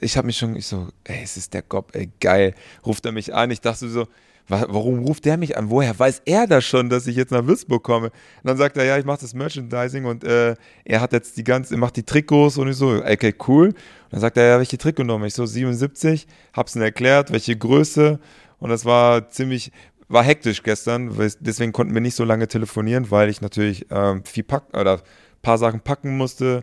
Ich 0.00 0.16
habe 0.18 0.26
mich 0.26 0.36
schon, 0.36 0.54
ich 0.54 0.66
so, 0.66 0.88
ey, 1.04 1.20
es 1.24 1.38
ist 1.38 1.54
der 1.54 1.62
Gopp, 1.62 1.96
ey, 1.96 2.10
geil. 2.20 2.54
Ruft 2.84 3.06
er 3.06 3.12
mich 3.12 3.34
an. 3.34 3.50
Ich 3.50 3.62
dachte 3.62 3.88
so, 3.88 4.06
warum 4.48 5.00
ruft 5.00 5.24
der 5.24 5.36
mich 5.38 5.56
an? 5.56 5.70
Woher 5.70 5.98
weiß 5.98 6.22
er 6.26 6.46
das 6.46 6.64
schon, 6.64 6.90
dass 6.90 7.06
ich 7.06 7.16
jetzt 7.16 7.32
nach 7.32 7.46
Würzburg 7.46 7.82
komme? 7.82 8.06
Und 8.08 8.12
dann 8.44 8.56
sagt 8.56 8.76
er, 8.76 8.84
ja, 8.84 8.98
ich 8.98 9.04
mache 9.04 9.20
das 9.20 9.34
Merchandising 9.34 10.04
und 10.04 10.24
äh, 10.24 10.54
er 10.84 11.00
hat 11.00 11.12
jetzt 11.12 11.36
die 11.36 11.44
ganze, 11.44 11.74
er 11.74 11.78
macht 11.78 11.96
die 11.96 12.02
Trikots 12.02 12.58
und 12.58 12.68
ich 12.68 12.76
so, 12.76 12.90
okay, 12.90 13.34
cool. 13.48 13.68
Und 13.68 13.76
dann 14.10 14.20
sagt 14.20 14.36
er, 14.36 14.46
ja, 14.46 14.58
welche 14.58 14.78
Trikotnummer? 14.78 15.26
Ich 15.26 15.34
so, 15.34 15.46
77, 15.46 16.26
hab's 16.52 16.76
ihm 16.76 16.82
erklärt, 16.82 17.32
welche 17.32 17.56
Größe. 17.56 18.20
Und 18.58 18.70
das 18.70 18.84
war 18.84 19.28
ziemlich, 19.30 19.72
war 20.08 20.22
hektisch 20.22 20.62
gestern, 20.62 21.12
deswegen 21.40 21.72
konnten 21.72 21.94
wir 21.94 22.00
nicht 22.00 22.14
so 22.14 22.24
lange 22.24 22.48
telefonieren, 22.48 23.10
weil 23.10 23.28
ich 23.28 23.40
natürlich 23.40 23.86
ähm, 23.90 24.24
viel 24.24 24.44
packen 24.44 24.76
oder 24.76 24.94
ein 24.94 25.00
paar 25.42 25.58
Sachen 25.58 25.80
packen 25.80 26.16
musste, 26.16 26.62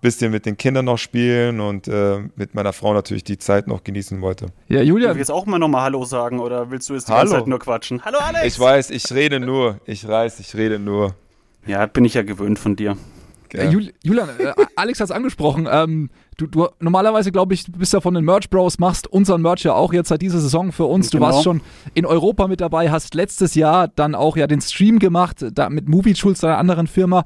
bisschen 0.00 0.30
mit 0.30 0.44
den 0.44 0.58
Kindern 0.58 0.84
noch 0.84 0.98
spielen 0.98 1.60
und 1.60 1.88
äh, 1.88 2.18
mit 2.36 2.54
meiner 2.54 2.74
Frau 2.74 2.92
natürlich 2.92 3.24
die 3.24 3.38
Zeit 3.38 3.66
noch 3.66 3.84
genießen 3.84 4.20
wollte. 4.20 4.46
Ja, 4.68 4.82
Julia. 4.82 5.08
Willst 5.08 5.16
du 5.16 5.18
jetzt 5.20 5.30
auch 5.30 5.46
mal 5.46 5.58
nochmal 5.58 5.82
Hallo 5.82 6.04
sagen 6.04 6.40
oder 6.40 6.70
willst 6.70 6.90
du 6.90 6.94
jetzt 6.94 7.08
die 7.08 7.12
Hallo. 7.12 7.22
ganze 7.22 7.36
Zeit 7.36 7.46
nur 7.48 7.58
quatschen? 7.58 8.04
Hallo 8.04 8.18
Alex! 8.18 8.46
Ich 8.46 8.60
weiß, 8.60 8.90
ich 8.90 9.10
rede 9.12 9.40
nur. 9.40 9.80
Ich 9.86 10.06
weiß, 10.06 10.40
ich 10.40 10.54
rede 10.54 10.78
nur. 10.78 11.14
Ja, 11.66 11.86
bin 11.86 12.04
ich 12.04 12.12
ja 12.12 12.22
gewöhnt 12.22 12.58
von 12.58 12.76
dir. 12.76 12.98
Ja. 13.54 13.70
Julian, 14.02 14.28
äh, 14.38 14.52
Alex 14.76 15.00
hat 15.00 15.06
es 15.06 15.10
angesprochen. 15.10 15.68
Ähm, 15.70 16.10
du, 16.36 16.46
du, 16.46 16.68
normalerweise, 16.80 17.30
glaube 17.30 17.54
ich, 17.54 17.64
du 17.64 17.72
bist 17.72 17.92
ja 17.92 18.00
von 18.00 18.14
den 18.14 18.24
Merch 18.24 18.50
Bros, 18.50 18.78
machst 18.78 19.06
unseren 19.06 19.42
Merch 19.42 19.62
ja 19.62 19.74
auch 19.74 19.92
jetzt 19.92 20.08
seit 20.08 20.22
dieser 20.22 20.40
Saison 20.40 20.72
für 20.72 20.86
uns. 20.86 21.10
Du 21.10 21.18
genau. 21.18 21.30
warst 21.30 21.44
schon 21.44 21.60
in 21.94 22.04
Europa 22.04 22.48
mit 22.48 22.60
dabei, 22.60 22.90
hast 22.90 23.14
letztes 23.14 23.54
Jahr 23.54 23.88
dann 23.88 24.14
auch 24.14 24.36
ja 24.36 24.46
den 24.46 24.60
Stream 24.60 24.98
gemacht, 24.98 25.44
da 25.52 25.70
mit 25.70 25.88
Movie 25.88 26.14
Tools, 26.14 26.40
deiner 26.40 26.58
anderen 26.58 26.86
Firma. 26.86 27.24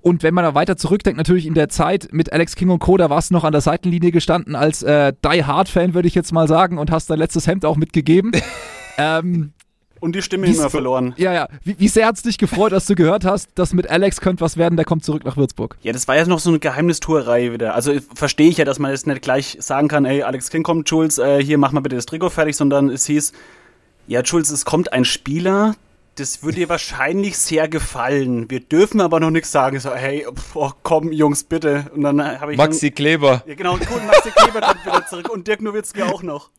Und 0.00 0.24
wenn 0.24 0.34
man 0.34 0.42
da 0.42 0.54
weiter 0.54 0.76
zurückdenkt, 0.76 1.16
natürlich 1.16 1.46
in 1.46 1.54
der 1.54 1.68
Zeit 1.68 2.08
mit 2.10 2.32
Alex 2.32 2.56
King 2.56 2.70
und 2.70 2.80
Co., 2.80 2.96
da 2.96 3.08
warst 3.08 3.30
du 3.30 3.34
noch 3.34 3.44
an 3.44 3.52
der 3.52 3.60
Seitenlinie 3.60 4.10
gestanden 4.10 4.56
als 4.56 4.82
äh, 4.82 5.12
Die 5.24 5.44
Hard 5.44 5.68
Fan, 5.68 5.94
würde 5.94 6.08
ich 6.08 6.16
jetzt 6.16 6.32
mal 6.32 6.48
sagen, 6.48 6.78
und 6.78 6.90
hast 6.90 7.08
dein 7.08 7.20
letztes 7.20 7.46
Hemd 7.46 7.64
auch 7.64 7.76
mitgegeben. 7.76 8.32
ähm, 8.98 9.52
und 10.02 10.14
die 10.16 10.22
Stimme 10.22 10.46
immer 10.46 10.68
verloren. 10.68 11.14
Ja, 11.16 11.32
ja. 11.32 11.48
Wie, 11.64 11.78
wie 11.78 11.88
sehr 11.88 12.06
hat 12.06 12.16
es 12.16 12.22
dich 12.22 12.36
gefreut, 12.36 12.72
dass 12.72 12.86
du 12.86 12.94
gehört 12.94 13.24
hast, 13.24 13.50
dass 13.54 13.72
mit 13.72 13.88
Alex 13.88 14.20
könnte 14.20 14.40
was 14.40 14.56
werden, 14.56 14.76
der 14.76 14.84
kommt 14.84 15.04
zurück 15.04 15.24
nach 15.24 15.36
Würzburg? 15.36 15.76
Ja, 15.82 15.92
das 15.92 16.08
war 16.08 16.16
ja 16.16 16.26
noch 16.26 16.40
so 16.40 16.50
eine 16.50 16.58
Geheimnistuerei 16.58 17.52
wieder. 17.52 17.74
Also 17.74 17.92
verstehe 18.14 18.48
ich 18.48 18.56
ja, 18.56 18.64
dass 18.64 18.78
man 18.78 18.90
jetzt 18.90 19.06
nicht 19.06 19.22
gleich 19.22 19.56
sagen 19.60 19.88
kann, 19.88 20.04
ey, 20.04 20.22
Alex 20.22 20.50
King 20.50 20.64
kommt, 20.64 20.90
Jules, 20.90 21.18
äh, 21.18 21.42
hier, 21.42 21.56
mach 21.56 21.72
mal 21.72 21.80
bitte 21.80 21.96
das 21.96 22.06
Trikot 22.06 22.30
fertig, 22.30 22.56
sondern 22.56 22.90
es 22.90 23.06
hieß, 23.06 23.32
ja, 24.08 24.22
Jules, 24.22 24.50
es 24.50 24.64
kommt 24.64 24.92
ein 24.92 25.04
Spieler, 25.04 25.76
das 26.16 26.42
würde 26.42 26.56
dir 26.56 26.68
wahrscheinlich 26.68 27.38
sehr 27.38 27.68
gefallen. 27.68 28.50
Wir 28.50 28.60
dürfen 28.60 29.00
aber 29.00 29.18
noch 29.18 29.30
nichts 29.30 29.50
sagen. 29.50 29.80
So, 29.80 29.94
hey, 29.94 30.26
oh, 30.54 30.70
komm, 30.82 31.10
Jungs, 31.10 31.44
bitte. 31.44 31.90
Und 31.94 32.02
dann 32.02 32.40
habe 32.40 32.52
ich. 32.52 32.58
Maxi 32.58 32.90
dann, 32.90 32.94
Kleber. 32.94 33.42
Ja, 33.46 33.54
genau, 33.54 33.74
cool, 33.74 34.00
Maxi 34.06 34.30
Kleber 34.30 34.60
kommt 34.60 34.84
wieder 34.84 35.06
zurück 35.06 35.30
und 35.30 35.46
Dirk 35.48 35.62
Nowitzki 35.62 36.02
auch 36.02 36.22
noch. 36.22 36.50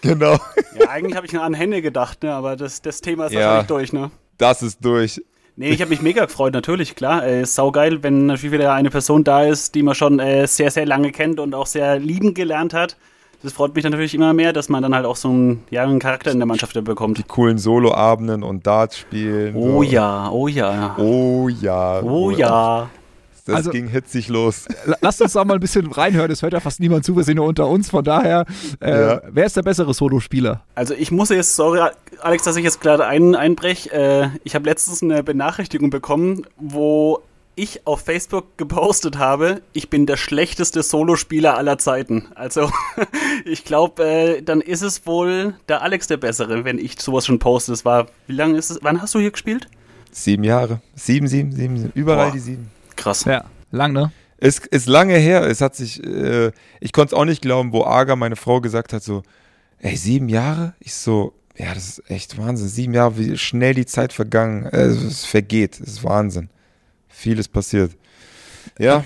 Genau. 0.00 0.38
Ja, 0.78 0.88
eigentlich 0.88 1.16
habe 1.16 1.26
ich 1.26 1.38
an 1.38 1.54
Hände 1.54 1.82
gedacht, 1.82 2.22
ne? 2.22 2.32
aber 2.32 2.56
das, 2.56 2.82
das 2.82 3.00
Thema 3.00 3.26
ist 3.26 3.32
ja, 3.32 3.40
wahrscheinlich 3.40 3.66
durch, 3.66 3.92
ne? 3.92 4.10
Das 4.38 4.62
ist 4.62 4.84
durch. 4.84 5.22
Nee, 5.56 5.70
ich 5.70 5.80
habe 5.80 5.90
mich 5.90 6.02
mega 6.02 6.24
gefreut, 6.24 6.54
natürlich, 6.54 6.94
klar. 6.94 7.26
Äh, 7.26 7.44
saugeil, 7.44 8.02
wenn 8.02 8.26
natürlich 8.26 8.52
wieder 8.52 8.72
eine 8.72 8.90
Person 8.90 9.24
da 9.24 9.44
ist, 9.44 9.74
die 9.74 9.82
man 9.82 9.94
schon 9.94 10.18
äh, 10.18 10.46
sehr, 10.46 10.70
sehr 10.70 10.86
lange 10.86 11.12
kennt 11.12 11.38
und 11.38 11.54
auch 11.54 11.66
sehr 11.66 11.98
lieben 11.98 12.34
gelernt 12.34 12.72
hat 12.72 12.96
das 13.42 13.52
freut 13.52 13.74
mich 13.74 13.84
natürlich 13.84 14.14
immer 14.14 14.32
mehr, 14.32 14.52
dass 14.52 14.68
man 14.68 14.82
dann 14.82 14.94
halt 14.94 15.06
auch 15.06 15.16
so 15.16 15.28
einen, 15.28 15.62
ja, 15.70 15.82
einen 15.82 15.98
Charakter 15.98 16.30
in 16.30 16.38
der 16.38 16.46
Mannschaft 16.46 16.82
bekommt. 16.84 17.18
Die 17.18 17.22
coolen 17.22 17.58
Soloabenden 17.58 18.42
und 18.42 18.66
Darts 18.66 18.98
spielen. 18.98 19.54
Oh 19.56 19.82
so. 19.82 19.82
ja, 19.82 20.30
oh 20.30 20.48
ja. 20.48 20.96
Oh 20.98 21.48
ja. 21.48 22.02
Oh 22.02 22.30
ja. 22.30 22.90
Das 23.46 23.56
also, 23.56 23.70
ging 23.70 23.88
hitzig 23.88 24.28
los. 24.28 24.66
Lasst 25.00 25.22
uns 25.22 25.32
da 25.32 25.44
mal 25.44 25.54
ein 25.54 25.60
bisschen 25.60 25.90
reinhören. 25.90 26.30
Es 26.30 26.42
hört 26.42 26.52
ja 26.52 26.60
fast 26.60 26.78
niemand 26.78 27.04
zu. 27.04 27.16
Wir 27.16 27.24
sind 27.24 27.36
nur 27.36 27.46
unter 27.46 27.66
uns. 27.66 27.90
Von 27.90 28.04
daher, 28.04 28.44
äh, 28.80 28.90
ja. 28.90 29.22
wer 29.28 29.46
ist 29.46 29.56
der 29.56 29.62
bessere 29.62 29.92
Solospieler? 29.94 30.62
Also 30.74 30.94
ich 30.94 31.10
muss 31.10 31.30
jetzt, 31.30 31.56
sorry 31.56 31.80
Alex, 32.20 32.44
dass 32.44 32.56
ich 32.56 32.64
jetzt 32.64 32.80
gerade 32.80 33.06
ein, 33.06 33.34
einbreche. 33.34 33.90
Äh, 33.92 34.28
ich 34.44 34.54
habe 34.54 34.66
letztens 34.66 35.02
eine 35.02 35.22
Benachrichtigung 35.22 35.90
bekommen, 35.90 36.42
wo 36.58 37.22
ich 37.56 37.86
auf 37.86 38.00
Facebook 38.00 38.56
gepostet 38.56 39.18
habe, 39.18 39.62
ich 39.72 39.90
bin 39.90 40.06
der 40.06 40.16
schlechteste 40.16 40.82
Solospieler 40.82 41.56
aller 41.56 41.78
Zeiten. 41.78 42.28
Also 42.34 42.70
ich 43.44 43.64
glaube, 43.64 44.04
äh, 44.04 44.42
dann 44.42 44.60
ist 44.60 44.82
es 44.82 45.06
wohl 45.06 45.54
der 45.68 45.82
Alex 45.82 46.06
der 46.06 46.16
Bessere, 46.16 46.64
wenn 46.64 46.78
ich 46.78 47.00
sowas 47.00 47.26
schon 47.26 47.38
poste. 47.38 47.72
Das 47.72 47.84
war, 47.84 48.06
wie 48.26 48.34
lange 48.34 48.56
ist 48.56 48.70
es? 48.70 48.78
Wann 48.82 49.02
hast 49.02 49.14
du 49.14 49.18
hier 49.18 49.30
gespielt? 49.30 49.68
Sieben 50.10 50.44
Jahre. 50.44 50.80
Sieben, 50.94 51.28
sieben, 51.28 51.52
sieben, 51.52 51.76
sieben. 51.76 51.92
überall 51.94 52.28
Boah. 52.28 52.32
die 52.32 52.38
sieben. 52.40 52.70
Krass. 52.96 53.24
Ja, 53.24 53.44
lang, 53.70 53.92
ne? 53.92 54.12
Es 54.38 54.58
ist 54.58 54.86
lange 54.86 55.16
her. 55.16 55.46
Es 55.46 55.60
hat 55.60 55.76
sich, 55.76 56.02
äh, 56.02 56.52
ich 56.80 56.92
konnte 56.92 57.14
es 57.14 57.20
auch 57.20 57.26
nicht 57.26 57.42
glauben, 57.42 57.72
wo 57.72 57.84
Aga, 57.84 58.16
meine 58.16 58.36
Frau, 58.36 58.60
gesagt 58.60 58.92
hat, 58.92 59.02
so, 59.02 59.22
ey, 59.78 59.96
sieben 59.96 60.28
Jahre? 60.28 60.74
Ich 60.80 60.94
so, 60.94 61.34
ja, 61.58 61.74
das 61.74 61.98
ist 61.98 62.10
echt 62.10 62.38
Wahnsinn. 62.38 62.68
Sieben 62.68 62.94
Jahre, 62.94 63.18
wie 63.18 63.36
schnell 63.36 63.74
die 63.74 63.86
Zeit 63.86 64.12
vergangen, 64.12 64.64
äh, 64.66 64.86
es 64.86 65.26
vergeht. 65.26 65.78
Das 65.80 65.88
ist 65.88 66.04
Wahnsinn 66.04 66.48
vieles 67.20 67.48
passiert. 67.48 67.96
Ja. 68.78 69.04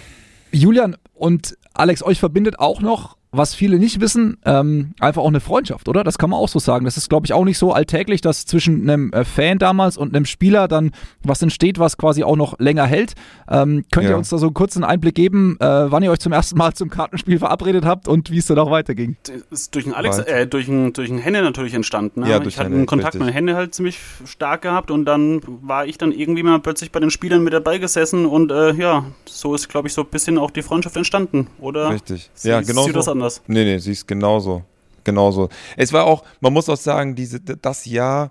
Julian 0.52 0.96
und 1.14 1.58
Alex, 1.74 2.02
euch 2.02 2.20
verbindet 2.20 2.58
auch 2.58 2.80
noch 2.80 3.16
was 3.36 3.54
viele 3.54 3.78
nicht 3.78 4.00
wissen, 4.00 4.38
ähm, 4.44 4.94
einfach 5.00 5.22
auch 5.22 5.28
eine 5.28 5.40
Freundschaft, 5.40 5.88
oder? 5.88 6.04
Das 6.04 6.18
kann 6.18 6.30
man 6.30 6.38
auch 6.38 6.48
so 6.48 6.58
sagen. 6.58 6.84
Das 6.84 6.96
ist, 6.96 7.08
glaube 7.08 7.26
ich, 7.26 7.32
auch 7.32 7.44
nicht 7.44 7.58
so 7.58 7.72
alltäglich, 7.72 8.20
dass 8.20 8.46
zwischen 8.46 8.82
einem 8.82 9.12
äh, 9.12 9.24
Fan 9.24 9.58
damals 9.58 9.96
und 9.96 10.14
einem 10.14 10.24
Spieler 10.24 10.68
dann 10.68 10.92
was 11.22 11.42
entsteht, 11.42 11.78
was 11.78 11.96
quasi 11.96 12.22
auch 12.22 12.36
noch 12.36 12.58
länger 12.58 12.86
hält. 12.86 13.14
Ähm, 13.48 13.84
könnt 13.90 14.04
ja. 14.04 14.12
ihr 14.12 14.16
uns 14.16 14.28
da 14.28 14.38
so 14.38 14.46
einen 14.46 14.54
kurzen 14.54 14.84
Einblick 14.84 15.14
geben, 15.14 15.56
äh, 15.60 15.64
wann 15.66 16.02
ihr 16.02 16.10
euch 16.10 16.20
zum 16.20 16.32
ersten 16.32 16.56
Mal 16.56 16.74
zum 16.74 16.90
Kartenspiel 16.90 17.38
verabredet 17.38 17.84
habt 17.84 18.08
und 18.08 18.30
wie 18.30 18.38
es 18.38 18.46
dann 18.46 18.58
auch 18.58 18.70
weiterging? 18.70 19.16
Das 19.24 19.60
ist 19.60 19.74
durch 19.74 19.86
einen 19.86 19.94
Alex, 19.94 20.18
äh, 20.18 20.46
durch 20.46 20.68
einen, 20.68 20.92
durch 20.92 21.10
einen 21.10 21.18
Henne 21.18 21.42
natürlich 21.42 21.74
entstanden. 21.74 22.20
Ne? 22.20 22.30
Ja, 22.30 22.38
durch 22.38 22.54
ich 22.54 22.60
hatte 22.60 22.72
einen 22.72 22.86
Kontakt 22.86 23.14
richtig. 23.14 23.26
mit 23.26 23.34
Henne 23.34 23.56
halt 23.56 23.74
ziemlich 23.74 23.98
stark 24.26 24.62
gehabt 24.62 24.90
und 24.90 25.04
dann 25.04 25.40
war 25.44 25.86
ich 25.86 25.98
dann 25.98 26.12
irgendwie 26.12 26.42
mal 26.42 26.58
plötzlich 26.60 26.92
bei 26.92 27.00
den 27.00 27.10
Spielern 27.10 27.42
mit 27.42 27.52
dabei 27.52 27.78
gesessen 27.78 28.26
und 28.26 28.50
äh, 28.50 28.72
ja, 28.74 29.04
so 29.26 29.54
ist, 29.54 29.68
glaube 29.68 29.88
ich, 29.88 29.94
so 29.94 30.02
ein 30.02 30.08
bisschen 30.08 30.38
auch 30.38 30.50
die 30.50 30.62
Freundschaft 30.62 30.96
entstanden, 30.96 31.48
oder? 31.58 31.90
Richtig. 31.90 32.30
Ja, 32.42 32.60
genau. 32.60 32.88
das 32.88 33.08
anders? 33.08 33.23
Anders. 33.24 33.42
Nee, 33.46 33.64
nee, 33.64 33.78
sie 33.78 33.92
ist 33.92 34.06
genauso. 34.06 34.62
Genauso. 35.02 35.48
Es 35.76 35.92
war 35.92 36.04
auch, 36.04 36.24
man 36.40 36.52
muss 36.52 36.68
auch 36.68 36.76
sagen, 36.76 37.14
diese, 37.14 37.40
das 37.40 37.84
Jahr, 37.84 38.30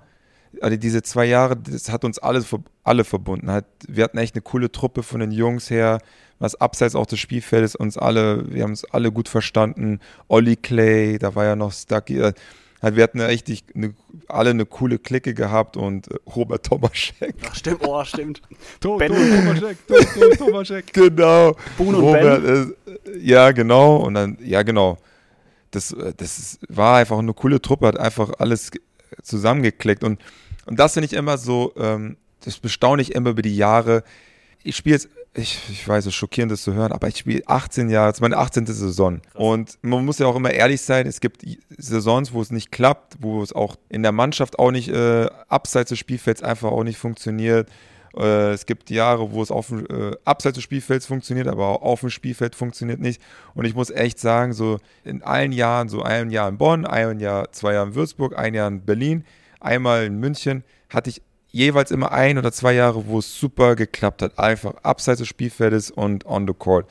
also 0.62 0.76
diese 0.76 1.04
zwei 1.04 1.26
Jahre, 1.26 1.56
das 1.56 1.92
hat 1.92 2.04
uns 2.04 2.18
alle, 2.18 2.44
alle 2.84 3.04
verbunden. 3.04 3.48
wir 3.88 4.04
hatten 4.04 4.18
echt 4.18 4.36
eine 4.36 4.42
coole 4.42 4.72
Truppe 4.72 5.04
von 5.04 5.20
den 5.20 5.32
Jungs 5.32 5.70
her, 5.70 6.00
was 6.40 6.56
abseits 6.56 6.96
auch 6.96 7.06
des 7.06 7.20
Spielfeldes 7.20 7.76
uns 7.76 7.98
alle, 7.98 8.52
wir 8.52 8.64
haben 8.64 8.72
uns 8.72 8.86
alle 8.86 9.12
gut 9.12 9.30
verstanden. 9.30 10.00
Olli 10.28 10.56
Clay, 10.56 11.20
da 11.20 11.36
war 11.36 11.46
ja 11.46 11.56
noch 11.56 11.72
Stucky. 11.72 12.32
Äh, 12.84 12.96
wir 12.96 13.04
hatten 13.04 13.20
echt 13.22 13.50
eine, 13.74 13.96
alle 14.28 14.52
eine 14.52 14.66
coole 14.66 15.00
Clique 15.00 15.34
gehabt 15.34 15.78
und 15.78 16.12
äh, 16.12 16.16
Robert 16.36 16.66
Tomaschek. 16.66 17.36
Ach, 17.50 17.56
stimmt, 17.56 17.80
oh, 17.88 18.04
stimmt. 18.04 18.42
To, 18.82 18.98
ben. 18.98 19.12
Tomaschek, 19.12 19.88
to, 19.88 19.96
to, 19.96 20.36
Tomaschek. 20.36 20.94
genau. 20.94 21.56
Boon 21.78 21.96
und 21.96 22.04
Robert, 22.04 22.44
Ben. 22.44 22.76
Äh, 23.16 23.18
ja, 23.20 23.52
genau. 23.52 23.98
Und 23.98 24.16
dann, 24.16 24.38
ja, 24.42 24.62
genau. 24.64 24.98
Das, 25.72 25.94
äh, 25.94 26.14
das 26.16 26.60
war 26.68 26.98
einfach 26.98 27.18
eine 27.18 27.34
coole 27.34 27.62
Truppe, 27.62 27.88
hat 27.88 27.98
einfach 27.98 28.32
alles 28.38 28.72
zusammengeklickt. 29.22 30.04
Und, 30.04 30.20
und 30.66 30.78
das 30.78 30.94
finde 30.94 31.06
ich 31.06 31.14
immer 31.14 31.38
so, 31.38 31.74
ähm, 31.78 32.18
das 32.42 32.60
bestaune 32.60 33.02
ich 33.02 33.16
immer 33.16 33.30
über 33.30 33.42
die 33.42 33.56
Jahre. 33.56 34.04
Ich 34.64 34.76
spiele 34.76 34.96
jetzt 34.96 35.10
ich, 35.36 35.60
ich 35.70 35.88
weiß, 35.88 36.04
es 36.04 36.10
ist 36.10 36.16
schockierend, 36.16 36.52
das 36.52 36.62
zu 36.62 36.74
hören, 36.74 36.92
aber 36.92 37.08
ich 37.08 37.18
spiele 37.18 37.42
18 37.48 37.90
Jahre, 37.90 38.10
das 38.10 38.18
ist 38.18 38.22
meine 38.22 38.38
18. 38.38 38.68
Saison. 38.68 39.22
Und 39.34 39.80
man 39.82 40.06
muss 40.06 40.20
ja 40.20 40.28
auch 40.28 40.36
immer 40.36 40.52
ehrlich 40.52 40.82
sein, 40.82 41.08
es 41.08 41.20
gibt 41.22 41.44
Saisons, 41.78 42.34
wo 42.34 42.42
es 42.42 42.52
nicht 42.52 42.72
klappt, 42.72 43.16
wo 43.20 43.42
es 43.42 43.52
auch 43.52 43.76
in 43.90 44.04
der 44.04 44.12
Mannschaft 44.12 44.60
auch 44.60 44.72
nicht, 44.72 44.90
äh, 44.90 45.28
abseits 45.48 45.90
des 45.90 46.00
Spielfelds 46.00 46.44
einfach 46.44 46.72
auch 46.72 46.84
nicht 46.84 47.00
funktioniert. 47.00 47.68
Äh, 48.16 48.52
es 48.52 48.68
gibt 48.68 48.92
Jahre, 48.92 49.32
wo 49.32 49.42
es 49.42 49.50
auf, 49.50 49.72
äh, 49.72 50.12
abseits 50.24 50.56
des 50.56 50.64
Spielfelds 50.64 51.08
funktioniert, 51.08 51.48
aber 51.48 51.68
auch 51.68 51.82
auf 51.82 52.00
dem 52.02 52.12
Spielfeld 52.12 52.54
funktioniert 52.54 53.00
nicht. 53.00 53.20
Und 53.56 53.66
ich 53.66 53.74
muss 53.74 53.90
echt 53.90 54.20
sagen, 54.20 54.54
so 54.54 54.78
in 55.04 55.24
allen 55.24 55.52
Jahren, 55.52 55.90
so 55.90 56.04
ein 56.04 56.30
Jahr 56.30 56.48
in 56.48 56.60
Bonn, 56.60 56.86
ein 56.86 57.20
Jahr, 57.20 57.52
zwei 57.52 57.74
Jahre 57.74 57.88
in 57.88 57.96
Würzburg, 57.96 58.38
ein 58.38 58.54
Jahr 58.54 58.68
in 58.68 58.86
Berlin, 58.86 59.26
einmal 59.60 60.06
in 60.06 60.20
München, 60.20 60.64
hatte 60.90 61.10
ich 61.10 61.24
jeweils 61.54 61.92
immer 61.92 62.12
ein 62.12 62.38
oder 62.38 62.52
zwei 62.52 62.74
Jahre, 62.74 63.08
wo 63.08 63.20
es 63.20 63.40
super 63.40 63.76
geklappt 63.78 64.22
hat. 64.22 64.38
Einfach 64.38 64.74
abseits 64.84 65.20
des 65.20 65.30
Spielfeldes 65.30 65.92
und 65.92 66.26
on 66.26 66.46
the 66.46 66.54
court. 66.54 66.88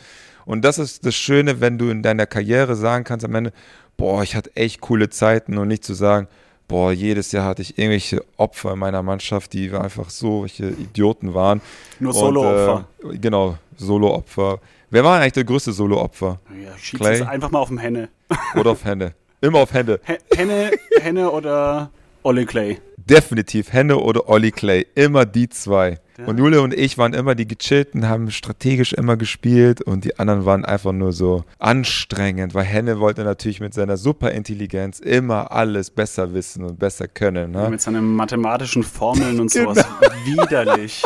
Und 0.47 0.65
das 0.65 0.79
ist 0.79 1.05
das 1.05 1.15
Schöne, 1.15 1.61
wenn 1.61 1.77
du 1.77 1.91
in 1.91 2.03
deiner 2.03 2.27
Karriere 2.27 2.75
sagen 2.75 3.05
kannst 3.05 3.25
am 3.25 3.35
Ende, 3.35 3.53
boah, 3.97 4.23
ich 4.23 4.35
hatte 4.35 4.57
echt 4.57 4.81
coole 4.81 5.11
Zeiten 5.11 5.59
und 5.59 5.69
nicht 5.69 5.85
zu 5.85 5.95
sagen, 5.95 6.29
boah, 6.69 6.93
jedes 6.93 7.33
Jahr 7.33 7.45
hatte 7.45 7.63
ich 7.63 7.77
irgendwelche 7.77 8.25
Opfer 8.37 8.73
in 8.73 8.79
meiner 8.79 9.03
Mannschaft, 9.03 9.53
die 9.53 9.71
einfach 9.73 10.11
so 10.11 10.43
welche 10.43 10.69
Idioten 10.69 11.35
waren. 11.35 11.61
Nur 12.01 12.15
Solo-Opfer. 12.15 12.89
Äh, 13.05 13.19
genau, 13.19 13.59
Solo-Opfer. 13.77 14.61
Wer 14.91 15.05
war 15.05 15.21
eigentlich 15.21 15.33
der 15.33 15.45
größte 15.45 15.73
Solo-Opfer? 15.73 16.41
Ja, 16.65 17.09
es 17.11 17.23
einfach 17.23 17.51
mal 17.51 17.59
auf 17.59 17.69
dem 17.69 17.79
Henne. 17.79 18.09
Oder 18.55 18.71
auf 18.71 18.85
Henne. 18.85 19.15
Immer 19.41 19.59
auf 19.59 19.75
Hände. 19.75 20.01
Henne, 20.37 20.71
Henne 21.01 21.31
oder 21.31 21.91
Olli 22.23 22.47
Clay. 22.47 22.81
Definitiv 23.13 23.75
Henne 23.75 23.99
oder 23.99 24.31
Olli 24.31 24.51
Clay. 24.51 24.87
Immer 24.95 25.27
die 25.27 25.51
zwei. 25.51 25.99
Ja. 26.17 26.25
Und 26.25 26.39
Jule 26.39 26.63
und 26.63 26.73
ich 26.73 26.97
waren 26.97 27.13
immer 27.13 27.35
die 27.35 27.47
gechillten, 27.47 28.09
haben 28.09 28.31
strategisch 28.31 28.95
immer 28.95 29.19
gespielt 29.19 29.83
und 29.83 30.07
die 30.07 30.19
anderen 30.19 30.47
waren 30.47 30.65
einfach 30.65 30.93
nur 30.93 31.13
so 31.13 31.45
anstrengend, 31.59 32.55
weil 32.55 32.65
Henne 32.65 33.01
wollte 33.01 33.25
natürlich 33.25 33.61
mit 33.61 33.75
seiner 33.75 33.99
Superintelligenz 33.99 34.99
immer 34.99 35.53
alles 35.53 35.91
besser 35.91 36.33
wissen 36.33 36.65
und 36.65 36.79
besser 36.79 37.07
können. 37.07 37.51
Ne? 37.51 37.69
mit 37.69 37.83
seinen 37.83 38.17
mathematischen 38.17 38.83
Formeln 38.83 39.41
und 39.41 39.51
sowas. 39.51 39.85
Genau. 40.25 40.45
Widerlich. 40.45 41.03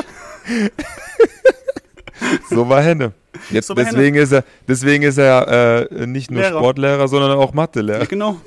so 2.51 2.69
war 2.69 2.83
Henne. 2.83 3.15
Jetzt, 3.51 3.67
so 3.67 3.75
deswegen, 3.75 4.15
Henne. 4.15 4.21
Ist 4.21 4.33
er, 4.33 4.45
deswegen 4.69 5.03
ist 5.03 5.19
er 5.19 5.91
äh, 5.91 6.07
nicht 6.07 6.31
nur 6.31 6.43
Lehrer. 6.43 6.59
Sportlehrer, 6.59 7.09
sondern 7.09 7.33
auch 7.33 7.53
Mathelehrer. 7.53 8.01
Ja, 8.01 8.07
genau. 8.07 8.41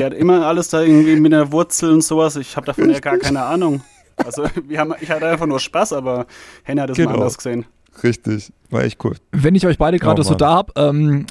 Der 0.00 0.06
hat 0.06 0.14
immer 0.14 0.46
alles 0.46 0.70
da 0.70 0.80
irgendwie 0.80 1.20
mit 1.20 1.30
der 1.30 1.52
Wurzel 1.52 1.92
und 1.92 2.02
sowas. 2.02 2.34
Ich 2.36 2.56
habe 2.56 2.64
davon 2.64 2.88
ja 2.88 3.00
gar 3.00 3.18
keine 3.18 3.42
Ahnung. 3.42 3.82
Also 4.16 4.44
wir 4.66 4.78
haben, 4.78 4.94
ich 4.98 5.10
hatte 5.10 5.26
einfach 5.26 5.44
nur 5.44 5.60
Spaß, 5.60 5.92
aber 5.92 6.26
Henny 6.62 6.80
hat 6.80 6.88
es 6.88 6.96
genau. 6.96 7.10
mal 7.10 7.16
anders 7.16 7.36
gesehen. 7.36 7.66
Richtig, 8.02 8.50
war 8.70 8.82
echt 8.82 9.04
cool. 9.04 9.16
Wenn 9.32 9.54
ich 9.54 9.66
euch 9.66 9.76
beide 9.76 9.98
gerade 9.98 10.22
oh, 10.22 10.24
so 10.24 10.34
da 10.34 10.54
habe, 10.54 10.72
ähm, 10.76 11.26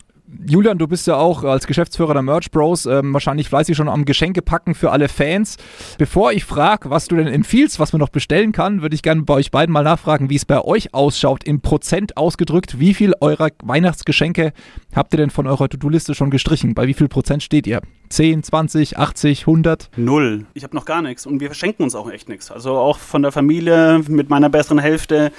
Julian, 0.47 0.77
du 0.77 0.87
bist 0.87 1.07
ja 1.07 1.15
auch 1.15 1.43
als 1.43 1.65
Geschäftsführer 1.65 2.13
der 2.13 2.21
Merch 2.21 2.51
Bros 2.51 2.85
ähm, 2.85 3.13
wahrscheinlich 3.13 3.49
fleißig 3.49 3.75
schon 3.75 3.89
am 3.89 4.05
Geschenke 4.05 4.41
packen 4.41 4.75
für 4.75 4.91
alle 4.91 5.09
Fans. 5.09 5.57
Bevor 5.97 6.31
ich 6.31 6.45
frage, 6.45 6.89
was 6.89 7.07
du 7.07 7.15
denn 7.15 7.27
empfiehlst, 7.27 7.79
was 7.79 7.93
man 7.93 7.99
noch 7.99 8.09
bestellen 8.09 8.51
kann, 8.51 8.81
würde 8.81 8.93
ich 8.93 9.01
gerne 9.01 9.23
bei 9.23 9.33
euch 9.35 9.49
beiden 9.49 9.73
mal 9.73 9.83
nachfragen, 9.83 10.29
wie 10.29 10.35
es 10.35 10.45
bei 10.45 10.61
euch 10.61 10.93
ausschaut, 10.93 11.43
in 11.43 11.61
Prozent 11.61 12.15
ausgedrückt. 12.17 12.79
Wie 12.79 12.93
viel 12.93 13.13
eurer 13.21 13.49
Weihnachtsgeschenke 13.63 14.53
habt 14.93 15.13
ihr 15.13 15.17
denn 15.17 15.31
von 15.31 15.47
eurer 15.47 15.67
To-Do-Liste 15.67 16.13
schon 16.13 16.29
gestrichen? 16.29 16.75
Bei 16.75 16.85
wie 16.85 16.93
viel 16.93 17.07
Prozent 17.07 17.41
steht 17.41 17.65
ihr? 17.65 17.81
10, 18.09 18.43
20, 18.43 18.97
80, 18.97 19.41
100? 19.41 19.89
Null. 19.97 20.45
Ich 20.53 20.63
habe 20.63 20.75
noch 20.75 20.85
gar 20.85 21.01
nichts 21.01 21.25
und 21.25 21.39
wir 21.39 21.47
verschenken 21.47 21.83
uns 21.83 21.95
auch 21.95 22.09
echt 22.09 22.29
nichts. 22.29 22.51
Also 22.51 22.77
auch 22.77 22.99
von 22.99 23.23
der 23.23 23.31
Familie 23.31 24.01
mit 24.07 24.29
meiner 24.29 24.49
besseren 24.49 24.79
Hälfte 24.79 25.31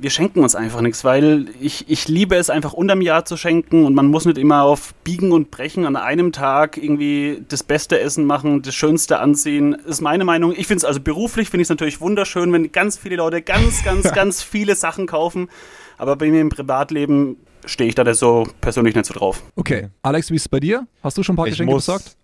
wir 0.00 0.10
schenken 0.10 0.40
uns 0.40 0.54
einfach 0.54 0.80
nichts, 0.80 1.04
weil 1.04 1.46
ich, 1.60 1.88
ich 1.88 2.08
liebe 2.08 2.36
es 2.36 2.50
einfach 2.50 2.72
unterm 2.72 3.00
Jahr 3.00 3.24
zu 3.24 3.36
schenken 3.36 3.84
und 3.84 3.94
man 3.94 4.06
muss 4.06 4.24
nicht 4.24 4.38
immer 4.38 4.62
auf 4.62 4.94
Biegen 5.04 5.32
und 5.32 5.50
Brechen 5.50 5.86
an 5.86 5.96
einem 5.96 6.32
Tag 6.32 6.76
irgendwie 6.76 7.42
das 7.48 7.62
beste 7.62 7.98
Essen 7.98 8.24
machen, 8.24 8.62
das 8.62 8.74
Schönste 8.74 9.18
anziehen, 9.18 9.74
ist 9.74 10.00
meine 10.00 10.24
Meinung. 10.24 10.52
Ich 10.52 10.66
finde 10.66 10.78
es 10.78 10.84
also 10.84 11.00
beruflich, 11.00 11.50
finde 11.50 11.62
ich 11.62 11.66
es 11.66 11.70
natürlich 11.70 12.00
wunderschön, 12.00 12.52
wenn 12.52 12.70
ganz 12.70 12.96
viele 12.96 13.16
Leute 13.16 13.42
ganz, 13.42 13.84
ganz, 13.84 14.12
ganz 14.14 14.42
viele 14.42 14.76
Sachen 14.76 15.06
kaufen, 15.06 15.48
aber 15.96 16.16
bei 16.16 16.30
mir 16.30 16.40
im 16.40 16.48
Privatleben 16.48 17.36
stehe 17.64 17.88
ich 17.88 17.94
da 17.94 18.14
so 18.14 18.46
persönlich 18.60 18.94
nicht 18.94 19.06
so 19.06 19.14
drauf. 19.14 19.42
Okay, 19.56 19.88
Alex, 20.02 20.30
wie 20.30 20.36
ist 20.36 20.42
es 20.42 20.48
bei 20.48 20.60
dir? 20.60 20.86
Hast 21.02 21.18
du 21.18 21.22
schon 21.22 21.34
ein 21.34 21.36
paar 21.36 21.46
ich 21.46 21.52
Geschenke 21.52 21.72
muss, 21.72 21.86
besorgt? 21.86 22.16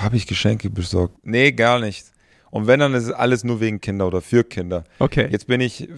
Habe 0.00 0.16
ich 0.16 0.26
Geschenke 0.26 0.70
besorgt? 0.70 1.14
Nee, 1.22 1.52
gar 1.52 1.78
nicht. 1.78 2.06
Und 2.50 2.66
wenn, 2.66 2.80
dann 2.80 2.94
ist 2.94 3.04
es 3.04 3.12
alles 3.12 3.44
nur 3.44 3.60
wegen 3.60 3.80
Kinder 3.80 4.06
oder 4.06 4.22
für 4.22 4.42
Kinder. 4.42 4.84
Okay. 4.98 5.28
Jetzt 5.30 5.46
bin 5.46 5.60
ich 5.60 5.88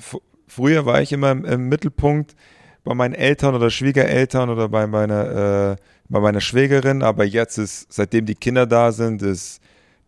Früher 0.50 0.84
war 0.84 1.00
ich 1.00 1.12
immer 1.12 1.30
im, 1.30 1.44
im 1.44 1.68
Mittelpunkt 1.68 2.34
bei 2.82 2.94
meinen 2.94 3.14
Eltern 3.14 3.54
oder 3.54 3.70
Schwiegereltern 3.70 4.50
oder 4.50 4.68
bei 4.68 4.86
meiner, 4.86 5.72
äh, 5.72 5.76
bei 6.08 6.20
meiner 6.20 6.40
Schwägerin, 6.40 7.02
aber 7.02 7.24
jetzt 7.24 7.58
ist, 7.58 7.92
seitdem 7.92 8.26
die 8.26 8.34
Kinder 8.34 8.66
da 8.66 8.90
sind, 8.90 9.22
ist 9.22 9.60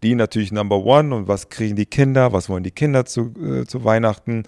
die 0.02 0.16
natürlich 0.16 0.50
Number 0.50 0.85
One. 0.85 1.14
Und 1.14 1.28
was 1.28 1.48
kriegen 1.48 1.76
die 1.76 1.87
Kinder, 1.87 2.33
was 2.33 2.48
wollen 2.48 2.64
die 2.64 2.72
Kinder 2.72 3.05
zu, 3.05 3.33
äh, 3.40 3.66
zu 3.66 3.85
Weihnachten. 3.85 4.42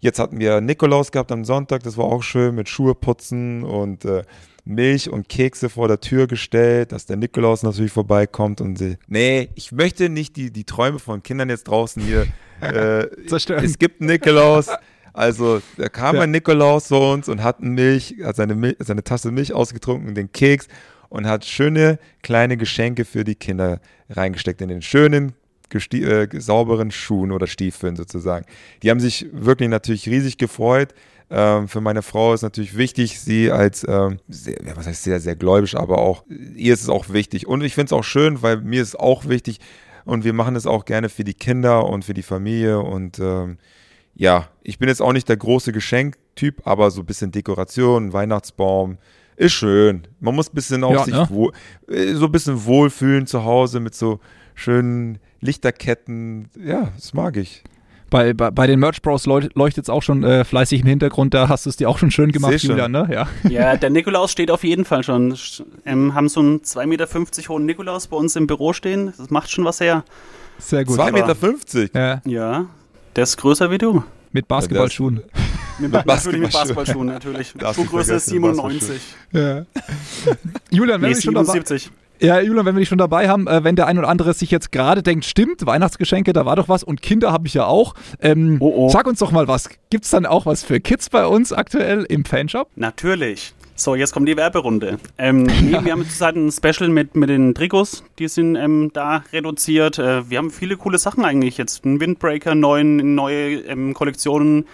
Jetzt 0.00 0.18
hatten 0.18 0.40
wir 0.40 0.60
Nikolaus 0.60 1.12
gehabt 1.12 1.30
am 1.30 1.44
Sonntag, 1.44 1.84
das 1.84 1.96
war 1.96 2.06
auch 2.06 2.24
schön 2.24 2.56
mit 2.56 2.68
Schuhe 2.68 2.96
putzen 2.96 3.62
und 3.62 4.04
äh, 4.04 4.24
Milch 4.64 5.08
und 5.08 5.28
Kekse 5.28 5.68
vor 5.68 5.86
der 5.86 6.00
Tür 6.00 6.26
gestellt, 6.26 6.90
dass 6.90 7.06
der 7.06 7.16
Nikolaus 7.16 7.62
natürlich 7.62 7.92
vorbeikommt 7.92 8.60
und 8.60 8.76
sie, 8.76 8.96
nee, 9.06 9.50
ich 9.54 9.70
möchte 9.70 10.08
nicht 10.08 10.36
die, 10.36 10.50
die 10.52 10.64
Träume 10.64 10.98
von 10.98 11.22
Kindern 11.22 11.50
jetzt 11.50 11.68
draußen 11.68 12.02
hier 12.02 12.26
äh, 12.60 13.06
zerstören. 13.26 13.64
Es 13.64 13.78
gibt 13.78 14.00
Nikolaus, 14.00 14.68
also 15.12 15.60
da 15.76 15.88
kam 15.88 16.16
ja. 16.16 16.22
ein 16.22 16.30
Nikolaus 16.30 16.88
zu 16.88 16.96
uns 16.96 17.28
und 17.28 17.42
hat 17.42 17.60
Milch, 17.60 18.16
hat 18.22 18.36
seine, 18.36 18.54
Milch, 18.54 18.76
seine 18.78 19.04
Tasse 19.04 19.30
Milch 19.30 19.52
ausgetrunken, 19.52 20.14
den 20.14 20.32
Keks 20.32 20.68
und 21.08 21.26
hat 21.26 21.44
schöne 21.44 21.98
kleine 22.22 22.56
Geschenke 22.56 23.04
für 23.04 23.24
die 23.24 23.34
Kinder 23.34 23.80
reingesteckt 24.08 24.62
in 24.62 24.68
den 24.68 24.82
schönen 24.82 25.34
äh, 25.74 26.28
sauberen 26.38 26.90
Schuhen 26.90 27.32
oder 27.32 27.46
Stiefeln 27.46 27.96
sozusagen. 27.96 28.46
Die 28.82 28.90
haben 28.90 29.00
sich 29.00 29.26
wirklich 29.32 29.68
natürlich 29.68 30.08
riesig 30.08 30.38
gefreut. 30.38 30.94
Ähm, 31.30 31.68
für 31.68 31.80
meine 31.80 32.02
Frau 32.02 32.34
ist 32.34 32.42
natürlich 32.42 32.76
wichtig, 32.76 33.20
sie 33.20 33.50
als, 33.50 33.86
ähm, 33.88 34.18
sehr, 34.28 34.58
was 34.74 34.86
heißt 34.86 35.02
sehr, 35.02 35.20
sehr 35.20 35.36
gläubig, 35.36 35.76
aber 35.76 35.98
auch, 35.98 36.24
ihr 36.56 36.74
ist 36.74 36.82
es 36.82 36.88
auch 36.88 37.08
wichtig. 37.08 37.46
Und 37.46 37.62
ich 37.62 37.74
finde 37.74 37.86
es 37.86 37.92
auch 37.92 38.04
schön, 38.04 38.42
weil 38.42 38.58
mir 38.58 38.82
ist 38.82 38.88
es 38.88 38.96
auch 38.96 39.26
wichtig 39.26 39.58
und 40.04 40.24
wir 40.24 40.32
machen 40.32 40.56
es 40.56 40.66
auch 40.66 40.84
gerne 40.84 41.08
für 41.08 41.24
die 41.24 41.34
Kinder 41.34 41.86
und 41.86 42.04
für 42.04 42.14
die 42.14 42.22
Familie 42.22 42.80
und 42.80 43.18
ähm, 43.18 43.56
ja, 44.14 44.48
ich 44.62 44.78
bin 44.78 44.88
jetzt 44.88 45.02
auch 45.02 45.12
nicht 45.12 45.28
der 45.28 45.36
große 45.36 45.72
Geschenktyp, 45.72 46.66
aber 46.66 46.90
so 46.90 47.02
ein 47.02 47.06
bisschen 47.06 47.32
Dekoration, 47.32 48.12
Weihnachtsbaum 48.12 48.98
ist 49.36 49.52
schön. 49.52 50.06
Man 50.20 50.34
muss 50.34 50.50
ein 50.50 50.54
bisschen 50.54 50.84
auch 50.84 50.92
ja, 50.92 51.04
sich 51.04 51.14
ne? 51.14 51.26
wohl, 51.30 51.52
äh, 51.88 52.14
so 52.14 52.26
ein 52.26 52.32
bisschen 52.32 52.64
wohlfühlen 52.64 53.26
zu 53.26 53.44
Hause 53.44 53.80
mit 53.80 53.94
so 53.94 54.20
schönen 54.54 55.18
Lichterketten. 55.40 56.48
Ja, 56.62 56.92
das 56.94 57.14
mag 57.14 57.36
ich. 57.36 57.64
Bei, 58.10 58.34
bei, 58.34 58.50
bei 58.50 58.66
den 58.66 58.78
Merch 58.78 59.00
Bros 59.00 59.24
leuchtet 59.24 59.84
es 59.84 59.88
auch 59.88 60.02
schon 60.02 60.22
äh, 60.22 60.44
fleißig 60.44 60.82
im 60.82 60.86
Hintergrund, 60.86 61.32
da 61.32 61.48
hast 61.48 61.64
du 61.64 61.70
es 61.70 61.76
dir 61.76 61.88
auch 61.88 61.96
schon 61.96 62.10
schön 62.10 62.30
gemacht, 62.30 62.62
Julian, 62.62 62.92
ne? 62.92 63.08
Ja. 63.10 63.26
ja, 63.48 63.76
der 63.78 63.88
Nikolaus 63.88 64.30
steht 64.30 64.50
auf 64.50 64.64
jeden 64.64 64.84
Fall 64.84 65.02
schon. 65.02 65.34
Ähm, 65.86 66.12
haben 66.12 66.28
so 66.28 66.40
einen 66.40 66.60
2,50 66.60 66.86
Meter 66.86 67.08
hohen 67.48 67.64
Nikolaus 67.64 68.08
bei 68.08 68.16
uns 68.18 68.36
im 68.36 68.46
Büro 68.46 68.74
stehen. 68.74 69.14
Das 69.16 69.30
macht 69.30 69.50
schon 69.50 69.64
was 69.64 69.80
her. 69.80 70.04
Sehr 70.58 70.84
gut. 70.84 70.98
2,50 70.98 71.80
Meter? 71.80 71.90
Ja. 71.94 72.20
ja. 72.26 72.66
Der 73.16 73.24
ist 73.24 73.36
größer 73.36 73.70
wie 73.70 73.78
du. 73.78 74.02
Mit 74.32 74.48
Basketballschuhen. 74.48 75.22
Mit, 75.78 75.92
mit 75.92 76.04
Basketballschuhen. 76.06 76.40
mit 76.40 76.52
Basketballschuhen, 76.52 77.06
natürlich. 77.06 77.54
Schuhgröße 77.74 78.14
ist 78.14 78.26
97. 78.26 79.02
Ja. 79.32 79.66
Julian, 80.70 81.02
wenn 81.02 81.10
nee, 81.10 81.16
wir 81.16 81.22
schon 81.22 81.34
dabei, 81.34 81.62
ja, 82.20 82.40
Julian, 82.40 82.64
wenn 82.64 82.76
wir 82.76 82.80
dich 82.80 82.88
schon 82.88 82.98
dabei 82.98 83.28
haben, 83.28 83.48
äh, 83.48 83.64
wenn 83.64 83.76
der 83.76 83.88
ein 83.88 83.98
oder 83.98 84.08
andere 84.08 84.32
sich 84.32 84.50
jetzt 84.50 84.70
gerade 84.72 85.02
denkt, 85.02 85.24
stimmt, 85.24 85.66
Weihnachtsgeschenke, 85.66 86.32
da 86.32 86.46
war 86.46 86.56
doch 86.56 86.68
was 86.68 86.84
und 86.84 87.02
Kinder 87.02 87.32
habe 87.32 87.48
ich 87.48 87.54
ja 87.54 87.66
auch. 87.66 87.94
Ähm, 88.20 88.58
oh, 88.60 88.72
oh. 88.74 88.88
Sag 88.88 89.06
uns 89.06 89.18
doch 89.18 89.32
mal 89.32 89.48
was. 89.48 89.68
Gibt 89.90 90.04
es 90.04 90.10
dann 90.12 90.24
auch 90.24 90.46
was 90.46 90.62
für 90.62 90.80
Kids 90.80 91.10
bei 91.10 91.26
uns 91.26 91.52
aktuell 91.52 92.04
im 92.04 92.24
Fanshop? 92.24 92.70
Natürlich. 92.76 93.54
So, 93.82 93.96
jetzt 93.96 94.12
kommt 94.12 94.28
die 94.28 94.36
Werberunde. 94.36 95.00
Ähm, 95.18 95.42
nee, 95.60 95.76
wir 95.82 95.90
haben 95.90 96.04
zurzeit 96.04 96.36
ein 96.36 96.52
Special 96.52 96.88
mit, 96.88 97.16
mit 97.16 97.28
den 97.28 97.52
Trikots, 97.52 98.04
die 98.16 98.28
sind 98.28 98.54
ähm, 98.54 98.90
da 98.92 99.24
reduziert. 99.32 99.98
Äh, 99.98 100.30
wir 100.30 100.38
haben 100.38 100.52
viele 100.52 100.76
coole 100.76 100.98
Sachen 100.98 101.24
eigentlich 101.24 101.58
jetzt. 101.58 101.84
Ein 101.84 101.98
Windbreaker, 101.98 102.54
neuen, 102.54 103.16
neue 103.16 103.56
ähm, 103.62 103.92
Kollektionen 103.92 104.66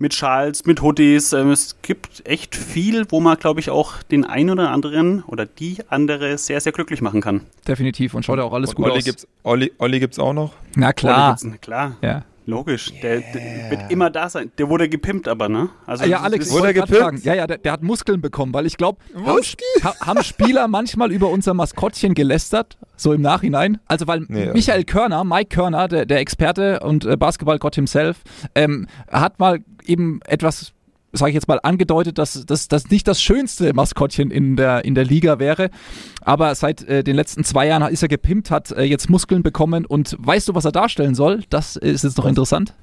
mit 0.00 0.12
Schals, 0.12 0.66
mit 0.66 0.82
Hoodies. 0.82 1.32
Ähm, 1.34 1.52
es 1.52 1.76
gibt 1.82 2.26
echt 2.26 2.56
viel, 2.56 3.06
wo 3.10 3.20
man, 3.20 3.38
glaube 3.38 3.60
ich, 3.60 3.70
auch 3.70 4.02
den 4.02 4.24
einen 4.24 4.50
oder 4.50 4.72
anderen 4.72 5.22
oder 5.22 5.46
die 5.46 5.76
andere 5.88 6.36
sehr, 6.36 6.60
sehr 6.60 6.72
glücklich 6.72 7.00
machen 7.00 7.20
kann. 7.20 7.42
Definitiv 7.68 8.14
und 8.14 8.24
schaut 8.24 8.38
ja 8.38 8.44
auch 8.44 8.52
alles 8.52 8.70
und 8.70 8.74
gut 8.74 8.86
Olli 8.86 8.98
aus. 8.98 9.04
Gibt's, 9.04 9.28
Olli, 9.44 9.70
Olli 9.78 10.00
gibt's 10.00 10.18
auch 10.18 10.32
noch? 10.32 10.52
Na 10.74 10.92
klar. 10.92 11.36
Olli 11.40 11.52
gibt's, 11.52 11.60
klar. 11.60 11.96
Ja. 12.02 12.24
Logisch, 12.48 12.94
der, 13.02 13.20
der, 13.20 13.70
wird 13.70 13.90
immer 13.90 14.08
da 14.08 14.30
sein. 14.30 14.50
Der 14.56 14.70
wurde 14.70 14.88
gepimpt, 14.88 15.28
aber, 15.28 15.50
ne? 15.50 15.68
Also, 15.84 16.06
ja, 16.06 16.20
Alex, 16.20 16.50
wurde 16.50 16.72
gepimpt? 16.72 17.22
Ja, 17.22 17.34
ja, 17.34 17.46
der, 17.46 17.58
der, 17.58 17.72
hat 17.72 17.82
Muskeln 17.82 18.22
bekommen, 18.22 18.54
weil 18.54 18.64
ich 18.64 18.78
glaube, 18.78 19.00
haben, 19.14 20.00
haben, 20.00 20.22
Spieler 20.22 20.66
manchmal 20.66 21.12
über 21.12 21.28
unser 21.28 21.52
Maskottchen 21.52 22.14
gelästert, 22.14 22.78
so 22.96 23.12
im 23.12 23.20
Nachhinein. 23.20 23.80
Also, 23.86 24.06
weil 24.06 24.24
nee, 24.28 24.50
Michael 24.54 24.84
Körner, 24.84 25.24
Mike 25.24 25.54
Körner, 25.54 25.88
der, 25.88 26.06
der 26.06 26.20
Experte 26.20 26.80
und 26.80 27.04
äh, 27.04 27.18
Basketballgott 27.18 27.74
himself, 27.74 28.22
ähm, 28.54 28.86
hat 29.10 29.38
mal 29.38 29.58
eben 29.84 30.20
etwas 30.24 30.72
sage 31.18 31.30
ich 31.30 31.34
jetzt 31.34 31.48
mal, 31.48 31.60
angedeutet, 31.62 32.18
dass 32.18 32.44
das 32.46 32.90
nicht 32.90 33.06
das 33.08 33.20
schönste 33.20 33.72
Maskottchen 33.74 34.30
in 34.30 34.56
der, 34.56 34.84
in 34.84 34.94
der 34.94 35.04
Liga 35.04 35.38
wäre. 35.38 35.70
Aber 36.22 36.54
seit 36.54 36.82
äh, 36.88 37.02
den 37.04 37.16
letzten 37.16 37.44
zwei 37.44 37.66
Jahren 37.66 37.82
ist 37.92 38.02
er 38.02 38.08
gepimpt, 38.08 38.50
hat 38.50 38.70
äh, 38.72 38.82
jetzt 38.82 39.10
Muskeln 39.10 39.42
bekommen 39.42 39.84
und 39.84 40.16
weißt 40.18 40.48
du, 40.48 40.54
was 40.54 40.64
er 40.64 40.72
darstellen 40.72 41.14
soll? 41.14 41.42
Das 41.50 41.76
ist 41.76 42.04
jetzt 42.04 42.18
noch 42.18 42.26
interessant. 42.26 42.74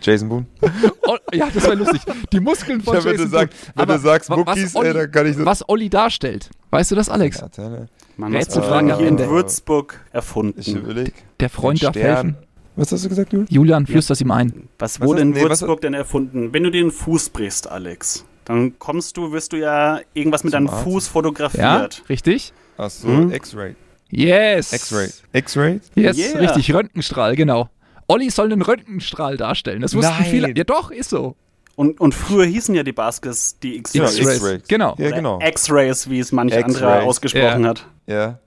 Jason 0.00 0.28
Boone. 0.28 0.46
Oh, 1.06 1.16
ja, 1.32 1.48
das 1.52 1.64
wäre 1.64 1.74
lustig. 1.74 2.02
Die 2.32 2.38
Muskeln 2.40 2.80
von 2.80 2.94
ja, 2.94 3.00
Jason 3.00 3.28
sag, 3.28 3.50
Boone. 3.50 3.60
Wenn 3.74 3.82
Aber 3.82 3.94
du 3.94 4.00
sagst 4.00 4.30
Muckis, 4.30 4.74
ey, 4.74 4.92
dann 4.92 5.10
kann 5.10 5.26
ich 5.26 5.36
so 5.36 5.44
Was 5.44 5.68
Olli 5.68 5.90
darstellt. 5.90 6.50
Weißt 6.70 6.90
du 6.92 6.94
das, 6.94 7.08
Alex? 7.08 7.42
Ja, 7.56 7.86
Man 8.16 8.34
hat 8.34 8.52
Fragen 8.52 8.96
hier 8.96 9.08
in 9.08 9.18
Würzburg 9.18 9.98
erfunden. 10.12 10.60
Ich 10.60 10.72
überleg. 10.72 11.12
Der 11.40 11.50
Freund 11.50 11.82
darf 11.82 11.96
helfen. 11.96 12.36
Was 12.76 12.92
hast 12.92 13.04
du 13.04 13.08
gesagt, 13.08 13.32
Julian? 13.32 13.48
Julian, 13.50 13.86
flüster 13.86 14.14
ja. 14.14 14.20
ihm 14.20 14.30
ein. 14.30 14.68
Was 14.78 15.00
wurde 15.00 15.22
in 15.22 15.30
nee, 15.30 15.42
Würzburg 15.42 15.80
denn 15.80 15.94
erfunden? 15.94 16.52
Wenn 16.52 16.62
du 16.62 16.70
den 16.70 16.90
Fuß 16.90 17.30
brichst, 17.30 17.70
Alex, 17.70 18.24
dann 18.44 18.78
kommst 18.78 19.16
du, 19.16 19.32
wirst 19.32 19.52
du 19.52 19.56
ja 19.56 20.00
irgendwas 20.14 20.44
mit 20.44 20.54
deinem 20.54 20.68
Fuß 20.68 21.08
fotografiert. 21.08 21.62
Ja, 21.62 21.88
richtig. 22.08 22.52
Ach 22.78 22.90
so, 22.90 23.08
hm? 23.08 23.32
X-Ray. 23.32 23.76
Yes. 24.10 24.72
X-Ray. 24.72 25.08
X-Ray? 25.32 25.80
Yes, 25.94 26.16
yeah. 26.16 26.38
richtig. 26.38 26.72
Röntgenstrahl, 26.74 27.36
genau. 27.36 27.68
Olli 28.08 28.30
soll 28.30 28.52
einen 28.52 28.62
Röntgenstrahl 28.62 29.36
darstellen. 29.36 29.82
Das 29.82 29.94
wussten 29.94 30.14
Nein. 30.18 30.30
viele. 30.30 30.56
Ja, 30.56 30.64
doch, 30.64 30.90
ist 30.90 31.10
so. 31.10 31.36
Und, 31.76 32.00
und 32.00 32.14
früher 32.14 32.44
hießen 32.44 32.74
ja 32.74 32.82
die 32.82 32.92
Baskets 32.92 33.58
die 33.60 33.76
X-Rays. 33.76 34.18
X-Rays. 34.18 34.62
Genau. 34.68 34.94
Ja, 34.98 35.10
genau. 35.10 35.38
X-Rays, 35.40 36.10
wie 36.10 36.18
es 36.18 36.32
manch 36.32 36.56
anderer 36.56 37.04
ausgesprochen 37.04 37.62
ja. 37.62 37.68
hat. 37.68 37.86
Ja. 38.06 38.38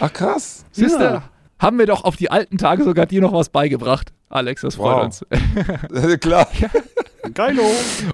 Ach 0.00 0.12
krass. 0.12 0.64
Siehst 0.70 0.98
du? 0.98 1.02
Ja. 1.02 1.30
Haben 1.58 1.78
wir 1.78 1.86
doch 1.86 2.04
auf 2.04 2.16
die 2.16 2.30
alten 2.30 2.58
Tage 2.58 2.84
sogar 2.84 3.06
dir 3.06 3.20
noch 3.20 3.32
was 3.32 3.48
beigebracht. 3.48 4.12
Alex, 4.28 4.62
das 4.62 4.74
freut 4.74 4.96
wow. 4.96 5.04
uns. 5.04 6.20
Klar. 6.20 6.48
Geilo. 7.32 7.62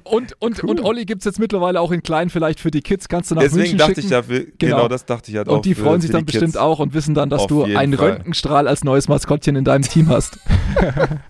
Und, 0.04 0.34
und, 0.40 0.62
cool. 0.62 0.70
und 0.70 0.80
Olli 0.84 1.04
gibt 1.04 1.20
es 1.20 1.24
jetzt 1.24 1.38
mittlerweile 1.38 1.80
auch 1.80 1.90
in 1.90 2.02
klein, 2.02 2.30
vielleicht 2.30 2.60
für 2.60 2.70
die 2.70 2.82
Kids. 2.82 3.08
Kannst 3.08 3.30
du 3.30 3.34
nach 3.34 3.42
Deswegen 3.42 3.60
München 3.60 3.78
dachte 3.78 3.94
schicken. 4.02 4.06
ich 4.06 4.10
ja, 4.10 4.20
genau. 4.58 4.76
genau 4.76 4.88
das 4.88 5.04
dachte 5.04 5.30
ich 5.30 5.36
halt 5.36 5.48
und 5.48 5.52
auch. 5.52 5.56
Und 5.58 5.66
die 5.66 5.74
freuen 5.74 5.96
für, 5.96 6.02
sich 6.02 6.10
dann 6.10 6.24
bestimmt 6.24 6.56
auch 6.56 6.78
und 6.78 6.94
wissen 6.94 7.14
dann, 7.14 7.30
dass 7.30 7.46
du 7.46 7.64
einen 7.64 7.96
Fall. 7.96 8.12
Röntgenstrahl 8.12 8.68
als 8.68 8.84
neues 8.84 9.08
Maskottchen 9.08 9.56
in 9.56 9.64
deinem 9.64 9.82
Team 9.82 10.08
hast. 10.08 10.38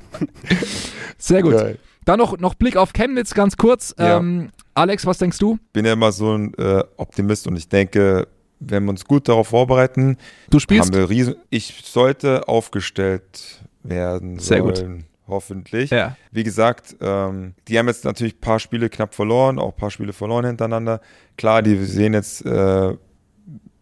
Sehr 1.18 1.42
gut. 1.42 1.52
Geil. 1.52 1.78
Dann 2.04 2.18
noch, 2.18 2.38
noch 2.38 2.54
Blick 2.54 2.76
auf 2.76 2.92
Chemnitz 2.92 3.34
ganz 3.34 3.56
kurz. 3.56 3.94
Ja. 3.98 4.18
Ähm, 4.18 4.50
Alex, 4.74 5.06
was 5.06 5.18
denkst 5.18 5.38
du? 5.38 5.58
Ich 5.66 5.72
bin 5.72 5.84
ja 5.84 5.92
immer 5.92 6.12
so 6.12 6.36
ein 6.36 6.54
äh, 6.54 6.82
Optimist 6.96 7.46
und 7.46 7.56
ich 7.56 7.68
denke, 7.68 8.26
wenn 8.68 8.84
wir 8.84 8.90
uns 8.90 9.04
gut 9.04 9.28
darauf 9.28 9.48
vorbereiten, 9.48 10.16
du 10.50 10.58
spielst? 10.58 10.90
haben 10.90 10.96
wir 10.96 11.10
riesen. 11.10 11.36
Ich 11.50 11.82
sollte 11.84 12.48
aufgestellt 12.48 13.62
werden 13.82 14.38
Sehr 14.38 14.58
sollen. 14.62 14.96
Gut. 14.98 15.04
Hoffentlich. 15.28 15.90
Ja. 15.90 16.16
Wie 16.30 16.42
gesagt, 16.42 16.96
ähm, 17.00 17.54
die 17.68 17.78
haben 17.78 17.86
jetzt 17.86 18.04
natürlich 18.04 18.34
ein 18.34 18.40
paar 18.40 18.58
Spiele 18.58 18.90
knapp 18.90 19.14
verloren, 19.14 19.58
auch 19.58 19.72
ein 19.72 19.76
paar 19.76 19.90
Spiele 19.90 20.12
verloren 20.12 20.44
hintereinander. 20.44 21.00
Klar, 21.36 21.62
die 21.62 21.76
sehen 21.84 22.12
jetzt 22.12 22.44
äh, 22.44 22.94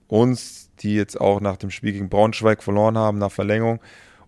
uns, 0.07 0.71
die 0.81 0.95
jetzt 0.95 1.21
auch 1.21 1.41
nach 1.41 1.57
dem 1.57 1.71
Spiel 1.71 1.93
gegen 1.93 2.09
Braunschweig 2.09 2.63
verloren 2.63 2.99
haben, 2.99 3.19
nach 3.19 3.33
Verlängerung 3.33 3.81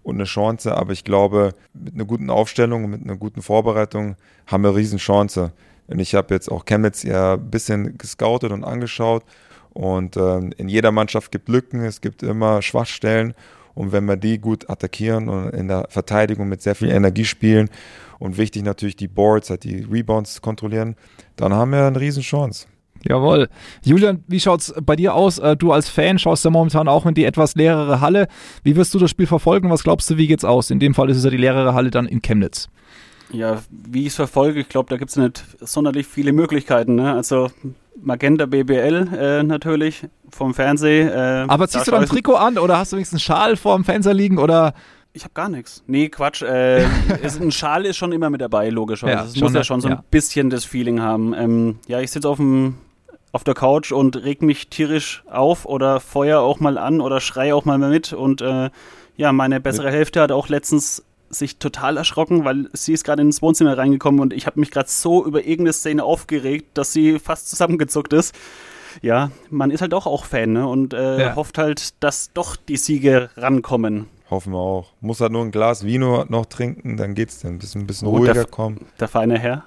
und 0.02 0.16
eine 0.16 0.24
Chance. 0.24 0.74
Aber 0.76 0.92
ich 0.92 1.04
glaube, 1.04 1.52
mit 1.74 1.94
einer 1.94 2.06
guten 2.06 2.30
Aufstellung 2.30 2.84
und 2.84 2.90
mit 2.90 3.02
einer 3.02 3.16
guten 3.16 3.42
Vorbereitung 3.42 4.16
haben 4.46 4.62
wir 4.62 4.70
eine 4.70 4.78
Riesenchance. 4.78 5.52
Und 5.88 5.98
ich 5.98 6.14
habe 6.14 6.34
jetzt 6.34 6.50
auch 6.50 6.64
Chemnitz 6.64 7.02
ja 7.02 7.34
ein 7.34 7.50
bisschen 7.50 7.98
gescoutet 7.98 8.52
und 8.52 8.64
angeschaut. 8.64 9.24
Und 9.72 10.16
ähm, 10.16 10.52
in 10.56 10.68
jeder 10.68 10.92
Mannschaft 10.92 11.32
gibt 11.32 11.48
Lücken, 11.48 11.82
es 11.84 12.00
gibt 12.00 12.22
immer 12.22 12.62
Schwachstellen. 12.62 13.34
Und 13.74 13.92
wenn 13.92 14.04
wir 14.04 14.16
die 14.16 14.38
gut 14.38 14.68
attackieren 14.68 15.28
und 15.28 15.50
in 15.50 15.68
der 15.68 15.86
Verteidigung 15.88 16.48
mit 16.48 16.60
sehr 16.60 16.74
viel 16.74 16.90
Energie 16.90 17.24
spielen 17.24 17.70
und 18.18 18.36
wichtig 18.36 18.64
natürlich 18.64 18.96
die 18.96 19.08
Boards, 19.08 19.48
halt 19.48 19.64
die 19.64 19.86
Rebounds 19.90 20.42
kontrollieren, 20.42 20.94
dann 21.36 21.54
haben 21.54 21.72
wir 21.72 21.86
eine 21.86 21.98
Riesenchance. 21.98 22.66
Jawohl. 23.04 23.48
Julian, 23.82 24.22
wie 24.28 24.38
schaut's 24.38 24.72
bei 24.84 24.94
dir 24.94 25.14
aus? 25.14 25.38
Äh, 25.38 25.56
du 25.56 25.72
als 25.72 25.88
Fan 25.88 26.18
schaust 26.18 26.44
ja 26.44 26.50
momentan 26.50 26.86
auch 26.86 27.06
in 27.06 27.14
die 27.14 27.24
etwas 27.24 27.54
leerere 27.54 28.00
Halle. 28.00 28.28
Wie 28.62 28.76
wirst 28.76 28.94
du 28.94 28.98
das 28.98 29.10
Spiel 29.10 29.26
verfolgen? 29.26 29.70
Was 29.70 29.82
glaubst 29.82 30.08
du, 30.10 30.18
wie 30.18 30.26
geht's 30.26 30.44
aus? 30.44 30.70
In 30.70 30.78
dem 30.78 30.94
Fall 30.94 31.10
ist 31.10 31.16
es 31.16 31.24
ja 31.24 31.30
die 31.30 31.36
leerere 31.36 31.74
Halle 31.74 31.90
dann 31.90 32.06
in 32.06 32.22
Chemnitz. 32.22 32.68
Ja, 33.32 33.62
wie 33.70 34.02
ich 34.02 34.08
es 34.08 34.16
verfolge, 34.16 34.60
ich 34.60 34.68
glaube, 34.68 34.88
da 34.90 34.96
gibt 34.96 35.10
es 35.10 35.16
nicht 35.16 35.44
sonderlich 35.60 36.06
viele 36.06 36.32
Möglichkeiten. 36.32 36.94
Ne? 36.94 37.12
Also 37.12 37.50
Magenta 38.00 38.46
BBL 38.46 39.08
äh, 39.14 39.42
natürlich 39.42 40.06
vom 40.30 40.54
Fernsehen. 40.54 41.08
Äh, 41.08 41.44
Aber 41.48 41.68
ziehst 41.68 41.88
da 41.88 41.92
du 41.92 41.98
dein 41.98 42.08
Trikot 42.08 42.36
an 42.36 42.58
oder 42.58 42.78
hast 42.78 42.92
du 42.92 42.96
wenigstens 42.96 43.16
einen 43.16 43.38
Schal 43.38 43.56
vor 43.56 43.76
dem 43.76 43.84
Fernseher 43.84 44.14
liegen 44.14 44.38
oder? 44.38 44.74
Ich 45.14 45.24
habe 45.24 45.34
gar 45.34 45.48
nichts. 45.48 45.82
Nee, 45.86 46.08
Quatsch. 46.08 46.42
Äh, 46.52 46.84
ist, 47.22 47.40
ein 47.40 47.52
Schal 47.52 47.86
ist 47.86 47.96
schon 47.96 48.12
immer 48.12 48.30
mit 48.30 48.40
dabei, 48.40 48.70
logischerweise. 48.70 49.16
Ja, 49.16 49.24
es 49.24 49.40
muss 49.40 49.54
ja 49.54 49.64
schon 49.64 49.80
so 49.80 49.88
ein 49.88 49.94
ja. 49.94 50.04
bisschen 50.10 50.50
das 50.50 50.64
Feeling 50.64 51.00
haben. 51.00 51.34
Ähm, 51.34 51.78
ja, 51.86 52.00
ich 52.00 52.10
sitze 52.10 52.28
auf 52.28 52.38
dem 52.38 52.76
auf 53.32 53.44
der 53.44 53.54
Couch 53.54 53.92
und 53.92 54.16
reg 54.24 54.42
mich 54.42 54.68
tierisch 54.68 55.24
auf 55.30 55.64
oder 55.64 56.00
feuer 56.00 56.40
auch 56.40 56.60
mal 56.60 56.76
an 56.76 57.00
oder 57.00 57.20
schrei 57.20 57.54
auch 57.54 57.64
mal 57.64 57.78
mit. 57.78 58.12
Und 58.12 58.42
äh, 58.42 58.68
ja, 59.16 59.32
meine 59.32 59.58
bessere 59.58 59.90
Hälfte 59.90 60.20
hat 60.20 60.32
auch 60.32 60.48
letztens 60.48 61.02
sich 61.34 61.58
total 61.58 61.96
erschrocken, 61.96 62.44
weil 62.44 62.68
sie 62.72 62.92
ist 62.92 63.04
gerade 63.04 63.22
ins 63.22 63.42
Wohnzimmer 63.42 63.76
reingekommen 63.76 64.20
und 64.20 64.32
ich 64.32 64.46
habe 64.46 64.60
mich 64.60 64.70
gerade 64.70 64.88
so 64.88 65.24
über 65.24 65.40
irgendeine 65.40 65.72
Szene 65.72 66.04
aufgeregt, 66.04 66.66
dass 66.74 66.92
sie 66.92 67.18
fast 67.18 67.48
zusammengezuckt 67.50 68.12
ist. 68.12 68.34
Ja, 69.00 69.30
man 69.48 69.70
ist 69.70 69.80
halt 69.80 69.94
auch, 69.94 70.06
auch 70.06 70.26
Fan 70.26 70.52
ne? 70.52 70.66
und 70.66 70.92
äh, 70.92 71.20
ja. 71.20 71.36
hofft 71.36 71.56
halt, 71.56 72.02
dass 72.02 72.32
doch 72.34 72.56
die 72.56 72.76
Siege 72.76 73.30
rankommen. 73.36 74.08
Hoffen 74.28 74.52
wir 74.52 74.58
auch. 74.58 74.92
Muss 75.00 75.20
halt 75.20 75.32
nur 75.32 75.42
ein 75.42 75.50
Glas 75.50 75.84
Vino 75.84 76.24
noch 76.28 76.46
trinken, 76.46 76.96
dann 76.96 77.14
geht's 77.14 77.40
dann. 77.40 77.52
Ein 77.52 77.58
bisschen, 77.58 77.82
ein 77.82 77.86
bisschen 77.86 78.08
ruhiger 78.08 78.34
der, 78.34 78.44
kommen. 78.46 78.86
Der 79.00 79.08
feine 79.08 79.38
Herr. 79.38 79.64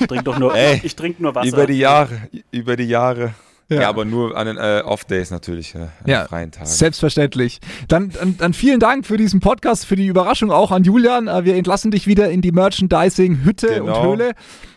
Ich 0.00 0.06
trinke 0.06 0.24
doch 0.24 0.38
nur, 0.38 0.54
Ey, 0.56 0.80
ich 0.82 0.96
trinke 0.96 1.22
nur 1.22 1.34
Wasser. 1.34 1.48
Über 1.48 1.66
die 1.66 1.78
Jahre, 1.78 2.28
über 2.50 2.76
die 2.76 2.84
Jahre. 2.84 3.34
Ja. 3.68 3.82
ja, 3.82 3.88
aber 3.88 4.04
nur 4.04 4.36
an 4.36 4.46
den 4.46 4.56
äh, 4.58 4.82
Off-Days 4.84 5.30
natürlich, 5.30 5.74
äh, 5.74 5.78
an 5.78 5.88
ja, 6.04 6.24
freien 6.26 6.50
Tagen. 6.50 6.66
Selbstverständlich. 6.66 7.60
Dann, 7.88 8.10
dann, 8.10 8.36
dann, 8.36 8.52
vielen 8.52 8.80
Dank 8.80 9.06
für 9.06 9.16
diesen 9.16 9.40
Podcast, 9.40 9.86
für 9.86 9.96
die 9.96 10.06
Überraschung 10.06 10.50
auch 10.50 10.70
an 10.72 10.84
Julian. 10.84 11.28
Äh, 11.28 11.44
wir 11.44 11.56
entlassen 11.56 11.90
dich 11.90 12.06
wieder 12.06 12.30
in 12.30 12.42
die 12.42 12.52
Merchandising-Hütte 12.52 13.68
genau. 13.68 14.00
und 14.00 14.06
Höhle. 14.06 14.32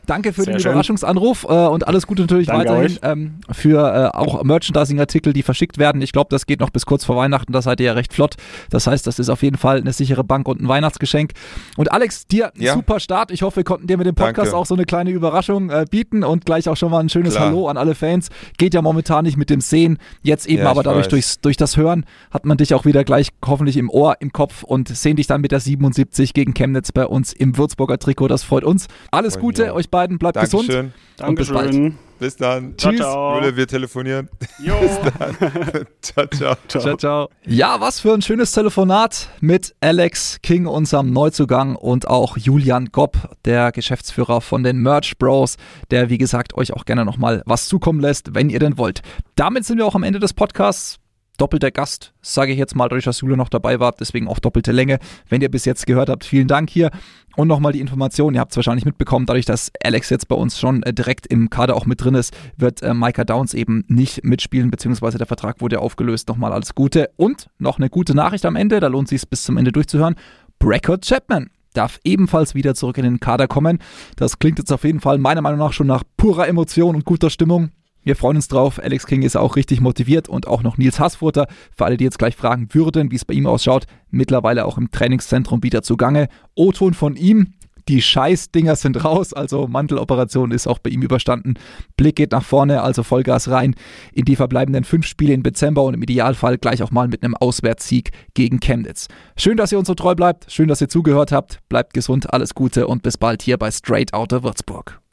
Danke 0.05 0.33
für 0.33 0.43
Sehr 0.43 0.53
den 0.53 0.59
schön. 0.59 0.71
Überraschungsanruf 0.71 1.43
äh, 1.43 1.47
und 1.47 1.87
alles 1.87 2.07
Gute 2.07 2.23
natürlich 2.23 2.47
Danke 2.47 2.69
weiterhin 2.69 2.99
ähm, 3.01 3.35
für 3.51 4.11
äh, 4.13 4.17
auch 4.17 4.43
Merchandising-Artikel, 4.43 5.33
die 5.33 5.43
verschickt 5.43 5.77
werden. 5.77 6.01
Ich 6.01 6.11
glaube, 6.11 6.27
das 6.29 6.45
geht 6.45 6.59
noch 6.59 6.69
bis 6.69 6.85
kurz 6.85 7.05
vor 7.05 7.15
Weihnachten, 7.15 7.51
da 7.51 7.61
seid 7.61 7.79
ihr 7.79 7.87
ja 7.87 7.93
recht 7.93 8.13
flott. 8.13 8.35
Das 8.69 8.87
heißt, 8.87 9.05
das 9.07 9.19
ist 9.19 9.29
auf 9.29 9.43
jeden 9.43 9.57
Fall 9.57 9.77
eine 9.77 9.93
sichere 9.93 10.23
Bank 10.23 10.47
und 10.47 10.61
ein 10.61 10.67
Weihnachtsgeschenk. 10.67 11.31
Und 11.77 11.91
Alex, 11.91 12.27
dir 12.27 12.51
ja. 12.55 12.73
super 12.73 12.99
Start. 12.99 13.31
Ich 13.31 13.41
hoffe, 13.41 13.57
wir 13.57 13.63
konnten 13.63 13.87
dir 13.87 13.97
mit 13.97 14.07
dem 14.07 14.15
Podcast 14.15 14.47
Danke. 14.47 14.57
auch 14.57 14.65
so 14.65 14.75
eine 14.75 14.85
kleine 14.85 15.11
Überraschung 15.11 15.69
äh, 15.69 15.85
bieten 15.89 16.23
und 16.23 16.45
gleich 16.45 16.69
auch 16.69 16.77
schon 16.77 16.91
mal 16.91 16.99
ein 16.99 17.09
schönes 17.09 17.35
Klar. 17.35 17.47
Hallo 17.47 17.67
an 17.67 17.77
alle 17.77 17.95
Fans. 17.95 18.29
Geht 18.57 18.73
ja 18.73 18.81
momentan 18.81 19.25
nicht 19.25 19.37
mit 19.37 19.49
dem 19.49 19.61
Sehen, 19.61 19.97
jetzt 20.21 20.47
eben 20.47 20.63
ja, 20.63 20.69
aber 20.69 20.83
dadurch 20.83 21.07
durchs, 21.07 21.39
durch 21.39 21.57
das 21.57 21.77
Hören 21.77 22.05
hat 22.31 22.45
man 22.45 22.57
dich 22.57 22.73
auch 22.73 22.85
wieder 22.85 23.03
gleich 23.03 23.29
hoffentlich 23.45 23.77
im 23.77 23.89
Ohr, 23.89 24.17
im 24.19 24.31
Kopf 24.31 24.63
und 24.63 24.89
sehen 24.89 25.15
dich 25.15 25.27
dann 25.27 25.41
mit 25.41 25.51
der 25.51 25.59
77 25.59 26.33
gegen 26.33 26.53
Chemnitz 26.53 26.91
bei 26.91 27.05
uns 27.05 27.33
im 27.33 27.57
Würzburger 27.57 27.97
Trikot. 27.97 28.27
Das 28.27 28.43
freut 28.43 28.63
uns. 28.63 28.87
Alles 29.11 29.39
Gute 29.39 29.73
euch 29.73 29.89
beiden, 29.95 30.17
bleibt 30.17 30.35
Dankeschön. 30.35 30.67
gesund. 30.67 30.93
Dankeschön. 31.17 31.29
Und 31.29 31.35
bis 31.35 31.49
bald. 31.51 31.95
Bis 32.19 32.37
dann. 32.37 32.77
Tschüss. 32.77 32.97
Ciao, 32.97 33.41
ciao. 33.41 33.55
wir 33.55 33.67
telefonieren. 33.67 34.29
Jo. 34.63 34.73
Bis 34.81 34.99
dann. 34.99 35.35
ciao, 36.01 36.27
ciao. 36.27 36.55
Ciao, 36.67 36.97
ciao. 36.97 37.29
Ja, 37.45 37.81
was 37.81 37.99
für 37.99 38.13
ein 38.13 38.21
schönes 38.21 38.51
Telefonat 38.51 39.29
mit 39.41 39.75
Alex 39.81 40.39
King, 40.41 40.65
unserem 40.65 41.11
Neuzugang 41.11 41.75
und 41.75 42.07
auch 42.07 42.37
Julian 42.37 42.89
Gopp, 42.91 43.17
der 43.43 43.71
Geschäftsführer 43.71 44.41
von 44.41 44.63
den 44.63 44.77
Merch 44.77 45.17
Bros, 45.17 45.57
der 45.91 46.09
wie 46.09 46.17
gesagt 46.17 46.55
euch 46.55 46.73
auch 46.73 46.85
gerne 46.85 47.03
nochmal 47.03 47.41
was 47.45 47.67
zukommen 47.67 47.99
lässt, 47.99 48.33
wenn 48.33 48.49
ihr 48.49 48.59
denn 48.59 48.77
wollt. 48.77 49.01
Damit 49.35 49.65
sind 49.65 49.77
wir 49.77 49.85
auch 49.85 49.95
am 49.95 50.03
Ende 50.03 50.19
des 50.19 50.33
Podcasts 50.33 50.99
doppelter 51.37 51.71
Gast, 51.71 52.13
sage 52.21 52.51
ich 52.51 52.57
jetzt 52.57 52.75
mal, 52.75 52.89
dadurch, 52.89 53.05
dass 53.05 53.21
Jule 53.21 53.37
noch 53.37 53.49
dabei 53.49 53.79
war, 53.79 53.93
deswegen 53.93 54.27
auch 54.27 54.39
doppelte 54.39 54.71
Länge. 54.71 54.99
Wenn 55.29 55.41
ihr 55.41 55.49
bis 55.49 55.65
jetzt 55.65 55.85
gehört 55.85 56.09
habt, 56.09 56.25
vielen 56.25 56.47
Dank 56.47 56.69
hier. 56.69 56.91
Und 57.35 57.47
nochmal 57.47 57.73
die 57.73 57.81
Information, 57.81 58.33
ihr 58.33 58.39
habt 58.39 58.51
es 58.51 58.55
wahrscheinlich 58.55 58.85
mitbekommen, 58.85 59.25
dadurch, 59.25 59.45
dass 59.45 59.71
Alex 59.83 60.09
jetzt 60.09 60.27
bei 60.27 60.35
uns 60.35 60.59
schon 60.59 60.83
äh, 60.83 60.93
direkt 60.93 61.27
im 61.27 61.49
Kader 61.49 61.75
auch 61.75 61.85
mit 61.85 62.03
drin 62.03 62.15
ist, 62.15 62.33
wird 62.57 62.81
äh, 62.81 62.93
Micah 62.93 63.25
Downs 63.25 63.53
eben 63.53 63.83
nicht 63.87 64.23
mitspielen, 64.23 64.71
beziehungsweise 64.71 65.17
der 65.17 65.27
Vertrag 65.27 65.61
wurde 65.61 65.79
aufgelöst. 65.79 66.29
Nochmal 66.29 66.53
alles 66.53 66.75
Gute. 66.75 67.09
Und 67.17 67.49
noch 67.59 67.77
eine 67.77 67.89
gute 67.89 68.15
Nachricht 68.15 68.45
am 68.45 68.55
Ende, 68.55 68.79
da 68.79 68.87
lohnt 68.87 69.11
es 69.11 69.21
sich 69.21 69.29
bis 69.29 69.43
zum 69.43 69.57
Ende 69.57 69.71
durchzuhören. 69.71 70.15
Brackett 70.59 71.05
Chapman 71.05 71.49
darf 71.73 71.99
ebenfalls 72.03 72.55
wieder 72.55 72.73
zurück 72.73 72.97
in 72.97 73.03
den 73.03 73.19
Kader 73.19 73.47
kommen. 73.47 73.79
Das 74.15 74.39
klingt 74.39 74.59
jetzt 74.59 74.71
auf 74.71 74.83
jeden 74.83 75.01
Fall 75.01 75.17
meiner 75.17 75.41
Meinung 75.41 75.59
nach 75.59 75.73
schon 75.73 75.87
nach 75.87 76.03
purer 76.17 76.47
Emotion 76.47 76.95
und 76.95 77.05
guter 77.05 77.29
Stimmung. 77.29 77.71
Wir 78.05 78.15
freuen 78.15 78.37
uns 78.37 78.47
drauf. 78.47 78.79
Alex 78.81 79.07
King 79.07 79.23
ist 79.23 79.35
auch 79.35 79.55
richtig 79.55 79.81
motiviert 79.81 80.29
und 80.29 80.47
auch 80.47 80.61
noch 80.61 80.77
Nils 80.77 80.99
Hassfurter. 80.99 81.47
Für 81.75 81.85
alle, 81.85 81.97
die 81.97 82.03
jetzt 82.03 82.19
gleich 82.19 82.35
fragen 82.35 82.67
würden, 82.71 83.09
wie 83.11 83.15
es 83.15 83.25
bei 83.25 83.33
ihm 83.33 83.47
ausschaut, 83.47 83.87
mittlerweile 84.11 84.65
auch 84.65 84.77
im 84.77 84.91
Trainingszentrum 84.91 85.63
wieder 85.63 85.81
zugange. 85.81 86.27
O-Ton 86.53 86.93
von 86.93 87.15
ihm. 87.15 87.53
Die 87.87 88.01
Scheißdinger 88.01 88.75
sind 88.75 89.03
raus, 89.03 89.33
also 89.33 89.67
Manteloperation 89.67 90.51
ist 90.51 90.67
auch 90.67 90.79
bei 90.79 90.89
ihm 90.89 91.01
überstanden. 91.03 91.55
Blick 91.97 92.15
geht 92.15 92.31
nach 92.31 92.43
vorne, 92.43 92.81
also 92.81 93.03
Vollgas 93.03 93.49
rein 93.49 93.75
in 94.11 94.25
die 94.25 94.35
verbleibenden 94.35 94.83
fünf 94.83 95.05
Spiele 95.05 95.33
im 95.33 95.43
Dezember 95.43 95.83
und 95.83 95.93
im 95.93 96.01
Idealfall 96.01 96.57
gleich 96.57 96.81
auch 96.81 96.89
mal 96.89 97.07
mit 97.07 97.23
einem 97.23 97.35
Auswärtssieg 97.35 98.11
gegen 98.33 98.59
Chemnitz. 98.59 99.07
Schön, 99.37 99.57
dass 99.57 99.71
ihr 99.71 99.77
uns 99.77 99.87
so 99.87 99.93
treu 99.93 100.15
bleibt, 100.15 100.51
schön, 100.51 100.67
dass 100.67 100.81
ihr 100.81 100.89
zugehört 100.89 101.31
habt. 101.31 101.59
Bleibt 101.69 101.93
gesund, 101.93 102.33
alles 102.33 102.55
Gute 102.55 102.87
und 102.87 103.03
bis 103.03 103.17
bald 103.17 103.43
hier 103.43 103.57
bei 103.57 103.69
Straight 103.69 104.13
Outta 104.13 104.41
Würzburg. 104.43 104.99